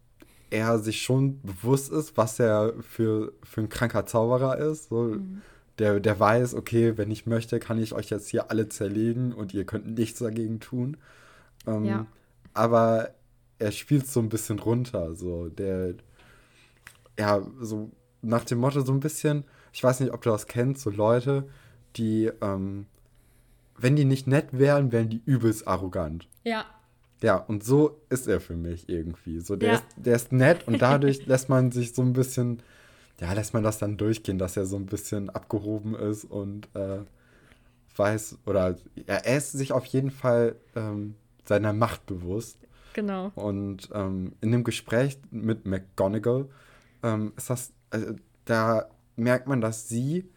er 0.50 0.78
sich 0.78 1.02
schon 1.02 1.40
bewusst 1.42 1.90
ist, 1.90 2.16
was 2.16 2.38
er 2.38 2.74
für, 2.80 3.32
für 3.42 3.62
ein 3.62 3.68
kranker 3.68 4.06
Zauberer 4.06 4.58
ist. 4.58 4.90
So, 4.90 5.04
mhm. 5.04 5.40
der, 5.78 5.98
der 5.98 6.20
weiß, 6.20 6.54
okay, 6.54 6.96
wenn 6.98 7.10
ich 7.10 7.26
möchte, 7.26 7.58
kann 7.58 7.78
ich 7.78 7.94
euch 7.94 8.10
jetzt 8.10 8.28
hier 8.28 8.50
alle 8.50 8.68
zerlegen 8.68 9.32
und 9.32 9.54
ihr 9.54 9.64
könnt 9.64 9.98
nichts 9.98 10.20
dagegen 10.20 10.60
tun. 10.60 10.98
Ähm, 11.66 11.84
ja. 11.84 12.06
Aber 12.54 13.14
er 13.58 13.72
spielt 13.72 14.06
so 14.06 14.20
ein 14.20 14.28
bisschen 14.28 14.58
runter. 14.58 15.14
So, 15.14 15.48
der, 15.48 15.94
ja, 17.18 17.40
so 17.60 17.90
nach 18.22 18.44
dem 18.44 18.58
Motto 18.58 18.80
so 18.82 18.92
ein 18.92 19.00
bisschen, 19.00 19.44
ich 19.72 19.82
weiß 19.82 20.00
nicht, 20.00 20.12
ob 20.12 20.22
du 20.22 20.30
das 20.30 20.46
kennst, 20.46 20.82
so 20.82 20.90
Leute, 20.90 21.48
die, 21.96 22.30
ähm, 22.40 22.86
wenn 23.76 23.96
die 23.96 24.04
nicht 24.04 24.26
nett 24.26 24.48
wären, 24.52 24.92
wären 24.92 25.08
die 25.08 25.22
übelst 25.24 25.66
arrogant. 25.66 26.28
Ja. 26.44 26.64
Ja, 27.22 27.36
und 27.36 27.62
so 27.62 28.00
ist 28.10 28.26
er 28.26 28.40
für 28.40 28.56
mich 28.56 28.88
irgendwie. 28.88 29.38
So, 29.40 29.54
der, 29.54 29.68
ja. 29.68 29.74
ist, 29.76 29.84
der 29.96 30.16
ist 30.16 30.32
nett 30.32 30.66
und 30.66 30.82
dadurch 30.82 31.26
lässt 31.26 31.48
man 31.48 31.70
sich 31.70 31.94
so 31.94 32.02
ein 32.02 32.12
bisschen, 32.12 32.62
ja, 33.20 33.32
lässt 33.32 33.54
man 33.54 33.62
das 33.62 33.78
dann 33.78 33.96
durchgehen, 33.96 34.38
dass 34.38 34.56
er 34.56 34.66
so 34.66 34.76
ein 34.76 34.86
bisschen 34.86 35.30
abgehoben 35.30 35.94
ist 35.94 36.24
und 36.24 36.68
äh, 36.74 36.98
weiß, 37.96 38.38
oder 38.46 38.76
ja, 38.96 39.16
er 39.16 39.36
ist 39.36 39.52
sich 39.52 39.72
auf 39.72 39.84
jeden 39.86 40.10
Fall 40.10 40.56
ähm, 40.74 41.14
seiner 41.44 41.72
Macht 41.72 42.06
bewusst. 42.06 42.58
Genau. 42.94 43.32
Und 43.34 43.88
ähm, 43.94 44.34
in 44.40 44.52
dem 44.52 44.64
Gespräch 44.64 45.18
mit 45.30 45.66
McGonagall 45.66 46.48
ähm, 47.02 47.32
ist 47.36 47.50
das, 47.50 47.72
also, 47.90 48.14
da 48.44 48.88
merkt 49.16 49.46
man, 49.46 49.60
dass 49.60 49.88
sie 49.88 50.28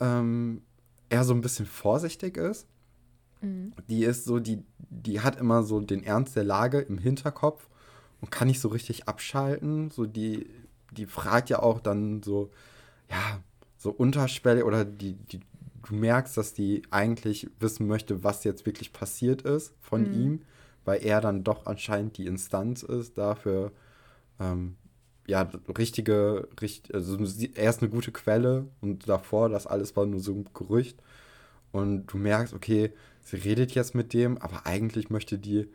ähm, 0.00 0.62
eher 1.08 1.24
so 1.24 1.34
ein 1.34 1.40
bisschen 1.40 1.66
vorsichtig 1.66 2.36
ist. 2.36 2.66
Mhm. 3.40 3.72
Die 3.88 4.04
ist 4.04 4.24
so, 4.24 4.38
die, 4.38 4.62
die 4.78 5.20
hat 5.20 5.38
immer 5.38 5.62
so 5.62 5.80
den 5.80 6.02
Ernst 6.02 6.36
der 6.36 6.44
Lage 6.44 6.80
im 6.80 6.98
Hinterkopf 6.98 7.68
und 8.20 8.30
kann 8.30 8.48
nicht 8.48 8.60
so 8.60 8.68
richtig 8.68 9.08
abschalten. 9.08 9.90
So 9.90 10.06
die, 10.06 10.48
die 10.92 11.06
fragt 11.06 11.50
ja 11.50 11.60
auch 11.60 11.80
dann 11.80 12.22
so, 12.22 12.50
ja, 13.10 13.40
so 13.76 13.90
Unterschwelle 13.90 14.64
oder 14.64 14.84
die, 14.84 15.12
die 15.12 15.40
du 15.84 15.94
merkst, 15.94 16.36
dass 16.36 16.54
die 16.54 16.82
eigentlich 16.90 17.48
wissen 17.60 17.86
möchte, 17.86 18.24
was 18.24 18.44
jetzt 18.44 18.66
wirklich 18.66 18.92
passiert 18.92 19.42
ist 19.42 19.74
von 19.80 20.02
mhm. 20.02 20.20
ihm, 20.20 20.42
weil 20.84 21.04
er 21.04 21.20
dann 21.20 21.44
doch 21.44 21.66
anscheinend 21.66 22.18
die 22.18 22.26
Instanz 22.26 22.82
ist 22.82 23.16
dafür, 23.18 23.72
ähm, 24.40 24.76
ja, 25.26 25.50
richtige, 25.78 26.48
richt, 26.60 26.92
also 26.94 27.16
er 27.54 27.70
ist 27.70 27.80
eine 27.80 27.90
gute 27.90 28.12
Quelle 28.12 28.66
und 28.80 29.08
davor, 29.08 29.48
das 29.48 29.66
alles 29.66 29.96
war 29.96 30.04
nur 30.04 30.20
so 30.20 30.32
ein 30.34 30.48
Gerücht. 30.52 31.02
Und 31.72 32.06
du 32.06 32.18
merkst, 32.18 32.54
okay, 32.54 32.92
sie 33.22 33.36
redet 33.36 33.72
jetzt 33.72 33.94
mit 33.94 34.12
dem, 34.12 34.38
aber 34.38 34.66
eigentlich 34.66 35.10
möchte 35.10 35.38
die 35.38 35.66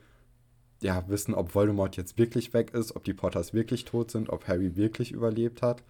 ja 0.82 1.04
wissen, 1.10 1.34
ob 1.34 1.56
Voldemort 1.56 1.98
jetzt 1.98 2.18
wirklich 2.18 2.54
weg 2.54 2.74
ist, 2.74 2.96
ob 2.96 3.04
die 3.04 3.14
Potters 3.14 3.54
wirklich 3.54 3.86
tot 3.86 4.12
sind, 4.12 4.30
ob 4.30 4.48
Harry 4.48 4.76
wirklich 4.76 5.12
überlebt 5.12 5.62
hat. 5.62 5.84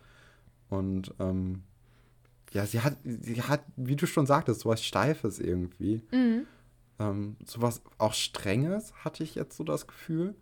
Und 0.69 1.13
ähm, 1.19 1.63
ja, 2.51 2.65
sie 2.65 2.81
hat, 2.81 2.97
sie 3.03 3.41
hat, 3.41 3.63
wie 3.75 3.95
du 3.95 4.05
schon 4.05 4.25
sagtest, 4.25 4.61
sowas 4.61 4.83
Steifes 4.83 5.39
irgendwie. 5.39 6.01
Mhm. 6.11 6.47
Ähm, 6.99 7.37
sowas 7.45 7.81
auch 7.97 8.13
Strenges 8.13 8.93
hatte 9.03 9.23
ich 9.23 9.35
jetzt 9.35 9.55
so 9.55 9.63
das 9.63 9.87
Gefühl. 9.87 10.35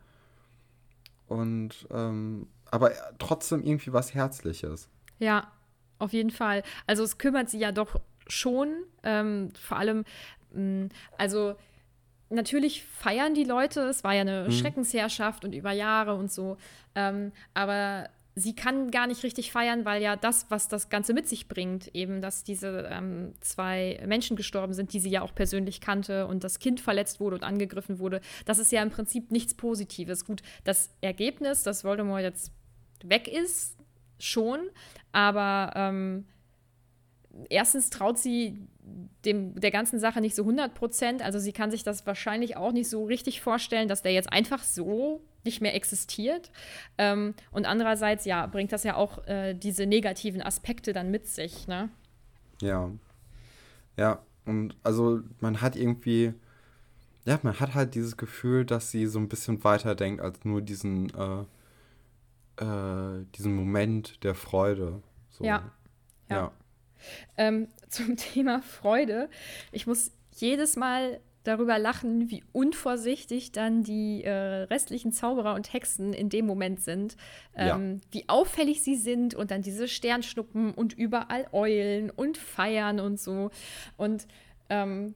Und 1.27 1.87
ähm, 1.91 2.47
aber 2.71 2.91
trotzdem 3.19 3.63
irgendwie 3.63 3.93
was 3.93 4.13
Herzliches. 4.13 4.89
Ja, 5.19 5.51
auf 5.99 6.13
jeden 6.13 6.31
Fall. 6.31 6.63
Also 6.85 7.03
es 7.03 7.17
kümmert 7.17 7.49
sie 7.49 7.59
ja 7.59 7.71
doch 7.71 7.99
schon, 8.27 8.69
ähm, 9.03 9.51
vor 9.59 9.77
allem, 9.77 10.03
mh, 10.51 10.85
mm, 10.85 10.89
also 11.17 11.55
natürlich 12.29 12.83
feiern 12.83 13.33
die 13.33 13.45
Leute, 13.45 13.81
es 13.81 14.03
war 14.03 14.13
ja 14.13 14.21
eine 14.21 14.45
mhm. 14.45 14.51
Schreckensherrschaft 14.51 15.45
und 15.45 15.53
über 15.53 15.71
Jahre 15.71 16.15
und 16.15 16.31
so, 16.31 16.57
ähm, 16.95 17.31
aber 17.53 18.09
sie 18.39 18.55
kann 18.55 18.91
gar 18.91 19.07
nicht 19.07 19.23
richtig 19.23 19.51
feiern, 19.51 19.83
weil 19.83 19.99
ja 19.99 20.15
das, 20.15 20.45
was 20.49 20.67
das 20.67 20.89
Ganze 20.89 21.15
mit 21.15 21.27
sich 21.27 21.47
bringt, 21.47 21.93
eben, 21.95 22.21
dass 22.21 22.43
diese 22.43 22.87
ähm, 22.91 23.33
zwei 23.41 23.99
Menschen 24.05 24.37
gestorben 24.37 24.73
sind, 24.73 24.93
die 24.93 24.99
sie 24.99 25.09
ja 25.09 25.23
auch 25.23 25.33
persönlich 25.33 25.81
kannte 25.81 26.27
und 26.27 26.43
das 26.43 26.59
Kind 26.59 26.79
verletzt 26.79 27.19
wurde 27.19 27.37
und 27.37 27.43
angegriffen 27.43 27.97
wurde, 27.97 28.21
das 28.45 28.59
ist 28.59 28.71
ja 28.71 28.83
im 28.83 28.91
Prinzip 28.91 29.31
nichts 29.31 29.55
Positives. 29.55 30.23
Gut, 30.23 30.43
das 30.63 30.91
Ergebnis, 31.01 31.63
dass 31.63 31.83
Voldemort 31.83 32.21
jetzt 32.21 32.51
weg 33.03 33.27
ist, 33.27 33.75
schon, 34.19 34.69
aber 35.11 35.73
ähm, 35.75 36.25
erstens 37.49 37.89
traut 37.89 38.19
sie 38.19 38.67
dem, 39.25 39.59
der 39.59 39.71
ganzen 39.71 39.99
Sache 39.99 40.21
nicht 40.21 40.35
so 40.35 40.43
100 40.43 40.75
Prozent. 40.75 41.21
Also 41.23 41.39
sie 41.39 41.53
kann 41.53 41.71
sich 41.71 41.83
das 41.83 42.05
wahrscheinlich 42.05 42.55
auch 42.55 42.71
nicht 42.71 42.89
so 42.89 43.03
richtig 43.03 43.41
vorstellen, 43.41 43.87
dass 43.87 44.03
der 44.03 44.13
jetzt 44.13 44.31
einfach 44.31 44.63
so 44.63 45.21
nicht 45.43 45.61
mehr 45.61 45.75
existiert. 45.75 46.51
Ähm, 46.97 47.33
und 47.51 47.65
andererseits, 47.65 48.25
ja, 48.25 48.45
bringt 48.47 48.71
das 48.71 48.83
ja 48.83 48.95
auch 48.95 49.25
äh, 49.27 49.53
diese 49.53 49.85
negativen 49.85 50.41
Aspekte 50.41 50.93
dann 50.93 51.11
mit 51.11 51.27
sich, 51.27 51.67
ne? 51.67 51.89
Ja. 52.61 52.91
Ja, 53.97 54.23
und 54.45 54.75
also 54.83 55.21
man 55.39 55.61
hat 55.61 55.75
irgendwie, 55.75 56.33
ja, 57.25 57.39
man 57.43 57.59
hat 57.59 57.73
halt 57.75 57.95
dieses 57.95 58.17
Gefühl, 58.17 58.65
dass 58.65 58.91
sie 58.91 59.05
so 59.07 59.19
ein 59.19 59.29
bisschen 59.29 59.63
weiter 59.63 59.95
denkt 59.95 60.21
als 60.21 60.45
nur 60.45 60.61
diesen, 60.61 61.09
äh, 61.13 62.63
äh, 62.63 63.25
diesen 63.35 63.55
Moment 63.55 64.23
der 64.23 64.35
Freude. 64.35 65.01
So. 65.31 65.43
Ja. 65.43 65.71
ja. 66.29 66.35
ja. 66.35 66.51
Ähm, 67.37 67.67
zum 67.89 68.17
Thema 68.17 68.61
Freude. 68.61 69.29
Ich 69.71 69.87
muss 69.87 70.11
jedes 70.35 70.75
Mal 70.75 71.19
darüber 71.47 71.79
lachen, 71.79 72.29
wie 72.29 72.43
unvorsichtig 72.51 73.51
dann 73.51 73.83
die 73.83 74.23
äh, 74.23 74.31
restlichen 74.31 75.11
Zauberer 75.11 75.53
und 75.53 75.71
Hexen 75.71 76.13
in 76.13 76.29
dem 76.29 76.45
Moment 76.45 76.81
sind, 76.81 77.15
ähm, 77.55 77.67
ja. 77.67 78.01
wie 78.11 78.29
auffällig 78.29 78.83
sie 78.83 78.95
sind 78.95 79.33
und 79.33 79.51
dann 79.51 79.61
diese 79.61 79.87
Sternschnuppen 79.87 80.73
und 80.73 80.93
überall 80.93 81.47
Eulen 81.53 82.09
und 82.09 82.37
Feiern 82.37 82.99
und 82.99 83.19
so. 83.19 83.49
Und 83.95 84.27
ähm, 84.69 85.15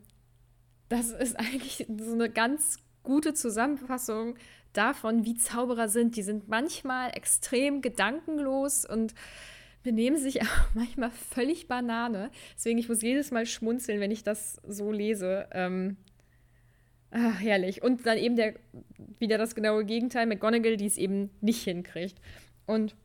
das 0.89 1.11
ist 1.11 1.37
eigentlich 1.39 1.85
so 1.87 2.13
eine 2.13 2.29
ganz 2.29 2.77
gute 3.03 3.33
Zusammenfassung 3.33 4.35
davon, 4.73 5.25
wie 5.25 5.35
Zauberer 5.35 5.89
sind. 5.89 6.15
Die 6.15 6.23
sind 6.23 6.47
manchmal 6.47 7.11
extrem 7.15 7.81
gedankenlos 7.81 8.85
und 8.85 9.13
benehmen 9.83 10.17
sich 10.17 10.41
auch 10.43 10.73
manchmal 10.73 11.11
völlig 11.11 11.67
Banane. 11.67 12.31
Deswegen, 12.55 12.79
ich 12.79 12.89
muss 12.89 13.01
jedes 13.01 13.31
Mal 13.31 13.45
schmunzeln, 13.45 13.99
wenn 13.99 14.11
ich 14.11 14.23
das 14.23 14.61
so 14.67 14.91
lese. 14.91 15.47
Ähm, 15.51 15.97
ach, 17.11 17.39
herrlich. 17.39 17.83
Und 17.83 18.05
dann 18.05 18.17
eben 18.17 18.35
der, 18.35 18.55
wieder 19.19 19.37
das 19.37 19.55
genaue 19.55 19.85
Gegenteil, 19.85 20.25
McGonagall, 20.25 20.77
die 20.77 20.85
es 20.85 20.97
eben 20.97 21.29
nicht 21.41 21.63
hinkriegt. 21.63 22.17
Und 22.65 22.95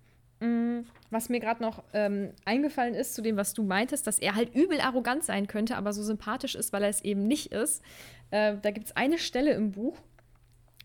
mh, 0.41 0.49
mm, 0.49 0.87
was 1.11 1.29
mir 1.29 1.41
gerade 1.41 1.63
noch 1.63 1.85
ähm, 1.93 2.33
eingefallen 2.45 2.95
ist 2.95 3.15
zu 3.15 3.23
dem, 3.23 3.37
was 3.37 3.55
du 3.55 3.63
meintest, 3.63 4.07
dass 4.07 4.19
er 4.19 4.35
halt 4.35 4.55
übel 4.55 4.81
arrogant 4.81 5.25
sein 5.25 5.47
könnte, 5.47 5.77
aber 5.77 5.93
so 5.93 6.03
sympathisch 6.03 6.55
ist, 6.55 6.73
weil 6.73 6.83
er 6.83 6.89
es 6.89 7.03
eben 7.05 7.27
nicht 7.27 7.53
ist. 7.53 7.83
Äh, 8.31 8.57
da 8.61 8.71
gibt 8.71 8.87
es 8.87 8.97
eine 8.97 9.19
Stelle 9.19 9.53
im 9.53 9.73
Buch, 9.73 9.97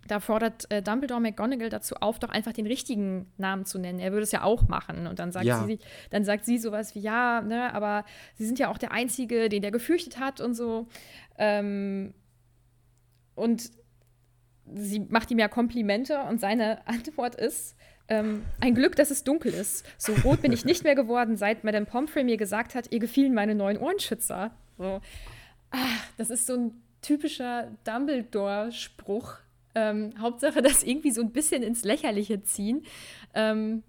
da 0.08 0.20
fordert 0.20 0.70
äh, 0.72 0.82
Dumbledore 0.82 1.22
McGonagall 1.22 1.70
dazu 1.70 1.96
auf, 1.96 2.20
doch 2.20 2.30
einfach 2.30 2.54
den 2.54 2.66
richtigen 2.66 3.32
Namen 3.38 3.66
zu 3.66 3.78
nennen. 3.80 4.00
Er 4.00 4.12
würde 4.12 4.24
es 4.24 4.32
ja 4.32 4.44
auch 4.44 4.68
machen. 4.68 5.08
Und 5.08 5.20
dann 5.20 5.32
sagt 5.32 5.46
ja. 5.46 5.64
sie, 5.66 5.80
dann 6.10 6.26
sagt 6.26 6.46
sie 6.46 6.58
sowas 6.58 6.96
wie, 6.96 7.00
ja, 7.00 7.42
ne, 7.42 7.74
aber 7.74 8.04
sie 8.36 8.46
sind 8.46 8.60
ja 8.60 8.70
auch 8.70 8.78
der 8.78 8.92
Einzige, 8.92 9.48
den 9.48 9.62
der 9.62 9.72
gefürchtet 9.72 10.20
hat 10.20 10.42
und 10.42 10.54
so. 10.54 10.88
Ähm, 11.38 12.14
und 13.42 13.72
sie 14.74 15.00
macht 15.00 15.32
ihm 15.32 15.40
ja 15.40 15.48
Komplimente 15.48 16.22
und 16.30 16.40
seine 16.40 16.88
Antwort 16.88 17.36
ist, 17.36 17.76
ähm, 18.08 18.44
ein 18.60 18.76
Glück, 18.76 18.96
dass 18.96 19.10
es 19.10 19.24
dunkel 19.24 19.54
ist. 19.54 19.86
So 19.98 20.14
rot 20.24 20.42
bin 20.42 20.52
ich 20.52 20.66
nicht 20.66 20.84
mehr 20.84 20.96
geworden, 20.96 21.38
seit 21.38 21.64
Madame 21.64 21.86
Pomfrey 21.86 22.24
mir 22.24 22.38
gesagt 22.38 22.76
hat, 22.76 22.92
ihr 22.92 23.00
gefielen 23.00 23.34
meine 23.34 23.56
neuen 23.56 23.78
Ohrenschützer. 23.78 24.52
So. 24.78 25.02
Ach, 25.72 26.08
das 26.18 26.30
ist 26.30 26.46
so 26.46 26.56
ein 26.56 26.82
typischer 27.02 27.72
Dumbledore-Spruch, 27.86 29.38
ähm, 29.76 30.14
Hauptsache, 30.20 30.62
das 30.62 30.84
irgendwie 30.84 31.12
so 31.12 31.22
ein 31.22 31.32
bisschen 31.32 31.64
ins 31.64 31.84
Lächerliche 31.84 32.44
ziehen. 32.44 32.84
Ähm, 33.34 33.84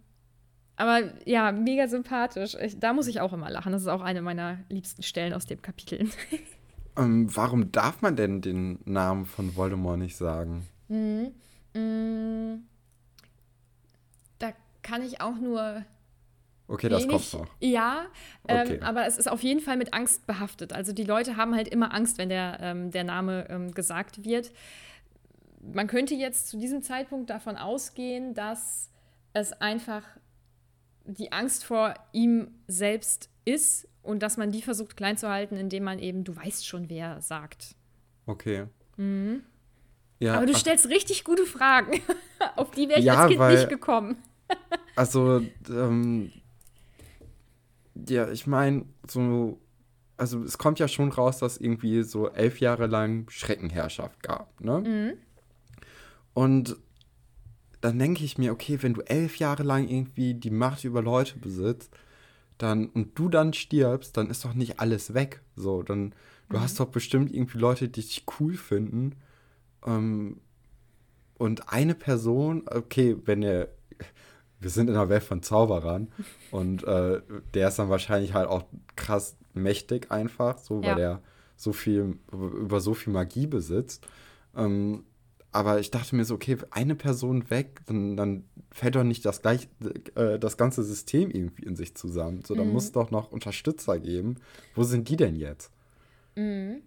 aber 0.77 1.13
ja, 1.27 1.53
mega 1.53 1.89
sympathisch. 1.89 2.55
Ich, 2.55 2.79
da 2.79 2.93
muss 2.93 3.09
ich 3.09 3.21
auch 3.21 3.33
immer 3.33 3.51
lachen. 3.51 3.73
Das 3.73 3.83
ist 3.83 3.89
auch 3.89 4.01
eine 4.01 4.23
meiner 4.23 4.61
liebsten 4.69 5.03
Stellen 5.03 5.35
aus 5.35 5.47
dem 5.47 5.61
Kapitel. 5.61 6.09
ähm, 6.97 7.35
warum 7.35 7.73
darf 7.73 8.03
man 8.03 8.17
denn 8.17 8.41
den 8.41 8.79
Namen 8.85 9.27
von 9.27 9.57
Voldemort 9.57 9.99
nicht 9.99 10.17
sagen? 10.17 10.67
Mhm. 10.89 11.33
Mhm. 11.75 12.65
Da 14.39 14.53
kann 14.83 15.03
ich 15.03 15.21
auch 15.21 15.37
nur. 15.37 15.85
Okay, 16.69 16.89
das 16.89 17.07
kommt 17.07 17.33
noch. 17.35 17.47
Ja, 17.61 18.07
ähm, 18.49 18.61
okay. 18.63 18.81
aber 18.81 19.07
es 19.07 19.19
ist 19.19 19.31
auf 19.31 19.43
jeden 19.43 19.61
Fall 19.61 19.77
mit 19.77 19.93
Angst 19.93 20.27
behaftet. 20.27 20.73
Also 20.73 20.93
die 20.93 21.05
Leute 21.05 21.37
haben 21.37 21.55
halt 21.55 21.69
immer 21.69 21.93
Angst, 21.93 22.19
wenn 22.19 22.29
der, 22.29 22.59
ähm, 22.61 22.91
der 22.91 23.05
Name 23.05 23.47
ähm, 23.51 23.73
gesagt 23.73 24.25
wird 24.25 24.53
man 25.63 25.87
könnte 25.87 26.15
jetzt 26.15 26.49
zu 26.49 26.59
diesem 26.59 26.83
Zeitpunkt 26.83 27.31
davon 27.31 27.57
ausgehen, 27.57 28.35
dass 28.35 28.91
es 29.33 29.53
einfach 29.53 30.03
die 31.05 31.33
Angst 31.33 31.65
vor 31.65 31.95
ihm 32.13 32.53
selbst 32.67 33.31
ist 33.45 33.89
und 34.03 34.23
dass 34.23 34.37
man 34.37 34.51
die 34.51 34.63
versucht 34.63 34.97
klein 34.97 35.17
zu 35.17 35.29
halten, 35.29 35.57
indem 35.57 35.85
man 35.85 35.99
eben, 35.99 36.25
du 36.25 36.37
weißt 36.37 36.67
schon, 36.67 36.89
wer 36.89 37.21
sagt. 37.21 37.75
Okay. 38.27 38.67
Mhm. 38.97 39.43
Ja, 40.19 40.37
Aber 40.37 40.47
du 40.47 40.55
stellst 40.55 40.89
richtig 40.89 41.25
gute 41.25 41.47
Fragen. 41.47 42.01
Auf 42.57 42.71
die 42.71 42.89
wäre 42.89 43.01
ich 43.01 43.07
ja, 43.07 43.23
als 43.23 43.29
Kind 43.29 43.41
weil, 43.41 43.57
nicht 43.57 43.69
gekommen. 43.69 44.17
also, 44.97 45.43
ähm, 45.69 46.31
ja, 48.09 48.31
ich 48.31 48.47
meine, 48.47 48.85
so, 49.09 49.59
also 50.17 50.43
es 50.45 50.59
kommt 50.59 50.79
ja 50.79 50.87
schon 50.87 51.11
raus, 51.11 51.39
dass 51.39 51.59
irgendwie 51.59 52.03
so 52.03 52.29
elf 52.29 52.61
Jahre 52.61 52.87
lang 52.87 53.29
Schreckenherrschaft 53.31 54.23
gab, 54.23 54.61
ne? 54.61 54.81
Mhm. 54.81 55.13
Und 56.35 56.77
dann 57.81 57.99
denke 57.99 58.25
ich 58.25 58.39
mir, 58.39 58.53
okay, 58.53 58.79
wenn 58.81 58.95
du 58.95 59.03
elf 59.03 59.37
Jahre 59.39 59.65
lang 59.65 59.89
irgendwie 59.89 60.35
die 60.35 60.51
Macht 60.51 60.85
über 60.85 61.03
Leute 61.03 61.39
besitzt, 61.39 61.93
dann 62.63 62.87
und 62.87 63.19
du 63.19 63.29
dann 63.29 63.53
stirbst, 63.53 64.17
dann 64.17 64.31
ist 64.31 64.45
doch 64.45 64.55
nicht 64.55 64.81
alles 64.81 65.15
weg. 65.15 65.43
So, 65.57 65.83
dann 65.83 66.15
du 66.49 66.57
mhm. 66.57 66.61
hast 66.61 66.81
doch 66.81 66.89
bestimmt 66.89 67.33
irgendwie 67.35 67.59
Leute, 67.59 67.89
die 67.89 68.03
dich 68.03 68.25
cool 68.39 68.55
finden. 68.55 69.17
Ähm, 69.85 70.41
und 71.39 71.73
eine 71.73 71.95
Person, 71.95 72.63
okay, 72.67 73.17
wenn 73.25 73.43
er, 73.43 73.69
wir 74.61 74.71
sind 74.71 74.89
in 74.89 74.95
der 74.95 75.09
Welt 75.09 75.25
von 75.25 75.43
Zauberern 75.43 76.09
und 76.51 76.85
äh, 76.85 77.21
der 77.55 77.69
ist 77.69 77.79
dann 77.79 77.91
wahrscheinlich 77.91 78.35
halt 78.35 78.49
auch 78.49 78.65
krass 78.97 79.37
mächtig 79.55 80.11
einfach, 80.11 80.59
so 80.59 80.83
weil 80.83 80.99
er 80.99 81.23
so 81.57 81.73
viel 81.73 82.19
über 82.33 82.81
so 82.81 82.95
viel 82.95 83.13
Magie 83.13 83.47
besitzt. 83.47 84.07
Ähm, 84.57 85.05
aber 85.53 85.79
ich 85.81 85.91
dachte 85.91 86.17
mir 86.17 86.25
so, 86.25 86.35
okay, 86.35 86.57
eine 86.71 86.95
Person 86.95 87.51
weg, 87.51 87.81
dann, 87.87 88.17
dann 88.17 88.45
fällt 88.71 88.97
doch 88.97 89.05
nicht 89.05 89.25
das, 89.27 89.43
gleich, 89.43 89.69
äh, 90.15 90.39
das 90.39 90.57
ganze 90.57 90.83
System 90.83 91.31
irgendwie 91.31 91.65
in 91.65 91.77
sich 91.77 91.95
zusammen. 91.95 92.43
So, 92.43 92.55
da 92.55 92.65
mhm. 92.65 92.73
muss 92.73 92.85
es 92.85 92.93
doch 92.93 93.11
noch 93.11 93.31
Unterstützer 93.31 93.99
geben. 93.99 94.37
Wo 94.75 94.83
sind 94.83 95.09
die 95.09 95.17
denn 95.17 95.37
jetzt? 95.37 95.71
Mhm. 96.37 96.83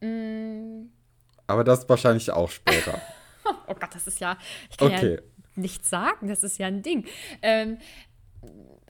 Mhm. 0.00 0.90
Aber 1.46 1.62
das 1.62 1.88
wahrscheinlich 1.88 2.32
auch 2.32 2.50
später. 2.50 3.00
oh 3.68 3.74
Gott, 3.74 3.94
das 3.94 4.06
ist 4.08 4.18
ja. 4.18 4.36
Ich 4.70 4.76
kann 4.76 4.92
okay. 4.92 5.14
ja 5.14 5.20
nichts 5.56 5.90
sagen, 5.90 6.28
das 6.28 6.42
ist 6.42 6.58
ja 6.58 6.66
ein 6.66 6.82
Ding. 6.82 7.06
Ähm, 7.42 7.78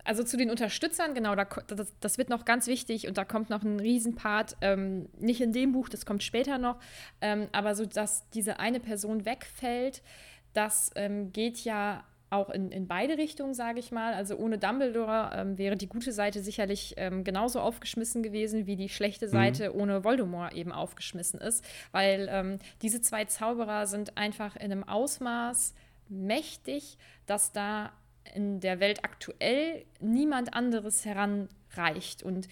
also 0.05 0.23
zu 0.23 0.37
den 0.37 0.51
Unterstützern, 0.51 1.15
genau, 1.15 1.35
da, 1.35 1.45
das, 1.45 1.95
das, 2.01 2.19
wird 2.19 2.31
noch 2.31 2.45
ganz 2.45 2.67
wichtig 2.67 3.07
und 3.07 3.19
da 3.19 3.25
kommt 3.25 3.51
noch 3.51 3.63
ein 3.63 3.81
Riesenpart, 3.81 4.57
ähm, 4.61 5.09
nicht 5.19 5.41
in 5.41 5.53
dem 5.53 5.73
Buch, 5.73 5.89
das 5.89 6.07
kommt 6.07 6.23
später 6.23 6.59
noch, 6.59 6.79
ähm, 7.21 7.49
aber 7.53 7.75
so, 7.75 7.85
dass 7.87 8.29
diese 8.31 8.61
eine 8.61 8.81
Person 8.81 9.25
wegfällt, 9.25 10.03
das 10.53 10.91
ähm, 10.95 11.33
geht 11.33 11.65
ja 11.65 12.05
auch 12.31 12.49
in, 12.51 12.71
in 12.71 12.87
beide 12.87 13.19
Richtungen, 13.19 13.55
sage 13.55 13.81
ich 13.81 13.91
mal. 13.91 14.15
Also 14.15 14.37
ohne 14.37 14.57
Dumbledore 14.57 15.33
ähm, 15.35 15.59
wäre 15.59 15.77
die 15.77 15.89
gute 15.89 16.13
Seite 16.13 16.43
sicherlich 16.43 16.95
ähm, 16.97 17.25
genauso 17.25 17.61
aufgeschmissen 17.61 18.23
gewesen, 18.23 18.67
wie 18.67 18.77
die 18.77 18.89
schlechte 18.89 19.27
mhm. 19.27 19.31
Seite 19.31 19.71
mhm. 19.71 19.81
ohne 19.81 20.05
Voldemort 20.05 20.55
eben 20.55 20.71
aufgeschmissen 20.71 21.41
ist. 21.41 21.65
Weil 21.91 22.29
ähm, 22.31 22.59
diese 22.83 23.01
zwei 23.01 23.25
Zauberer 23.25 23.87
sind 23.87 24.17
einfach 24.17 24.55
in 24.55 24.71
einem 24.71 24.85
Ausmaß 24.85 25.75
mächtig, 26.09 26.99
dass 27.27 27.53
da 27.53 27.93
in 28.35 28.61
der 28.61 28.81
Welt 28.81 29.05
aktuell 29.05 29.85
niemand 30.01 30.55
anderes 30.55 31.05
heranreicht. 31.05 32.23
Und 32.23 32.49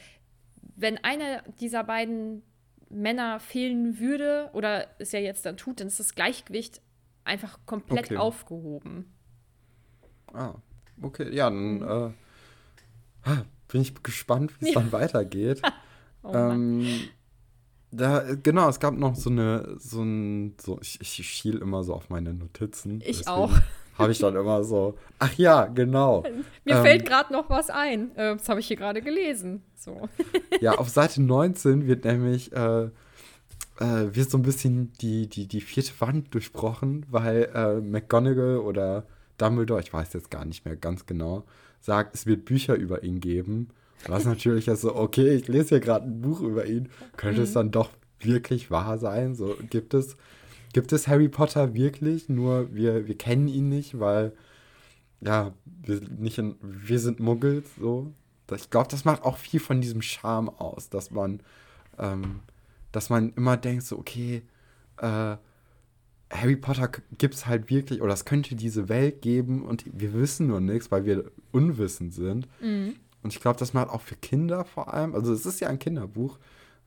wenn 0.77 0.99
einer 0.99 1.43
dieser 1.61 1.85
beiden 1.85 2.43
Männer 2.91 3.41
fehlen 3.41 3.99
würde, 3.99 4.51
oder 4.53 4.87
es 4.99 5.13
ja 5.13 5.21
jetzt 5.21 5.45
dann 5.45 5.57
tut, 5.57 5.81
dann 5.81 5.89
ist 5.89 6.01
das 6.01 6.15
Gleichgewicht 6.15 6.81
einfach 7.25 7.59
komplett 7.67 8.07
okay. 8.07 8.17
aufgehoben. 8.17 9.13
Ah, 10.33 10.55
okay. 11.03 11.35
Ja, 11.35 11.51
dann 11.51 11.79
mhm. 11.79 12.15
äh, 13.25 13.37
bin 13.69 13.83
ich 13.83 14.03
gespannt, 14.03 14.53
wie 14.61 14.69
es 14.69 14.75
ja. 14.75 14.81
dann 14.81 14.93
weitergeht. 14.93 15.63
oh 16.23 16.33
ähm, 16.35 16.87
da, 17.91 18.35
genau, 18.35 18.69
es 18.69 18.81
gab 18.81 18.95
noch 18.95 19.15
so 19.15 19.31
eine, 19.31 19.77
so 19.79 20.03
ein, 20.03 20.57
so, 20.61 20.79
ich, 20.83 21.01
ich 21.01 21.29
schiel 21.29 21.59
immer 21.59 21.85
so 21.85 21.95
auf 21.95 22.11
meine 22.11 22.35
Notizen. 22.35 23.03
Ich 23.05 23.27
auch. 23.29 23.53
Habe 23.99 24.13
ich 24.13 24.19
dann 24.19 24.37
immer 24.37 24.63
so, 24.63 24.97
ach 25.19 25.35
ja, 25.35 25.67
genau. 25.67 26.23
Mir 26.65 26.77
ähm, 26.77 26.83
fällt 26.83 27.05
gerade 27.05 27.33
noch 27.33 27.51
was 27.51 27.69
ein. 27.69 28.17
Äh, 28.17 28.37
das 28.37 28.49
habe 28.49 28.61
ich 28.61 28.69
hier 28.69 28.77
gerade 28.77 29.03
gelesen. 29.03 29.63
So. 29.75 30.09
ja, 30.61 30.73
auf 30.77 30.89
Seite 30.89 31.21
19 31.21 31.87
wird 31.87 32.05
nämlich 32.05 32.53
äh, 32.53 32.91
äh, 33.81 34.15
wird 34.15 34.31
so 34.31 34.39
ein 34.39 34.43
bisschen 34.43 34.93
die, 35.01 35.29
die, 35.29 35.47
die 35.47 35.61
vierte 35.61 35.93
Wand 36.01 36.35
durchbrochen, 36.35 37.07
weil 37.11 37.51
äh, 37.55 37.81
McGonagall 37.81 38.59
oder 38.59 39.05
Dumbledore, 39.39 39.81
ich 39.81 39.93
weiß 39.93 40.13
jetzt 40.15 40.31
gar 40.31 40.45
nicht 40.45 40.65
mehr 40.65 40.77
ganz 40.77 41.07
genau, 41.07 41.45
sagt, 41.81 42.15
es 42.15 42.27
wird 42.27 42.45
Bücher 42.45 42.75
über 42.75 43.03
ihn 43.03 43.21
geben. 43.21 43.69
Was 44.07 44.25
natürlich 44.25 44.67
ja 44.67 44.77
so, 44.77 44.95
okay, 44.95 45.35
ich 45.35 45.49
lese 45.49 45.71
hier 45.71 45.81
gerade 45.81 46.07
ein 46.07 46.21
Buch 46.21 46.41
über 46.41 46.67
ihn, 46.67 46.89
könnte 47.17 47.41
mhm. 47.41 47.45
es 47.45 47.53
dann 47.53 47.71
doch 47.71 47.91
wirklich 48.21 48.71
wahr 48.71 48.99
sein? 48.99 49.35
So 49.35 49.57
gibt 49.71 49.95
es, 49.95 50.17
gibt 50.73 50.93
es 50.93 51.09
Harry 51.09 51.29
Potter 51.29 51.75
wirklich, 51.75 52.29
nur 52.29 52.75
wir, 52.75 53.07
wir 53.07 53.17
kennen 53.17 53.49
ihn 53.49 53.69
nicht, 53.69 53.99
weil 53.99 54.33
ja, 55.21 55.53
wir, 55.65 56.01
nicht 56.19 56.39
in, 56.39 56.57
wir 56.61 56.99
sind 56.99 57.21
Muggels, 57.21 57.69
so. 57.79 58.13
Ich 58.55 58.71
glaube, 58.71 58.89
das 58.89 59.05
macht 59.05 59.25
auch 59.25 59.37
viel 59.37 59.61
von 59.61 59.81
diesem 59.81 60.01
Charme 60.01 60.49
aus, 60.49 60.89
dass 60.89 61.11
man, 61.11 61.41
ähm, 61.99 62.41
dass 62.93 63.11
man 63.11 63.33
immer 63.35 63.57
denkt, 63.57 63.85
so, 63.85 63.99
okay, 63.99 64.43
äh, 64.97 65.37
Harry 66.31 66.57
Potter 66.57 66.91
gibt 67.17 67.35
es 67.35 67.47
halt 67.47 67.69
wirklich, 67.71 68.01
oder 68.01 68.13
es 68.13 68.25
könnte 68.25 68.55
diese 68.55 68.89
Welt 68.89 69.23
geben 69.23 69.65
und 69.65 69.85
wir 69.87 70.15
wissen 70.15 70.47
nur 70.47 70.61
nichts, 70.61 70.91
weil 70.91 71.05
wir 71.05 71.31
unwissend 71.53 72.15
sind. 72.15 72.49
Mhm. 72.61 72.97
Und 73.23 73.33
ich 73.33 73.41
glaube, 73.41 73.59
das 73.59 73.75
macht 73.75 73.91
auch 73.91 74.03
für 74.03 74.17
Kinder 74.17 74.65
vor 74.65 74.93
allem, 74.95 75.15
also 75.15 75.33
es 75.33 75.45
ist 75.45 75.61
ja 75.61 75.69
ein 75.69 75.79
Kinderbuch, 75.79 76.39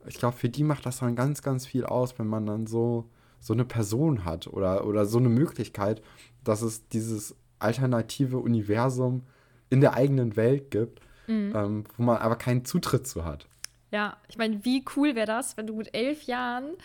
ich 0.08 0.18
glaube, 0.18 0.38
für 0.38 0.50
die 0.50 0.64
macht 0.64 0.86
das 0.86 1.00
dann 1.00 1.16
ganz, 1.16 1.42
ganz 1.42 1.66
viel 1.66 1.86
aus, 1.86 2.18
wenn 2.18 2.28
man 2.28 2.46
dann 2.46 2.66
so, 2.66 3.08
so 3.42 3.54
eine 3.54 3.66
Person 3.66 4.24
hat 4.24 4.48
oder, 4.48 4.88
oder 4.88 5.06
so 5.06 5.18
eine 5.18 5.30
Möglichkeit, 5.30 6.02
dass 6.44 6.62
es 6.62 6.88
dieses 6.88 7.36
alternative 7.60 8.38
Universum 8.38 9.24
in 9.70 9.82
der 9.82 9.96
eigenen 9.96 10.36
Welt 10.36 10.72
gibt, 10.72 11.02
mhm. 11.28 11.54
ähm, 11.56 11.84
wo 11.98 12.04
man 12.04 12.18
aber 12.18 12.38
keinen 12.38 12.64
Zutritt 12.64 13.08
zu 13.08 13.26
hat. 13.26 13.48
Ja, 13.92 14.18
ich 14.30 14.38
meine, 14.38 14.64
wie 14.64 14.86
cool 14.96 15.16
wäre 15.16 15.28
das, 15.28 15.58
wenn 15.58 15.68
du 15.68 15.76
mit 15.76 15.94
elf 15.94 16.24
Jahren 16.24 16.76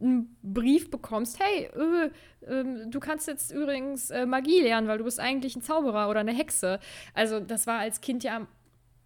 einen 0.00 0.36
Brief 0.42 0.90
bekommst, 0.90 1.38
hey, 1.40 1.68
äh, 1.74 2.10
äh, 2.46 2.86
du 2.88 3.00
kannst 3.00 3.26
jetzt 3.26 3.52
übrigens 3.52 4.10
äh, 4.10 4.26
Magie 4.26 4.60
lernen, 4.60 4.88
weil 4.88 4.98
du 4.98 5.04
bist 5.04 5.20
eigentlich 5.20 5.56
ein 5.56 5.62
Zauberer 5.62 6.08
oder 6.08 6.20
eine 6.20 6.32
Hexe. 6.32 6.80
Also 7.14 7.40
das 7.40 7.66
war 7.66 7.78
als 7.80 8.00
Kind 8.00 8.24
ja 8.24 8.46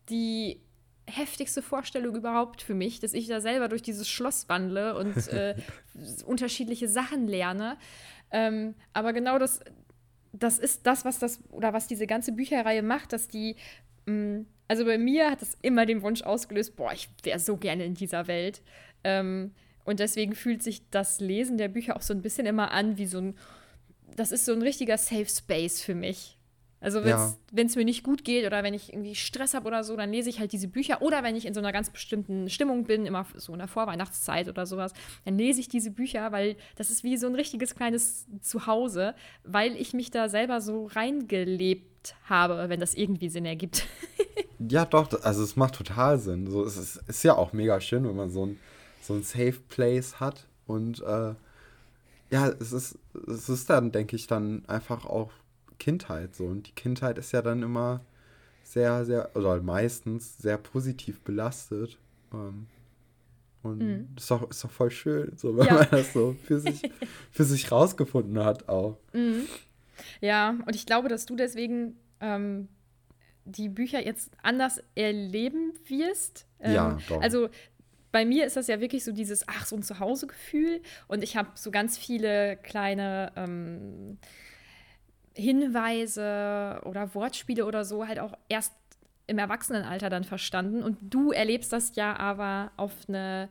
die 0.09 0.61
heftigste 1.07 1.62
Vorstellung 1.62 2.14
überhaupt 2.14 2.62
für 2.62 2.74
mich, 2.74 3.00
dass 3.00 3.12
ich 3.12 3.26
da 3.26 3.40
selber 3.40 3.68
durch 3.68 3.82
dieses 3.82 4.09
Schloss 4.09 4.48
wandle 4.48 4.96
und 4.96 5.28
äh, 5.28 5.57
unterschiedliche 6.24 6.88
Sachen 6.88 7.26
lerne. 7.26 7.76
Ähm, 8.30 8.74
aber 8.92 9.12
genau 9.12 9.38
das, 9.38 9.61
das 10.32 10.59
ist 10.59 10.86
das, 10.86 11.05
was 11.05 11.18
das 11.18 11.40
oder 11.50 11.72
was 11.72 11.86
diese 11.86 12.07
ganze 12.07 12.32
Bücherreihe 12.32 12.82
macht, 12.82 13.12
dass 13.12 13.28
die 13.28 13.57
mh, 14.07 14.14
mm, 14.14 14.46
also 14.72 14.86
bei 14.86 14.96
mir 14.96 15.30
hat 15.30 15.42
das 15.42 15.59
immer 15.61 15.84
den 15.84 16.00
Wunsch 16.00 16.22
ausgelöst, 16.22 16.76
boah, 16.76 16.94
ich 16.94 17.11
wäre 17.24 17.38
so 17.38 17.59
gerne 17.59 17.84
in 17.84 17.92
dieser 17.92 18.26
Welt. 18.26 18.62
Ähm, 19.05 19.53
und 19.84 20.00
deswegen 20.00 20.34
fühlt 20.34 20.62
sich 20.62 20.88
das 20.88 21.20
Lesen 21.20 21.59
der 21.59 21.68
Bücher 21.68 21.94
auch 21.94 22.00
so 22.00 22.14
ein 22.14 22.22
bisschen 22.22 22.46
immer 22.46 22.70
an 22.70 22.96
wie 22.96 23.05
so 23.05 23.18
ein, 23.18 23.34
das 24.16 24.32
ist 24.32 24.46
so 24.46 24.53
ein 24.55 24.62
richtiger 24.62 24.96
Safe 24.96 25.26
Space 25.26 25.82
für 25.82 25.94
mich. 25.94 26.38
Also 26.83 27.05
wenn 27.05 27.66
es 27.66 27.74
ja. 27.74 27.78
mir 27.78 27.85
nicht 27.85 28.03
gut 28.03 28.24
geht 28.24 28.45
oder 28.45 28.62
wenn 28.62 28.74
ich 28.74 28.93
irgendwie 28.93 29.14
Stress 29.14 29.55
habe 29.55 29.66
oder 29.66 29.85
so, 29.85 29.97
dann 29.97 30.11
lese 30.11 30.28
ich 30.28 30.41
halt 30.41 30.53
diese 30.53 30.68
Bücher. 30.68 31.01
Oder 31.01 31.22
wenn 31.22 31.37
ich 31.37 31.47
in 31.47 31.55
so 31.55 31.61
einer 31.61 31.72
ganz 31.72 31.91
bestimmten 31.91 32.51
Stimmung 32.51 32.85
bin, 32.85 33.07
immer 33.07 33.24
so 33.37 33.53
in 33.53 33.61
der 33.61 33.68
Vorweihnachtszeit 33.68 34.49
oder 34.49 34.66
sowas, 34.66 34.93
dann 35.24 35.39
lese 35.39 35.61
ich 35.61 35.68
diese 35.68 35.91
Bücher, 35.91 36.33
weil 36.33 36.57
das 36.76 36.91
ist 36.91 37.05
wie 37.05 37.16
so 37.16 37.26
ein 37.26 37.35
richtiges 37.35 37.74
kleines 37.74 38.26
Zuhause, 38.41 39.14
weil 39.45 39.76
ich 39.76 39.95
mich 39.95 40.11
da 40.11 40.28
selber 40.28 40.61
so 40.61 40.87
reingelebt 40.87 42.16
habe, 42.24 42.68
wenn 42.68 42.80
das 42.80 42.95
irgendwie 42.95 43.28
Sinn 43.28 43.47
ergibt. 43.47 43.87
ja, 44.59 44.85
doch, 44.85 45.22
also 45.22 45.43
es 45.43 45.57
macht 45.57 45.76
total 45.76 46.18
Sinn. 46.18 46.51
So, 46.51 46.64
es 46.64 46.76
ist, 46.76 46.97
ist 47.09 47.22
ja 47.22 47.37
auch 47.37 47.53
mega 47.53 47.80
schön, 47.80 48.07
wenn 48.07 48.16
man 48.16 48.30
so 48.30 48.47
ein 48.47 48.59
so 49.03 49.14
ein 49.14 49.22
Safe 49.22 49.59
Place 49.68 50.20
hat. 50.20 50.47
Und 50.66 51.01
äh, 51.03 51.35
ja, 52.30 52.49
es 52.49 52.72
ist, 52.72 52.99
es 53.28 53.49
ist 53.49 53.68
dann, 53.68 53.93
denke 53.93 54.16
ich, 54.16 54.26
dann 54.26 54.64
einfach 54.66 55.05
auch 55.05 55.30
Kindheit 55.83 56.37
so. 56.37 56.45
Und 56.45 56.68
die 56.68 56.72
Kindheit 56.72 57.18
ist 57.18 57.33
ja 57.33 57.43
dann 57.43 57.62
immer 57.62 58.05
sehr, 58.62 59.05
sehr, 59.05 59.35
oder 59.35 59.61
meistens 59.61 60.39
sehr 60.39 60.57
positiv 60.57 61.20
belastet. 61.22 61.99
Ähm, 62.33 62.68
und 63.64 63.78
mhm. 63.78 64.09
ist, 64.16 64.30
doch, 64.30 64.49
ist 64.49 64.62
doch 64.62 64.70
voll 64.70 64.91
schön, 64.91 65.33
so, 65.37 65.57
wenn 65.57 65.66
ja. 65.66 65.74
man 65.74 65.89
das 65.91 66.12
so 66.12 66.37
für 66.45 66.61
sich, 66.61 66.83
für 67.30 67.45
sich 67.45 67.70
rausgefunden 67.70 68.39
hat 68.45 68.68
auch. 68.68 68.99
Mhm. 69.12 69.47
Ja, 70.20 70.57
und 70.66 70.74
ich 70.74 70.87
glaube, 70.87 71.09
dass 71.09 71.26
du 71.26 71.37
deswegen 71.37 71.97
ähm, 72.20 72.68
die 73.45 73.68
Bücher 73.68 74.05
jetzt 74.05 74.30
anders 74.43 74.80
erleben 74.95 75.72
wirst. 75.87 76.47
Ähm, 76.61 76.74
ja, 76.74 76.99
doch. 77.09 77.20
Also 77.20 77.51
bei 78.12 78.24
mir 78.24 78.47
ist 78.47 78.57
das 78.57 78.68
ja 78.68 78.80
wirklich 78.80 79.05
so 79.05 79.11
dieses, 79.12 79.49
ach, 79.49 79.66
so 79.66 79.76
ein 79.76 79.83
Zuhausegefühl. 79.83 80.80
Und 81.09 81.24
ich 81.24 81.37
habe 81.37 81.51
so 81.55 81.70
ganz 81.70 81.99
viele 81.99 82.57
kleine 82.57 83.33
ähm, 83.37 84.18
Hinweise 85.35 86.80
oder 86.85 87.14
Wortspiele 87.14 87.66
oder 87.66 87.85
so 87.85 88.07
halt 88.07 88.18
auch 88.18 88.33
erst 88.49 88.72
im 89.26 89.39
Erwachsenenalter 89.39 90.11
dann 90.11 90.24
verstanden. 90.24 90.83
Und 90.83 90.99
du 91.01 91.33
erlebst 91.33 91.72
das 91.72 91.97
ja 91.97 92.16
aber 92.16 92.72
auf 92.76 92.93
eine 93.09 93.49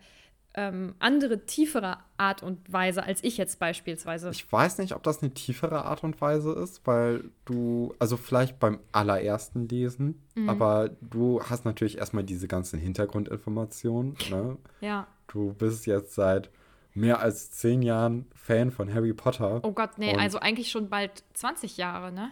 ähm, 0.54 0.96
andere, 1.00 1.46
tiefere 1.46 1.98
Art 2.18 2.44
und 2.44 2.72
Weise 2.72 3.04
als 3.04 3.24
ich 3.24 3.38
jetzt 3.38 3.60
beispielsweise. 3.60 4.30
Ich 4.32 4.52
weiß 4.52 4.80
nicht, 4.80 4.94
ob 4.94 5.04
das 5.04 5.22
eine 5.22 5.34
tiefere 5.34 5.86
Art 5.86 6.04
und 6.04 6.20
Weise 6.20 6.52
ist, 6.54 6.82
weil 6.86 7.24
du, 7.46 7.96
also 8.00 8.18
vielleicht 8.18 8.60
beim 8.60 8.80
allerersten 8.92 9.70
Lesen, 9.70 10.22
mhm. 10.36 10.50
aber 10.50 10.90
du 11.02 11.42
hast 11.42 11.64
natürlich 11.64 11.98
erstmal 11.98 12.26
diese 12.26 12.48
ganzen 12.48 12.80
Hintergrundinformationen. 12.80 14.18
Ne? 14.30 14.58
Ja. 14.82 15.08
Du 15.28 15.54
bist 15.54 15.86
jetzt 15.86 16.16
seit 16.16 16.50
mehr 16.94 17.20
als 17.20 17.52
zehn 17.52 17.82
Jahren 17.82 18.26
Fan 18.36 18.72
von 18.72 18.94
Harry 18.94 19.14
Potter. 19.14 19.62
Oh 19.64 19.72
Gott, 19.72 19.98
nee, 19.98 20.16
also 20.16 20.40
eigentlich 20.40 20.72
schon 20.72 20.90
bald 20.90 21.24
20 21.34 21.78
Jahre, 21.78 22.12
ne? 22.12 22.32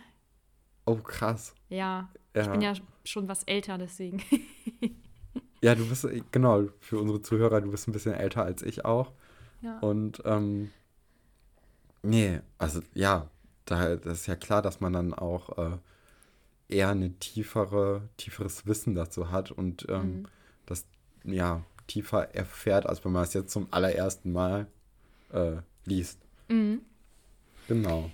Oh, 0.86 0.96
krass. 0.96 1.54
Ja, 1.70 2.10
ja. 2.36 2.42
ich 2.42 2.50
bin 2.50 2.62
ja 2.62 2.74
schon 3.06 3.28
was 3.28 3.44
älter, 3.44 3.78
deswegen. 3.78 4.22
Ja, 5.62 5.76
du 5.76 5.88
bist, 5.88 6.08
genau, 6.32 6.68
für 6.80 7.00
unsere 7.00 7.22
Zuhörer, 7.22 7.62
du 7.62 7.72
bist 7.72 7.88
ein 7.88 7.92
bisschen 7.92 8.14
älter 8.14 8.44
als 8.44 8.62
ich 8.64 8.86
auch. 8.86 9.12
Ja. 9.62 9.80
Und, 9.80 10.22
ähm, 10.26 10.72
nee, 12.02 12.40
also 12.58 12.80
ja, 12.94 13.30
da, 13.66 13.98
das 13.98 14.22
ist 14.22 14.28
ja 14.28 14.36
klar, 14.36 14.62
dass 14.62 14.80
man 14.80 14.94
dann 14.94 15.14
auch 15.14 15.58
äh, 15.58 15.78
eher 16.70 16.90
eine 16.90 17.12
tiefere, 17.20 18.08
tieferes 18.16 18.66
Wissen 18.68 18.96
dazu 18.96 19.32
hat 19.32 19.52
und 19.52 19.86
ähm, 19.90 20.02
mhm. 20.02 20.26
das, 20.66 20.86
ja, 21.26 21.64
tiefer 21.90 22.34
erfährt, 22.34 22.86
als 22.86 23.04
wenn 23.04 23.12
man 23.12 23.24
es 23.24 23.34
jetzt 23.34 23.52
zum 23.52 23.68
allerersten 23.72 24.32
Mal 24.32 24.68
äh, 25.34 25.58
liest. 25.86 26.20
Mhm. 26.48 26.82
Genau. 27.68 28.10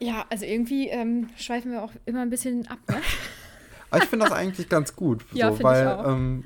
Ja, 0.00 0.26
also 0.30 0.44
irgendwie 0.44 0.88
ähm, 0.88 1.28
schweifen 1.36 1.72
wir 1.72 1.82
auch 1.82 1.92
immer 2.06 2.22
ein 2.22 2.30
bisschen 2.30 2.66
ab, 2.68 2.78
ne? 2.88 3.00
Aber 3.90 4.02
ich 4.02 4.08
finde 4.08 4.26
das 4.26 4.34
eigentlich 4.34 4.68
ganz 4.68 4.94
gut. 4.94 5.24
ja, 5.32 5.52
so, 5.52 5.62
weil, 5.62 5.86
ich 5.86 5.88
auch. 5.88 6.08
Ähm, 6.08 6.44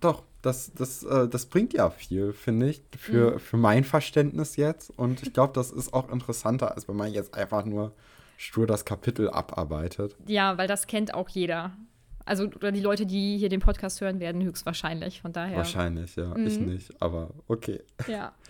doch, 0.00 0.24
das, 0.42 0.72
das, 0.74 1.02
äh, 1.02 1.28
das 1.28 1.46
bringt 1.46 1.72
ja 1.72 1.90
viel, 1.90 2.32
finde 2.32 2.70
ich, 2.70 2.82
für, 2.98 3.32
mhm. 3.32 3.38
für 3.38 3.56
mein 3.56 3.84
Verständnis 3.84 4.56
jetzt. 4.56 4.90
Und 4.98 5.22
ich 5.22 5.32
glaube, 5.32 5.52
das 5.54 5.70
ist 5.70 5.92
auch 5.94 6.10
interessanter, 6.10 6.74
als 6.74 6.88
wenn 6.88 6.96
man 6.96 7.12
jetzt 7.12 7.34
einfach 7.34 7.64
nur 7.64 7.92
stur 8.36 8.66
das 8.66 8.84
Kapitel 8.84 9.30
abarbeitet. 9.30 10.16
Ja, 10.26 10.56
weil 10.58 10.66
das 10.66 10.86
kennt 10.86 11.14
auch 11.14 11.28
jeder. 11.28 11.76
Also, 12.24 12.44
oder 12.44 12.70
die 12.72 12.80
Leute, 12.80 13.06
die 13.06 13.38
hier 13.38 13.48
den 13.48 13.60
Podcast 13.60 14.00
hören 14.00 14.20
werden, 14.20 14.42
höchstwahrscheinlich. 14.42 15.20
Von 15.22 15.32
daher. 15.32 15.56
Wahrscheinlich, 15.56 16.16
ja. 16.16 16.34
Mhm. 16.36 16.46
Ich 16.46 16.60
nicht, 16.60 17.02
aber 17.02 17.30
okay. 17.48 17.80
Ja. 18.06 18.32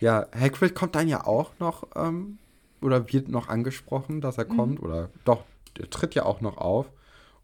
Ja, 0.00 0.26
Hagrid 0.36 0.74
kommt 0.74 0.96
dann 0.96 1.06
ja 1.06 1.24
auch 1.28 1.52
noch, 1.60 1.86
ähm, 1.94 2.38
oder 2.80 3.12
wird 3.12 3.28
noch 3.28 3.46
angesprochen, 3.48 4.20
dass 4.20 4.36
er 4.36 4.46
mhm. 4.52 4.56
kommt, 4.56 4.82
oder 4.82 5.10
doch, 5.24 5.44
der 5.78 5.88
tritt 5.90 6.16
ja 6.16 6.24
auch 6.24 6.40
noch 6.40 6.56
auf. 6.58 6.90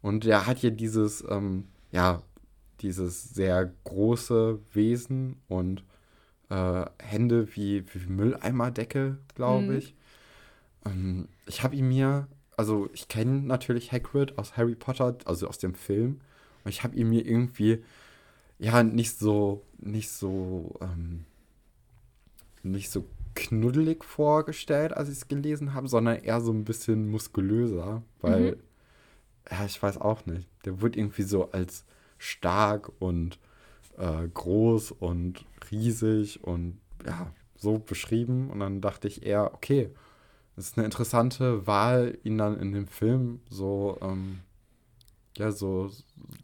Und 0.01 0.25
der 0.25 0.45
hat 0.45 0.61
ja 0.61 0.69
dieses, 0.69 1.23
ähm, 1.29 1.69
ja, 1.93 2.21
dieses 2.81 3.29
sehr 3.33 3.71
große 3.85 4.59
Wesen 4.73 5.37
und 5.47 5.85
äh, 6.49 6.83
Hände 7.01 7.47
wie, 7.55 7.85
wie 7.93 8.07
Mülleimerdecke, 8.11 9.17
glaube 9.35 9.63
Mhm. 9.71 9.77
ich. 9.77 9.95
Ähm, 10.85 11.29
ich 11.47 11.63
habe 11.63 11.77
ihn 11.77 11.87
mir, 11.87 12.27
also 12.59 12.89
ich 12.91 13.07
kenne 13.07 13.39
natürlich 13.39 13.93
Hagrid 13.93 14.37
aus 14.37 14.57
Harry 14.57 14.75
Potter, 14.75 15.15
also 15.23 15.47
aus 15.47 15.59
dem 15.59 15.75
Film. 15.75 16.19
Und 16.65 16.69
ich 16.69 16.83
habe 16.83 16.93
ihn 16.97 17.07
mir 17.07 17.25
irgendwie, 17.25 17.81
ja, 18.57 18.83
nicht 18.83 19.17
so, 19.17 19.63
nicht 19.77 20.09
so, 20.09 20.75
ähm, 20.81 21.23
nicht 22.61 22.91
so 22.91 23.05
knuddelig 23.33 24.03
vorgestellt, 24.03 24.91
als 24.91 25.07
ich 25.07 25.15
es 25.15 25.27
gelesen 25.29 25.73
habe, 25.73 25.87
sondern 25.87 26.17
eher 26.17 26.41
so 26.41 26.51
ein 26.51 26.65
bisschen 26.65 27.09
muskulöser, 27.09 28.03
weil, 28.19 28.57
ja, 29.49 29.63
ich 29.63 29.81
weiß 29.81 29.97
auch 30.01 30.25
nicht. 30.25 30.49
Der 30.65 30.81
wird 30.81 30.97
irgendwie 30.97 31.23
so 31.23 31.49
als 31.51 31.85
stark 32.17 32.91
und 32.99 33.39
äh, 33.97 34.27
groß 34.33 34.91
und 34.91 35.45
riesig 35.71 36.43
und 36.43 36.77
ja, 37.05 37.31
so 37.55 37.79
beschrieben. 37.79 38.49
Und 38.49 38.59
dann 38.59 38.81
dachte 38.81 39.07
ich 39.07 39.25
eher, 39.25 39.53
okay, 39.53 39.91
das 40.59 40.67
ist 40.67 40.77
eine 40.77 40.83
interessante 40.83 41.65
Wahl, 41.67 42.17
ihn 42.23 42.37
dann 42.37 42.59
in 42.59 42.73
dem 42.73 42.85
Film 42.85 43.39
so, 43.49 43.97
ähm, 44.01 44.39
ja, 45.37 45.53
so 45.53 45.89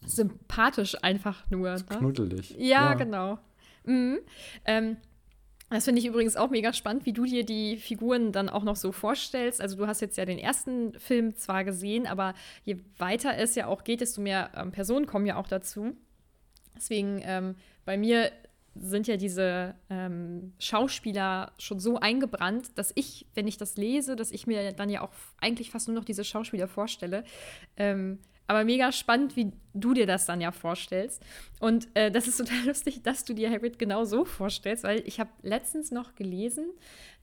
Sympathisch 0.06 0.96
einfach 1.04 1.44
nur. 1.50 1.72
Ne? 1.72 1.84
knuddelig. 1.84 2.56
Ja, 2.58 2.94
genau. 2.94 3.40
Mhm. 3.84 4.20
Ähm, 4.64 4.96
das 5.70 5.84
finde 5.84 6.00
ich 6.00 6.08
übrigens 6.08 6.38
auch 6.38 6.50
mega 6.50 6.72
spannend, 6.72 7.06
wie 7.06 7.12
du 7.12 7.26
dir 7.26 7.46
die 7.46 7.76
Figuren 7.76 8.32
dann 8.32 8.48
auch 8.48 8.64
noch 8.64 8.78
so 8.78 8.94
vorstellst. 8.94 9.60
Also 9.60 9.76
du 9.76 9.86
hast 9.86 10.00
jetzt 10.00 10.18
ja 10.18 10.24
den 10.24 10.40
ersten 10.40 10.98
Film 10.98 11.36
zwar 11.36 11.66
gesehen, 11.66 12.08
aber 12.08 12.36
je 12.64 12.78
weiter 12.98 13.38
es 13.38 13.56
ja 13.56 13.68
auch 13.68 13.84
geht, 13.84 14.00
desto 14.00 14.22
mehr 14.22 14.50
ähm, 14.56 14.72
Personen 14.72 15.08
kommen 15.08 15.26
ja 15.26 15.36
auch 15.36 15.48
dazu. 15.48 15.94
Deswegen 16.74 17.20
ähm, 17.22 17.56
bei 17.84 17.98
mir 17.98 18.32
sind 18.76 19.08
ja 19.08 19.18
diese 19.18 19.76
ähm, 19.90 20.54
Schauspieler 20.60 21.54
schon 21.58 21.80
so 21.80 22.00
eingebrannt, 22.00 22.78
dass 22.78 22.92
ich, 22.96 23.26
wenn 23.34 23.48
ich 23.48 23.58
das 23.58 23.78
lese, 23.78 24.16
dass 24.16 24.32
ich 24.32 24.48
mir 24.48 24.74
dann 24.74 24.90
ja 24.90 25.02
auch 25.02 25.14
eigentlich 25.40 25.72
fast 25.72 25.88
nur 25.88 25.96
noch 25.96 26.06
diese 26.06 26.24
Schauspieler 26.24 26.68
vorstelle. 26.68 27.24
Ähm, 27.78 28.20
aber 28.48 28.64
mega 28.64 28.92
spannend, 28.92 29.36
wie 29.36 29.52
du 29.74 29.94
dir 29.94 30.06
das 30.06 30.26
dann 30.26 30.40
ja 30.40 30.52
vorstellst. 30.52 31.24
Und 31.60 31.88
äh, 31.96 32.12
das 32.12 32.28
ist 32.28 32.38
total 32.38 32.64
lustig, 32.66 33.02
dass 33.02 33.26
du 33.26 33.34
dir 33.34 33.50
Hagrid 33.50 33.80
genau 33.80 34.06
so 34.06 34.26
vorstellst, 34.26 34.84
weil 34.84 35.02
ich 35.06 35.20
habe 35.20 35.32
letztens 35.42 35.92
noch 35.92 36.16
gelesen, 36.16 36.70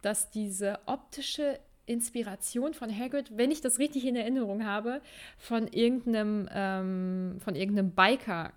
dass 0.00 0.30
diese 0.30 0.80
optische 0.86 1.60
Inspiration 1.86 2.74
von 2.74 2.96
Hagrid, 2.96 3.36
wenn 3.36 3.50
ich 3.50 3.60
das 3.60 3.78
richtig 3.78 4.06
in 4.06 4.16
Erinnerung 4.16 4.64
habe, 4.64 5.00
von 5.36 5.66
irgendeinem, 5.68 6.48
ähm, 6.52 7.36
von 7.40 7.54
irgendeinem 7.54 7.92
Biker 7.92 8.52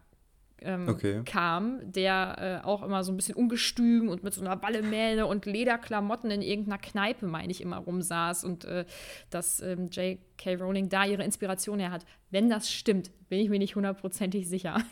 ähm, 0.66 0.90
Okay. 0.90 1.22
kam, 1.26 1.80
der 1.84 2.62
äh, 2.64 2.66
auch 2.66 2.84
immer 2.84 3.04
so 3.04 3.12
ein 3.12 3.16
bisschen 3.18 3.36
ungestüm 3.36 4.10
und 4.10 4.24
mit 4.24 4.34
so 4.34 4.42
einer 4.42 4.56
Ballemähne 4.56 5.26
und 5.28 5.46
Lederklamotten 5.46 6.32
in 6.32 6.42
irgendeiner 6.42 6.78
Kneipe, 6.80 7.28
meine 7.28 7.52
ich, 7.52 7.62
immer 7.62 7.78
rumsaß 7.78 8.44
und 8.44 8.66
äh, 8.66 8.86
dass 9.30 9.62
ähm, 9.62 9.88
J.K. 9.92 10.56
Rowling 10.56 10.90
da 10.90 11.06
ihre 11.06 11.24
Inspiration 11.24 11.80
her 11.80 11.92
hat. 11.92 12.06
Wenn 12.32 12.50
das 12.50 12.70
stimmt, 12.72 13.12
bin 13.30 13.40
ich 13.40 13.50
mir 13.50 13.60
nicht 13.60 13.76
hundertprozentig 13.76 14.48
sicher. 14.50 14.82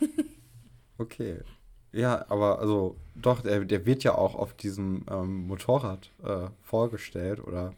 Okay. 0.98 1.40
Ja, 1.92 2.24
aber 2.28 2.58
also 2.60 2.96
doch, 3.14 3.40
der, 3.40 3.64
der 3.64 3.86
wird 3.86 4.04
ja 4.04 4.14
auch 4.16 4.34
auf 4.34 4.54
diesem 4.54 5.04
ähm, 5.10 5.46
Motorrad 5.46 6.12
äh, 6.22 6.48
vorgestellt 6.62 7.40
oder 7.44 7.74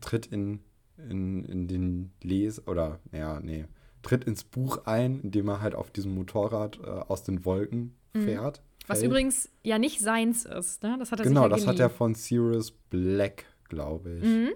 tritt 0.00 0.26
in, 0.26 0.60
in, 1.08 1.44
in 1.44 1.68
den 1.68 2.12
Les 2.22 2.66
oder 2.66 2.98
ja, 3.12 3.40
nee, 3.40 3.66
tritt 4.06 4.24
ins 4.24 4.44
Buch 4.44 4.86
ein, 4.86 5.20
indem 5.20 5.48
er 5.48 5.60
halt 5.60 5.74
auf 5.74 5.90
diesem 5.90 6.14
Motorrad 6.14 6.78
äh, 6.82 6.86
aus 6.86 7.22
den 7.24 7.44
Wolken 7.44 7.94
fährt. 8.14 8.62
Was 8.86 9.00
fällt. 9.00 9.10
übrigens 9.10 9.48
ja 9.62 9.78
nicht 9.78 10.00
seins 10.00 10.44
ist, 10.46 10.82
ne? 10.82 10.96
Das 10.98 11.10
hat 11.12 11.20
er 11.20 11.24
Genau, 11.26 11.42
sich 11.42 11.50
ja 11.50 11.56
das 11.56 11.66
hat 11.66 11.78
er 11.80 11.86
geliehen. 11.88 11.96
von 11.98 12.14
Sirius 12.14 12.70
Black, 12.70 13.44
glaube 13.68 14.18
ich, 14.18 14.24
Mhm. 14.24 14.50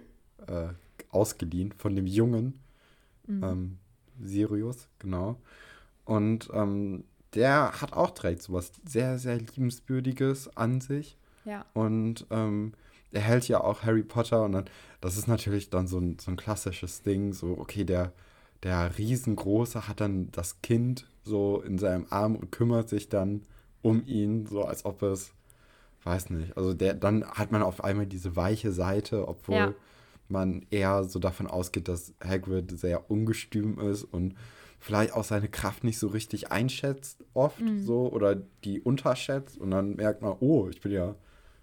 äh, 0.47 0.69
ausgeliehen, 1.11 1.73
von 1.73 1.95
dem 1.97 2.07
Jungen 2.07 2.55
ähm, 3.29 3.79
Sirius, 4.21 4.89
genau. 4.99 5.37
Und 6.05 6.49
ähm, 6.53 7.05
der 7.35 7.81
hat 7.81 7.93
auch 7.93 8.11
direkt 8.11 8.43
sowas 8.43 8.73
sehr, 8.85 9.19
sehr 9.19 9.39
liebenswürdiges 9.39 10.57
an 10.57 10.81
sich. 10.81 11.17
Ja. 11.45 11.65
Und 11.75 12.27
ähm, 12.31 12.73
er 13.13 13.21
hält 13.21 13.47
ja 13.49 13.61
auch 13.61 13.83
Harry 13.83 14.03
Potter 14.03 14.43
und 14.45 14.53
dann, 14.53 14.65
das 15.01 15.17
ist 15.17 15.29
natürlich 15.29 15.71
dann 15.71 15.87
so 15.87 15.99
ein, 15.99 16.19
so 16.19 16.31
ein 16.31 16.37
klassisches 16.37 17.03
Ding, 17.03 17.33
so, 17.33 17.57
okay, 17.59 17.85
der, 17.85 18.13
der 18.63 18.97
Riesengroße 18.99 19.89
hat 19.89 20.01
dann 20.01 20.31
das 20.33 20.61
Kind 20.63 21.07
so 21.23 21.61
in 21.61 21.79
seinem 21.79 22.07
Arm 22.11 22.37
und 22.37 22.53
kümmert 22.53 22.89
sich 22.89 23.09
dann 23.09 23.43
um 23.83 24.05
ihn, 24.07 24.47
so 24.47 24.65
als 24.65 24.85
ob 24.85 25.03
es, 25.03 25.33
weiß 26.05 26.31
nicht, 26.31 26.57
also 26.57 26.75
der, 26.75 26.95
dann 26.95 27.25
hat 27.25 27.53
man 27.53 27.63
auf 27.63 27.83
einmal 27.85 28.07
diese 28.07 28.37
weiche 28.37 28.73
Seite, 28.73 29.27
obwohl 29.29 29.57
Ja. 29.57 29.75
man 30.29 30.67
eher 30.71 31.05
so 31.05 31.19
davon 31.19 31.47
ausgeht, 31.47 31.89
dass 31.89 32.15
Hagrid 32.23 32.79
sehr 32.79 33.11
ungestüm 33.11 33.79
ist 33.81 34.05
und 34.05 34.35
vielleicht 34.79 35.13
auch 35.15 35.25
seine 35.25 35.49
Kraft 35.49 35.85
nicht 35.85 35.99
so 35.99 36.09
richtig 36.09 36.51
einschätzt 36.53 37.25
oft 37.35 37.61
so 37.85 38.11
oder 38.13 38.35
die 38.65 38.81
unterschätzt 38.81 39.59
und 39.59 39.71
dann 39.71 39.97
merkt 39.97 40.23
man, 40.23 40.37
oh, 40.41 40.69
ich 40.69 40.81
bin 40.81 40.93
ja, 40.93 41.15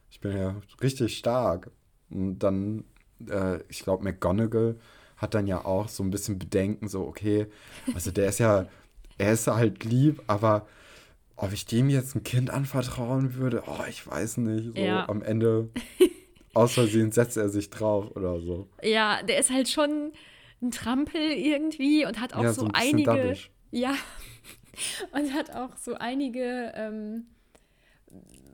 ich 0.09 0.19
bin 0.19 0.35
ja 0.37 0.55
richtig 0.81 1.17
stark. 1.17 1.71
Und 2.09 2.39
dann, 2.39 2.83
äh, 3.29 3.59
ich 3.69 3.79
glaube, 3.79 4.03
McGonagall 4.03 4.75
hat 5.17 5.33
dann 5.33 5.47
ja 5.47 5.65
auch 5.65 5.87
so 5.89 6.03
ein 6.03 6.11
bisschen 6.11 6.39
Bedenken, 6.39 6.87
so, 6.87 7.01
okay, 7.05 7.47
also 7.93 8.11
der 8.11 8.29
ist 8.29 8.39
ja, 8.39 8.67
er 9.17 9.33
ist 9.33 9.47
halt 9.47 9.83
lieb, 9.83 10.21
aber 10.27 10.67
ob 11.35 11.51
ich 11.53 11.65
dem 11.65 11.89
jetzt 11.89 12.15
ein 12.15 12.23
Kind 12.23 12.49
anvertrauen 12.49 13.35
würde, 13.35 13.63
oh, 13.67 13.83
ich 13.89 14.05
weiß 14.07 14.37
nicht. 14.37 14.75
So 14.75 14.81
Ja. 14.81 15.07
am 15.09 15.21
Ende 15.21 15.69
aus 16.53 16.73
Versehen 16.73 17.11
setzt 17.11 17.37
er 17.37 17.49
sich 17.49 17.69
drauf 17.69 18.15
oder 18.15 18.39
so. 18.41 18.67
Ja, 18.81 19.21
der 19.23 19.39
ist 19.39 19.51
halt 19.51 19.69
schon 19.69 20.13
ein 20.61 20.71
Trampel 20.71 21.21
irgendwie 21.21 22.05
und 22.05 22.19
hat 22.19 22.33
auch 22.33 22.41
Ja, 22.43 22.53
so, 22.53 22.61
so 22.61 22.67
ein 22.67 22.73
einige. 22.75 23.03
dabbisch. 23.03 23.51
Ja. 23.71 23.93
Und 25.11 25.33
hat 25.33 25.49
auch 25.55 25.75
so 25.75 25.95
einige 25.95 26.71
ähm, 26.75 27.25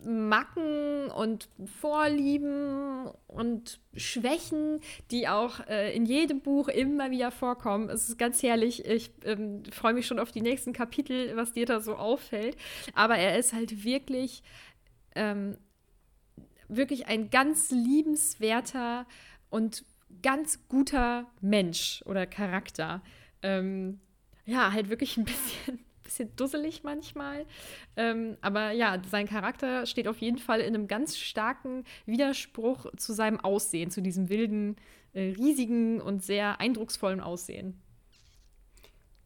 Macken 0.06 1.10
und 1.10 1.50
Vorlieben 1.80 3.08
und 3.28 3.80
Schwächen, 3.96 4.80
die 5.12 5.28
auch 5.28 5.60
äh, 5.68 5.96
in 5.96 6.06
jedem 6.06 6.42
Buch 6.42 6.68
immer 6.68 7.12
wieder 7.12 7.32
vorkommen. 7.32 7.90
Es 7.90 8.10
ist 8.10 8.18
ganz 8.18 8.44
herrlich. 8.44 8.86
Ich 8.86 9.12
ähm, 9.24 9.64
freue 9.72 9.94
mich 9.94 10.08
schon 10.08 10.20
auf 10.20 10.32
die 10.32 10.42
nächsten 10.42 10.74
Kapitel, 10.74 11.36
was 11.36 11.54
dir 11.54 11.66
da 11.66 11.80
so 11.80 11.96
auffällt. 11.96 12.58
Aber 12.94 13.18
er 13.18 13.38
ist 13.38 13.54
halt 13.54 13.84
wirklich, 13.84 14.44
ähm, 15.16 15.58
wirklich 16.68 17.08
ein 17.08 17.30
ganz 17.30 17.72
liebenswerter 17.72 19.06
und 19.50 19.86
ganz 20.22 20.68
guter 20.68 21.28
Mensch 21.42 22.04
oder 22.06 22.26
Charakter. 22.26 23.02
Ähm, 23.42 24.00
ja, 24.46 24.72
halt 24.74 24.90
wirklich 24.90 25.18
ein 25.18 25.26
bisschen, 25.26 25.80
bisschen 26.14 26.36
dusselig 26.36 26.84
manchmal. 26.84 27.46
Ähm, 27.96 28.38
aber 28.42 28.72
ja, 28.72 29.02
sein 29.10 29.28
Charakter 29.28 29.86
steht 29.86 30.08
auf 30.08 30.20
jeden 30.20 30.38
Fall 30.38 30.60
in 30.62 30.76
einem 30.76 30.88
ganz 30.88 31.18
starken 31.18 31.84
Widerspruch 32.06 32.86
zu 32.98 33.14
seinem 33.14 33.40
Aussehen, 33.40 33.90
zu 33.92 34.02
diesem 34.02 34.30
wilden, 34.30 34.76
äh, 35.14 35.34
riesigen 35.34 36.02
und 36.02 36.24
sehr 36.24 36.60
eindrucksvollen 36.60 37.20
Aussehen. 37.20 37.82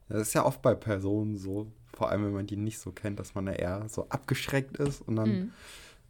Das 0.09 0.21
ist 0.21 0.33
ja 0.33 0.45
oft 0.45 0.61
bei 0.61 0.73
Personen 0.73 1.37
so, 1.37 1.71
vor 1.93 2.09
allem 2.09 2.23
wenn 2.25 2.33
man 2.33 2.47
die 2.47 2.55
nicht 2.55 2.79
so 2.79 2.91
kennt, 2.91 3.19
dass 3.19 3.35
man 3.35 3.45
da 3.45 3.51
eher 3.51 3.89
so 3.89 4.07
abgeschreckt 4.09 4.77
ist 4.77 5.01
und 5.01 5.17
dann, 5.17 5.29
Mhm. 5.29 5.51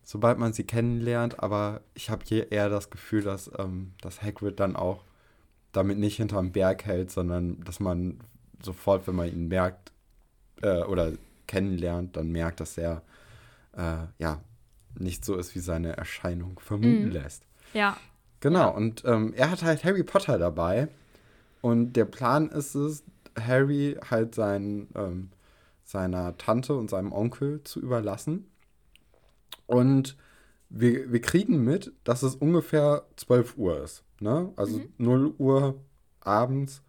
sobald 0.03 0.38
man 0.38 0.53
sie 0.53 0.65
kennenlernt, 0.65 1.39
aber 1.39 1.82
ich 1.95 2.09
habe 2.11 2.23
hier 2.25 2.51
eher 2.51 2.69
das 2.69 2.91
Gefühl, 2.91 3.23
dass, 3.23 3.49
ähm, 3.57 3.93
dass 4.01 4.21
Hagrid 4.21 4.59
dann 4.59 4.75
auch 4.75 5.03
damit 5.71 5.97
nicht 5.97 6.17
hinterm 6.17 6.51
Berg 6.51 6.86
hält, 6.86 7.09
sondern 7.11 7.63
dass 7.63 7.80
man 7.80 8.19
sofort, 8.61 9.07
wenn 9.07 9.15
man 9.15 9.32
ihn 9.32 9.47
merkt 9.47 9.91
äh, 10.62 10.84
oder 10.84 11.14
kennenlernt, 11.47 12.18
dann 12.18 12.32
merkt, 12.32 12.60
dass 12.60 12.78
er 12.78 13.01
äh, 13.76 14.05
ja 14.20 14.41
nicht 14.97 15.24
so 15.24 15.36
ist, 15.36 15.55
wie 15.55 15.60
seine 15.60 15.95
Erscheinung 15.97 16.60
vermuten 16.60 17.05
Mhm. 17.05 17.12
lässt. 17.12 17.43
Ja, 17.74 17.97
Genau, 18.39 18.72
und 18.76 19.03
ähm, 19.05 19.34
er 19.36 19.49
hat 19.49 19.64
halt 19.64 19.84
Harry 19.84 20.03
Potter 20.03 20.38
dabei. 20.38 20.89
Und 21.62 21.93
der 21.93 22.05
Plan 22.05 22.49
ist 22.49 22.76
es, 22.76 23.03
Harry 23.39 23.97
halt 24.12 24.36
sein, 24.36 24.88
ähm, 24.93 25.30
seiner 25.84 26.38
Tante 26.38 26.76
und 26.76 26.88
seinem 26.89 27.12
Onkel 27.14 27.64
zu 27.64 27.80
überlassen. 27.82 28.45
Und 29.66 30.18
wir, 30.70 31.12
wir 31.12 31.22
kriegen 31.22 31.64
mit, 31.64 31.91
dass 32.03 32.24
es 32.24 32.36
ungefähr 32.36 33.05
12 33.16 33.58
Uhr 33.58 33.82
ist. 33.84 34.03
Ne? 34.20 34.51
Also 34.55 34.82
0 34.97 35.34
Uhr 35.39 35.76
abends, 36.22 36.82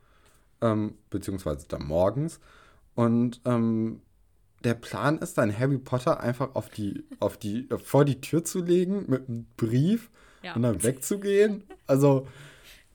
ähm, 0.60 0.94
beziehungsweise 1.10 1.66
dann 1.68 1.86
morgens. 1.86 2.40
Und 2.98 3.40
ähm, 3.44 4.02
der 4.64 4.74
Plan 4.74 5.18
ist 5.18 5.38
dann, 5.38 5.56
Harry 5.56 5.78
Potter 5.78 6.18
einfach 6.18 6.56
auf 6.56 6.68
die, 6.68 7.04
auf 7.20 7.36
die, 7.36 7.68
vor 7.84 8.04
die 8.04 8.20
Tür 8.20 8.42
zu 8.42 8.60
legen 8.60 9.04
mit 9.06 9.28
einem 9.28 9.46
Brief 9.56 10.10
Ja. 10.42 10.56
und 10.56 10.62
dann 10.62 10.82
wegzugehen. 10.82 11.62
Also, 11.86 12.26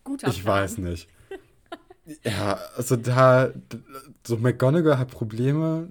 guter 0.04 0.28
ich 0.28 0.44
Plan. 0.44 0.58
weiß 0.58 0.80
nicht. 0.80 1.08
Ja, 2.26 2.60
also 2.76 2.98
da, 2.98 3.54
so 4.28 4.36
McGonagall 4.36 4.98
hat 4.98 5.10
Probleme, 5.10 5.88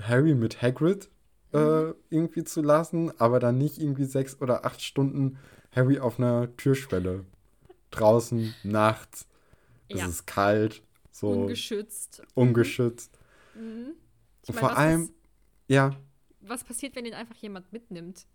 Harry 0.00 0.34
mit 0.34 0.62
Hagrid 0.62 1.10
äh, 1.52 1.58
mhm. 1.58 1.94
irgendwie 2.08 2.44
zu 2.44 2.62
lassen, 2.62 3.12
aber 3.20 3.40
dann 3.40 3.58
nicht 3.58 3.76
irgendwie 3.76 4.06
sechs 4.06 4.40
oder 4.40 4.64
acht 4.64 4.80
Stunden 4.80 5.36
Harry 5.70 5.98
auf 5.98 6.18
einer 6.18 6.56
Türschwelle. 6.56 7.26
Draußen, 7.90 8.54
nachts. 8.62 9.26
Es 9.88 10.00
ja. 10.00 10.06
ist 10.06 10.26
kalt. 10.26 10.82
So 11.10 11.28
ungeschützt. 11.28 12.22
Ungeschützt. 12.32 13.17
Mhm. 13.58 13.94
Und 14.46 14.54
vor 14.54 14.76
allem, 14.76 15.10
ja. 15.66 15.90
Was 16.40 16.64
passiert, 16.64 16.96
wenn 16.96 17.04
ihn 17.04 17.14
einfach 17.14 17.36
jemand 17.36 17.72
mitnimmt? 17.72 18.26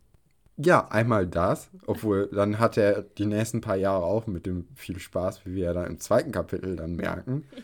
Ja, 0.57 0.87
einmal 0.89 1.25
das, 1.25 1.71
obwohl 1.87 2.27
dann 2.27 2.59
hat 2.59 2.77
er 2.77 3.01
die 3.01 3.25
nächsten 3.25 3.61
paar 3.61 3.75
Jahre 3.75 4.05
auch 4.05 4.27
mit 4.27 4.45
dem 4.45 4.67
viel 4.75 4.99
Spaß, 4.99 5.45
wie 5.45 5.55
wir 5.55 5.65
ja 5.65 5.73
dann 5.73 5.87
im 5.87 5.99
zweiten 5.99 6.31
Kapitel 6.31 6.75
dann 6.75 6.95
merken. 6.95 7.45
Ja. 7.55 7.61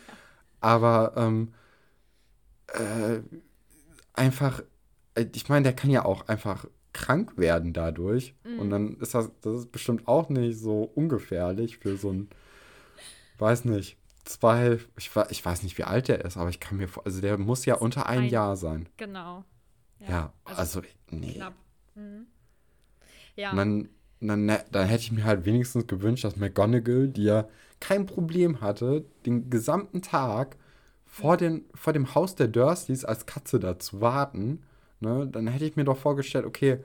Aber 0.62 1.14
ähm, 1.16 1.53
äh, 2.68 3.22
einfach, 4.12 4.62
äh, 5.16 5.26
ich 5.34 5.47
meine, 5.47 5.64
der 5.64 5.74
kann 5.74 5.89
ja 5.89 6.03
auch 6.03 6.28
einfach 6.28 6.66
krank 6.91 7.38
werden 7.38 7.72
dadurch. 7.72 8.36
Mhm. 8.43 8.60
Und 8.60 8.70
dann 8.70 8.97
ist 8.97 9.14
das, 9.14 9.32
das 9.41 9.62
ist 9.62 9.72
bestimmt 9.72 10.07
auch 10.07 10.28
nicht 10.28 10.60
so 10.60 10.84
ungefährlich 10.84 11.78
für 11.78 11.95
so 11.95 12.12
ein, 12.12 12.30
weiß 13.38 13.66
nicht, 13.66 13.97
zwei, 14.30 14.77
ich, 14.95 15.09
ich 15.30 15.43
weiß 15.43 15.63
nicht, 15.63 15.77
wie 15.77 15.84
alt 15.84 16.07
der 16.07 16.23
ist, 16.23 16.38
aber 16.38 16.49
ich 16.49 16.59
kann 16.59 16.77
mir 16.77 16.88
vor, 16.88 17.05
also 17.05 17.19
der 17.19 17.38
muss 17.38 17.65
ja 17.65 17.75
unter 17.75 18.05
ein, 18.05 18.19
ein 18.19 18.30
Jahr 18.30 18.55
sein. 18.55 18.88
Genau. 18.97 19.43
Ja, 19.99 20.09
ja 20.09 20.34
also, 20.45 20.80
also, 20.80 20.82
nee. 21.09 21.34
Knapp. 21.34 21.55
Mhm. 21.95 22.27
Ja. 23.36 23.55
Dann, 23.55 23.89
dann, 24.19 24.47
dann 24.47 24.88
hätte 24.88 25.03
ich 25.03 25.11
mir 25.11 25.23
halt 25.23 25.45
wenigstens 25.45 25.88
gewünscht, 25.88 26.23
dass 26.23 26.36
McGonagall, 26.36 27.07
die 27.07 27.23
ja 27.23 27.47
kein 27.80 28.05
Problem 28.05 28.61
hatte, 28.61 29.05
den 29.25 29.49
gesamten 29.49 30.01
Tag 30.01 30.57
vor, 31.05 31.36
den, 31.36 31.65
vor 31.73 31.93
dem 31.93 32.13
Haus 32.13 32.36
der 32.36 32.49
Dursleys 32.49 33.05
als 33.05 33.25
Katze 33.25 33.59
da 33.59 33.80
zu 33.80 33.99
warten, 33.99 34.61
ne, 34.99 35.27
dann 35.27 35.47
hätte 35.47 35.65
ich 35.65 35.75
mir 35.75 35.86
doch 35.86 35.97
vorgestellt, 35.97 36.45
okay, 36.45 36.84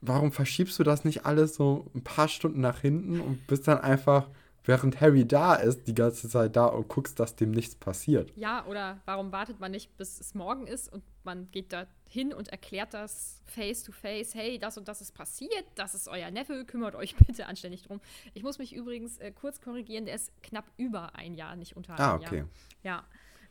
warum 0.00 0.32
verschiebst 0.32 0.78
du 0.78 0.82
das 0.82 1.04
nicht 1.04 1.24
alles 1.24 1.54
so 1.54 1.86
ein 1.94 2.02
paar 2.02 2.28
Stunden 2.28 2.60
nach 2.60 2.80
hinten 2.80 3.20
und 3.20 3.46
bist 3.46 3.68
dann 3.68 3.78
einfach 3.78 4.28
während 4.66 5.00
Harry 5.00 5.26
da 5.26 5.54
ist, 5.54 5.86
die 5.86 5.94
ganze 5.94 6.28
Zeit 6.28 6.56
da 6.56 6.66
und 6.66 6.88
guckst, 6.88 7.18
dass 7.18 7.36
dem 7.36 7.52
nichts 7.52 7.76
passiert. 7.76 8.30
Ja, 8.36 8.66
oder 8.66 9.00
warum 9.04 9.32
wartet 9.32 9.60
man 9.60 9.70
nicht, 9.70 9.96
bis 9.96 10.20
es 10.20 10.34
morgen 10.34 10.66
ist 10.66 10.92
und 10.92 11.02
man 11.24 11.50
geht 11.50 11.72
da 11.72 11.86
hin 12.08 12.32
und 12.32 12.48
erklärt 12.48 12.92
das 12.92 13.40
face 13.46 13.82
to 13.82 13.92
face, 13.92 14.34
hey, 14.34 14.58
das 14.58 14.76
und 14.76 14.88
das 14.88 15.00
ist 15.00 15.12
passiert, 15.12 15.64
das 15.74 15.94
ist 15.94 16.08
euer 16.08 16.30
Neffe, 16.30 16.64
kümmert 16.64 16.94
euch 16.94 17.16
bitte 17.26 17.46
anständig 17.46 17.82
drum. 17.82 18.00
Ich 18.34 18.42
muss 18.42 18.58
mich 18.58 18.74
übrigens 18.74 19.18
äh, 19.18 19.32
kurz 19.32 19.60
korrigieren, 19.60 20.04
der 20.04 20.16
ist 20.16 20.30
knapp 20.42 20.66
über 20.76 21.14
ein 21.14 21.34
Jahr, 21.34 21.56
nicht 21.56 21.76
unter 21.76 21.98
ah, 21.98 22.14
ein 22.14 22.20
okay. 22.20 22.36
Jahr. 22.36 22.48
Ja. 22.82 23.04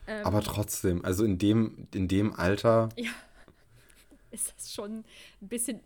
Ähm, 0.08 0.26
Aber 0.26 0.42
trotzdem, 0.42 1.04
also 1.04 1.24
in 1.24 1.38
dem, 1.38 1.88
in 1.94 2.08
dem 2.08 2.34
Alter. 2.34 2.90
Ja, 2.98 3.12
ist 4.32 4.54
das 4.58 4.74
schon 4.74 5.06
ein 5.42 5.48
bisschen 5.48 5.80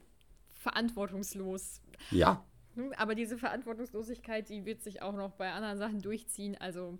verantwortungslos. 0.59 1.81
Ja. 2.09 2.43
Hm, 2.79 2.93
aber 2.97 3.15
diese 3.15 3.37
Verantwortungslosigkeit, 3.37 4.49
die 4.49 4.65
wird 4.65 4.81
sich 4.81 5.01
auch 5.01 5.13
noch 5.13 5.31
bei 5.31 5.51
anderen 5.51 5.77
Sachen 5.77 6.01
durchziehen. 6.01 6.55
Also 6.59 6.97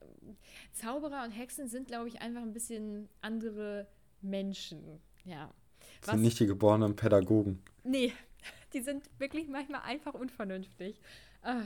äh, 0.00 0.04
Zauberer 0.72 1.24
und 1.24 1.32
Hexen 1.32 1.68
sind, 1.68 1.86
glaube 1.86 2.08
ich, 2.08 2.20
einfach 2.20 2.42
ein 2.42 2.52
bisschen 2.52 3.08
andere 3.20 3.86
Menschen. 4.22 5.00
Ja. 5.24 5.52
Das 6.00 6.12
sind 6.12 6.22
nicht 6.22 6.40
die 6.40 6.46
geborenen 6.46 6.96
Pädagogen. 6.96 7.62
Nee, 7.84 8.12
die 8.72 8.80
sind 8.80 9.08
wirklich 9.18 9.48
manchmal 9.48 9.82
einfach 9.82 10.14
unvernünftig. 10.14 11.00
Ach, 11.42 11.64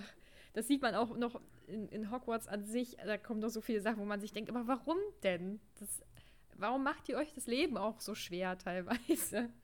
das 0.55 0.67
sieht 0.67 0.83
man 0.83 0.95
auch 0.95 1.17
noch 1.17 1.41
in, 1.67 1.89
in, 1.89 2.11
Hogwarts 2.11 2.49
an 2.49 2.65
sich. 2.65 2.97
Da 2.97 3.17
kommen 3.17 3.41
noch 3.41 3.49
so 3.49 3.61
viele 3.61 3.81
Sachen, 3.81 4.01
wo 4.01 4.05
man 4.05 4.21
sich 4.21 4.33
denkt, 4.33 4.51
aber 4.51 4.67
warum 4.67 4.99
denn? 5.23 5.61
Das, 5.79 6.03
warum 6.57 6.83
macht 6.83 7.09
ihr 7.09 7.17
euch 7.17 7.33
das 7.33 7.47
Leben 7.47 7.77
auch 7.77 8.01
so 8.01 8.15
schwer 8.15 8.59
teilweise? 8.59 9.51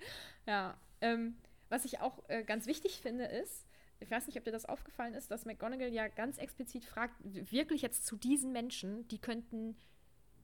Ja. 0.47 0.79
Ähm, 1.03 1.37
was 1.69 1.85
ich 1.85 2.01
auch 2.01 2.27
äh, 2.29 2.43
ganz 2.43 2.67
wichtig 2.67 3.01
finde, 3.03 3.25
ist, 3.25 3.68
ich 4.01 4.11
weiß 4.11 4.27
nicht, 4.27 4.37
ob 4.37 4.45
dir 4.45 4.53
das 4.53 4.65
aufgefallen 4.65 5.15
ist, 5.15 5.31
dass 5.31 5.45
McGonagall 5.45 5.93
ja 5.93 6.09
ganz 6.09 6.39
explizit 6.39 6.85
fragt, 6.85 7.15
wirklich 7.23 7.83
jetzt 7.83 8.07
zu 8.07 8.17
diesen 8.17 8.53
Menschen, 8.53 9.07
die 9.09 9.19
könnten 9.19 9.77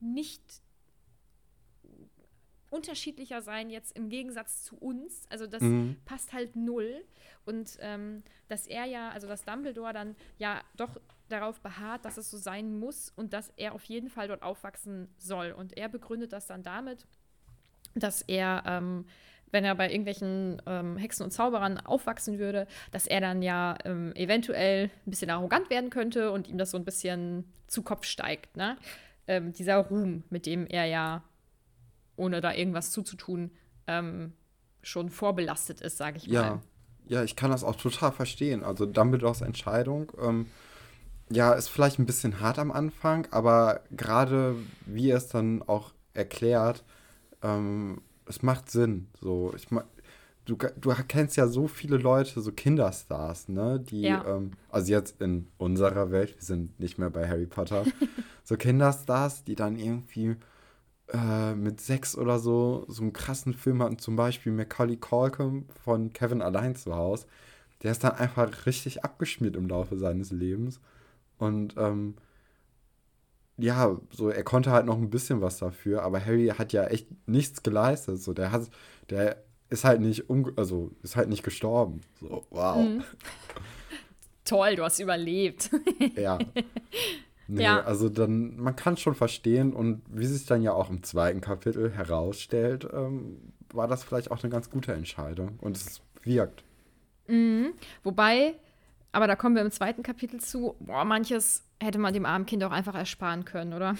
nicht 0.00 0.62
unterschiedlicher 2.70 3.40
sein 3.40 3.70
jetzt 3.70 3.96
im 3.96 4.08
Gegensatz 4.08 4.64
zu 4.64 4.76
uns. 4.76 5.26
Also 5.30 5.46
das 5.46 5.62
mhm. 5.62 5.96
passt 6.04 6.32
halt 6.32 6.56
null. 6.56 7.04
Und 7.46 7.78
ähm, 7.80 8.24
dass 8.48 8.66
er 8.66 8.84
ja, 8.84 9.10
also 9.10 9.28
dass 9.28 9.44
Dumbledore 9.44 9.92
dann 9.92 10.16
ja 10.38 10.60
doch 10.76 11.00
darauf 11.28 11.60
beharrt, 11.60 12.04
dass 12.04 12.18
es 12.18 12.30
so 12.30 12.36
sein 12.36 12.78
muss 12.78 13.12
und 13.14 13.32
dass 13.32 13.52
er 13.56 13.74
auf 13.74 13.84
jeden 13.84 14.10
Fall 14.10 14.26
dort 14.26 14.42
aufwachsen 14.42 15.08
soll. 15.18 15.52
Und 15.52 15.76
er 15.76 15.88
begründet 15.88 16.32
das 16.32 16.48
dann 16.48 16.64
damit, 16.64 17.06
dass 17.94 18.22
er 18.22 18.64
ähm, 18.66 19.06
wenn 19.54 19.64
er 19.64 19.76
bei 19.76 19.88
irgendwelchen 19.88 20.60
ähm, 20.66 20.98
Hexen 20.98 21.24
und 21.24 21.30
Zauberern 21.30 21.78
aufwachsen 21.78 22.38
würde, 22.38 22.66
dass 22.90 23.06
er 23.06 23.20
dann 23.20 23.40
ja 23.40 23.78
ähm, 23.84 24.12
eventuell 24.16 24.90
ein 25.06 25.10
bisschen 25.10 25.30
arrogant 25.30 25.70
werden 25.70 25.90
könnte 25.90 26.32
und 26.32 26.48
ihm 26.48 26.58
das 26.58 26.72
so 26.72 26.76
ein 26.76 26.84
bisschen 26.84 27.44
zu 27.68 27.82
Kopf 27.82 28.04
steigt. 28.04 28.56
Ne? 28.56 28.76
Ähm, 29.28 29.52
dieser 29.52 29.76
Ruhm, 29.76 30.24
mit 30.28 30.44
dem 30.44 30.66
er 30.66 30.86
ja, 30.86 31.22
ohne 32.16 32.40
da 32.40 32.52
irgendwas 32.52 32.90
zuzutun, 32.90 33.52
ähm, 33.86 34.32
schon 34.82 35.08
vorbelastet 35.08 35.80
ist, 35.80 35.96
sage 35.96 36.18
ich 36.18 36.26
ja. 36.26 36.42
mal. 36.42 36.60
Ja, 37.06 37.22
ich 37.22 37.36
kann 37.36 37.50
das 37.50 37.64
auch 37.64 37.76
total 37.76 38.10
verstehen. 38.10 38.64
Also 38.64 38.86
Dumbledores 38.86 39.40
Entscheidung, 39.40 40.10
ähm, 40.20 40.46
ja, 41.30 41.52
ist 41.52 41.68
vielleicht 41.68 41.98
ein 41.98 42.06
bisschen 42.06 42.40
hart 42.40 42.58
am 42.58 42.72
Anfang, 42.72 43.28
aber 43.30 43.82
gerade 43.92 44.56
wie 44.84 45.10
er 45.10 45.18
es 45.18 45.28
dann 45.28 45.62
auch 45.62 45.92
erklärt, 46.12 46.82
ähm, 47.42 48.00
es 48.26 48.42
macht 48.42 48.70
Sinn. 48.70 49.08
So, 49.20 49.52
ich 49.56 49.66
du, 50.44 50.56
du 50.56 50.94
kennst 51.08 51.36
ja 51.36 51.46
so 51.46 51.68
viele 51.68 51.96
Leute, 51.96 52.40
so 52.40 52.52
Kinderstars, 52.52 53.48
ne? 53.48 53.80
Die, 53.80 54.02
ja. 54.02 54.24
ähm, 54.26 54.52
also 54.70 54.92
jetzt 54.92 55.20
in 55.20 55.48
unserer 55.58 56.10
Welt, 56.10 56.34
wir 56.36 56.42
sind 56.42 56.78
nicht 56.80 56.98
mehr 56.98 57.10
bei 57.10 57.28
Harry 57.28 57.46
Potter, 57.46 57.84
so 58.44 58.56
Kinderstars, 58.56 59.44
die 59.44 59.54
dann 59.54 59.76
irgendwie 59.76 60.36
äh, 61.12 61.54
mit 61.54 61.80
sechs 61.80 62.16
oder 62.16 62.38
so 62.38 62.84
so 62.88 63.02
einen 63.02 63.12
krassen 63.12 63.54
Film 63.54 63.82
hatten, 63.82 63.98
zum 63.98 64.16
Beispiel 64.16 64.52
Macaulay 64.52 64.96
Culkin 64.96 65.66
von 65.84 66.12
Kevin 66.12 66.42
allein 66.42 66.76
zu 66.76 66.94
Hause. 66.94 67.26
Der 67.82 67.92
ist 67.92 68.04
dann 68.04 68.12
einfach 68.12 68.66
richtig 68.66 69.04
abgeschmiert 69.04 69.56
im 69.56 69.68
Laufe 69.68 69.98
seines 69.98 70.30
Lebens. 70.30 70.80
Und 71.36 71.74
ähm, 71.76 72.14
ja, 73.56 73.96
so 74.10 74.30
er 74.30 74.42
konnte 74.42 74.70
halt 74.70 74.86
noch 74.86 74.96
ein 74.96 75.10
bisschen 75.10 75.40
was 75.40 75.58
dafür, 75.58 76.02
aber 76.02 76.24
Harry 76.24 76.48
hat 76.48 76.72
ja 76.72 76.84
echt 76.86 77.06
nichts 77.28 77.62
geleistet. 77.62 78.20
So, 78.20 78.32
der 78.32 78.50
hat, 78.50 78.68
der 79.10 79.42
ist 79.70 79.84
halt 79.84 80.00
nicht 80.00 80.28
um, 80.28 80.52
also 80.56 80.90
ist 81.02 81.16
halt 81.16 81.28
nicht 81.28 81.42
gestorben. 81.42 82.00
So, 82.20 82.44
wow. 82.50 82.76
Mhm. 82.76 83.04
Toll, 84.44 84.76
du 84.76 84.84
hast 84.84 85.00
überlebt. 85.00 85.70
ja. 86.16 86.38
Nee, 87.46 87.62
ja. 87.62 87.82
also 87.82 88.08
dann, 88.08 88.56
man 88.56 88.74
kann 88.74 88.96
schon 88.96 89.14
verstehen 89.14 89.72
und 89.72 90.02
wie 90.08 90.26
sich 90.26 90.46
dann 90.46 90.62
ja 90.62 90.72
auch 90.72 90.90
im 90.90 91.02
zweiten 91.02 91.40
Kapitel 91.40 91.90
herausstellt, 91.90 92.88
ähm, 92.92 93.52
war 93.72 93.88
das 93.88 94.02
vielleicht 94.04 94.30
auch 94.30 94.42
eine 94.42 94.50
ganz 94.50 94.70
gute 94.70 94.92
Entscheidung 94.92 95.58
und 95.60 95.76
es 95.76 96.00
wirkt. 96.22 96.64
Mhm. 97.26 97.74
Wobei, 98.02 98.54
aber 99.14 99.28
da 99.28 99.36
kommen 99.36 99.54
wir 99.54 99.62
im 99.62 99.70
zweiten 99.70 100.02
Kapitel 100.02 100.40
zu, 100.40 100.74
boah, 100.80 101.04
manches 101.04 101.62
hätte 101.80 101.98
man 101.98 102.12
dem 102.12 102.26
armen 102.26 102.46
Kind 102.46 102.64
auch 102.64 102.72
einfach 102.72 102.96
ersparen 102.96 103.44
können, 103.44 103.72
oder? 103.72 103.94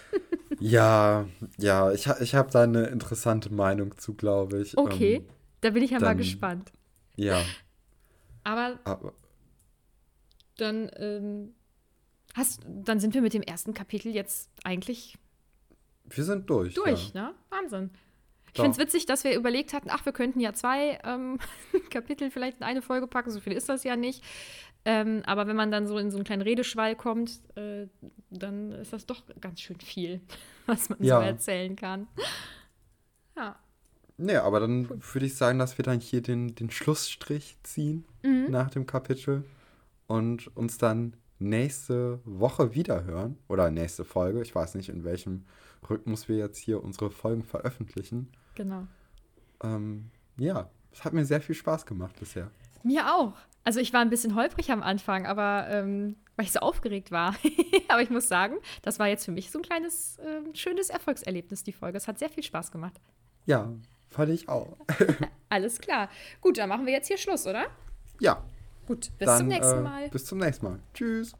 ja, 0.60 1.26
ja, 1.56 1.90
ich, 1.92 2.06
ich 2.20 2.34
habe 2.34 2.50
da 2.50 2.62
eine 2.62 2.86
interessante 2.88 3.52
Meinung 3.52 3.96
zu, 3.96 4.14
glaube 4.14 4.60
ich. 4.60 4.76
Okay, 4.76 5.16
ähm, 5.16 5.28
da 5.62 5.70
bin 5.70 5.82
ich 5.82 5.90
ja 5.90 5.98
dann, 5.98 6.08
mal 6.08 6.16
gespannt. 6.16 6.70
Ja. 7.16 7.42
Aber, 8.44 8.78
Aber 8.84 9.14
dann, 10.56 10.90
ähm, 10.96 11.54
hast, 12.34 12.60
dann 12.66 13.00
sind 13.00 13.14
wir 13.14 13.22
mit 13.22 13.32
dem 13.32 13.42
ersten 13.42 13.72
Kapitel 13.72 14.14
jetzt 14.14 14.50
eigentlich. 14.64 15.16
Wir 16.04 16.24
sind 16.24 16.48
durch. 16.50 16.74
Durch, 16.74 17.12
ja. 17.14 17.28
ne? 17.28 17.34
Wahnsinn. 17.48 17.90
Ich 18.56 18.62
finde 18.62 18.72
es 18.72 18.78
witzig, 18.78 19.06
dass 19.06 19.24
wir 19.24 19.36
überlegt 19.36 19.72
hatten, 19.72 19.88
ach, 19.90 20.04
wir 20.04 20.12
könnten 20.12 20.40
ja 20.40 20.52
zwei 20.52 20.98
ähm, 21.04 21.38
Kapitel 21.90 22.30
vielleicht 22.30 22.58
in 22.58 22.62
eine 22.64 22.82
Folge 22.82 23.06
packen, 23.06 23.30
so 23.30 23.40
viel 23.40 23.52
ist 23.52 23.68
das 23.68 23.84
ja 23.84 23.96
nicht. 23.96 24.22
Ähm, 24.84 25.22
aber 25.26 25.46
wenn 25.46 25.56
man 25.56 25.70
dann 25.70 25.86
so 25.86 25.98
in 25.98 26.10
so 26.10 26.16
einen 26.16 26.24
kleinen 26.24 26.42
Redeschwall 26.42 26.94
kommt, 26.94 27.40
äh, 27.56 27.88
dann 28.30 28.72
ist 28.72 28.92
das 28.92 29.04
doch 29.04 29.22
ganz 29.40 29.60
schön 29.60 29.80
viel, 29.80 30.20
was 30.66 30.88
man 30.88 31.02
ja. 31.02 31.18
so 31.18 31.26
erzählen 31.26 31.74
kann. 31.76 32.06
Ja. 33.36 33.56
Nee, 34.16 34.36
aber 34.36 34.60
dann 34.60 34.88
würde 34.88 35.26
ich 35.26 35.34
sagen, 35.34 35.58
dass 35.58 35.76
wir 35.76 35.84
dann 35.84 36.00
hier 36.00 36.22
den, 36.22 36.54
den 36.54 36.70
Schlussstrich 36.70 37.56
ziehen 37.64 38.04
mhm. 38.22 38.46
nach 38.48 38.70
dem 38.70 38.86
Kapitel 38.86 39.44
und 40.06 40.56
uns 40.56 40.78
dann 40.78 41.14
nächste 41.38 42.20
Woche 42.24 42.74
wieder 42.74 43.04
hören 43.04 43.36
oder 43.48 43.70
nächste 43.70 44.04
Folge. 44.04 44.40
Ich 44.40 44.54
weiß 44.54 44.74
nicht, 44.76 44.88
in 44.88 45.04
welchem 45.04 45.44
Rhythmus 45.88 46.28
wir 46.28 46.36
jetzt 46.36 46.58
hier 46.58 46.82
unsere 46.82 47.10
Folgen 47.10 47.42
veröffentlichen. 47.42 48.28
Genau. 48.56 48.86
Ähm, 49.62 50.10
ja, 50.36 50.68
es 50.92 51.04
hat 51.04 51.12
mir 51.12 51.24
sehr 51.24 51.40
viel 51.40 51.54
Spaß 51.54 51.86
gemacht 51.86 52.16
bisher. 52.18 52.50
Mir 52.82 53.14
auch. 53.14 53.34
Also 53.64 53.80
ich 53.80 53.92
war 53.92 54.00
ein 54.00 54.10
bisschen 54.10 54.34
holprig 54.34 54.70
am 54.70 54.82
Anfang, 54.82 55.26
aber 55.26 55.66
ähm, 55.68 56.16
weil 56.36 56.46
ich 56.46 56.52
so 56.52 56.60
aufgeregt 56.60 57.10
war. 57.10 57.34
aber 57.88 58.02
ich 58.02 58.10
muss 58.10 58.28
sagen, 58.28 58.56
das 58.82 58.98
war 58.98 59.08
jetzt 59.08 59.24
für 59.24 59.32
mich 59.32 59.50
so 59.50 59.58
ein 59.58 59.62
kleines, 59.62 60.18
äh, 60.18 60.42
schönes 60.54 60.90
Erfolgserlebnis, 60.90 61.64
die 61.64 61.72
Folge. 61.72 61.96
Es 61.98 62.08
hat 62.08 62.18
sehr 62.18 62.30
viel 62.30 62.42
Spaß 62.42 62.70
gemacht. 62.70 63.00
Ja, 63.44 63.72
fand 64.08 64.30
ich 64.30 64.48
auch. 64.48 64.76
Alles 65.48 65.80
klar. 65.80 66.08
Gut, 66.40 66.58
dann 66.58 66.68
machen 66.68 66.86
wir 66.86 66.92
jetzt 66.92 67.08
hier 67.08 67.18
Schluss, 67.18 67.46
oder? 67.46 67.66
Ja. 68.20 68.42
Gut, 68.86 69.10
bis 69.18 69.26
Dann, 69.26 69.38
zum 69.38 69.48
nächsten 69.48 69.78
äh, 69.78 69.82
Mal. 69.82 70.08
Bis 70.10 70.24
zum 70.24 70.38
nächsten 70.38 70.66
Mal. 70.66 70.78
Tschüss. 70.94 71.34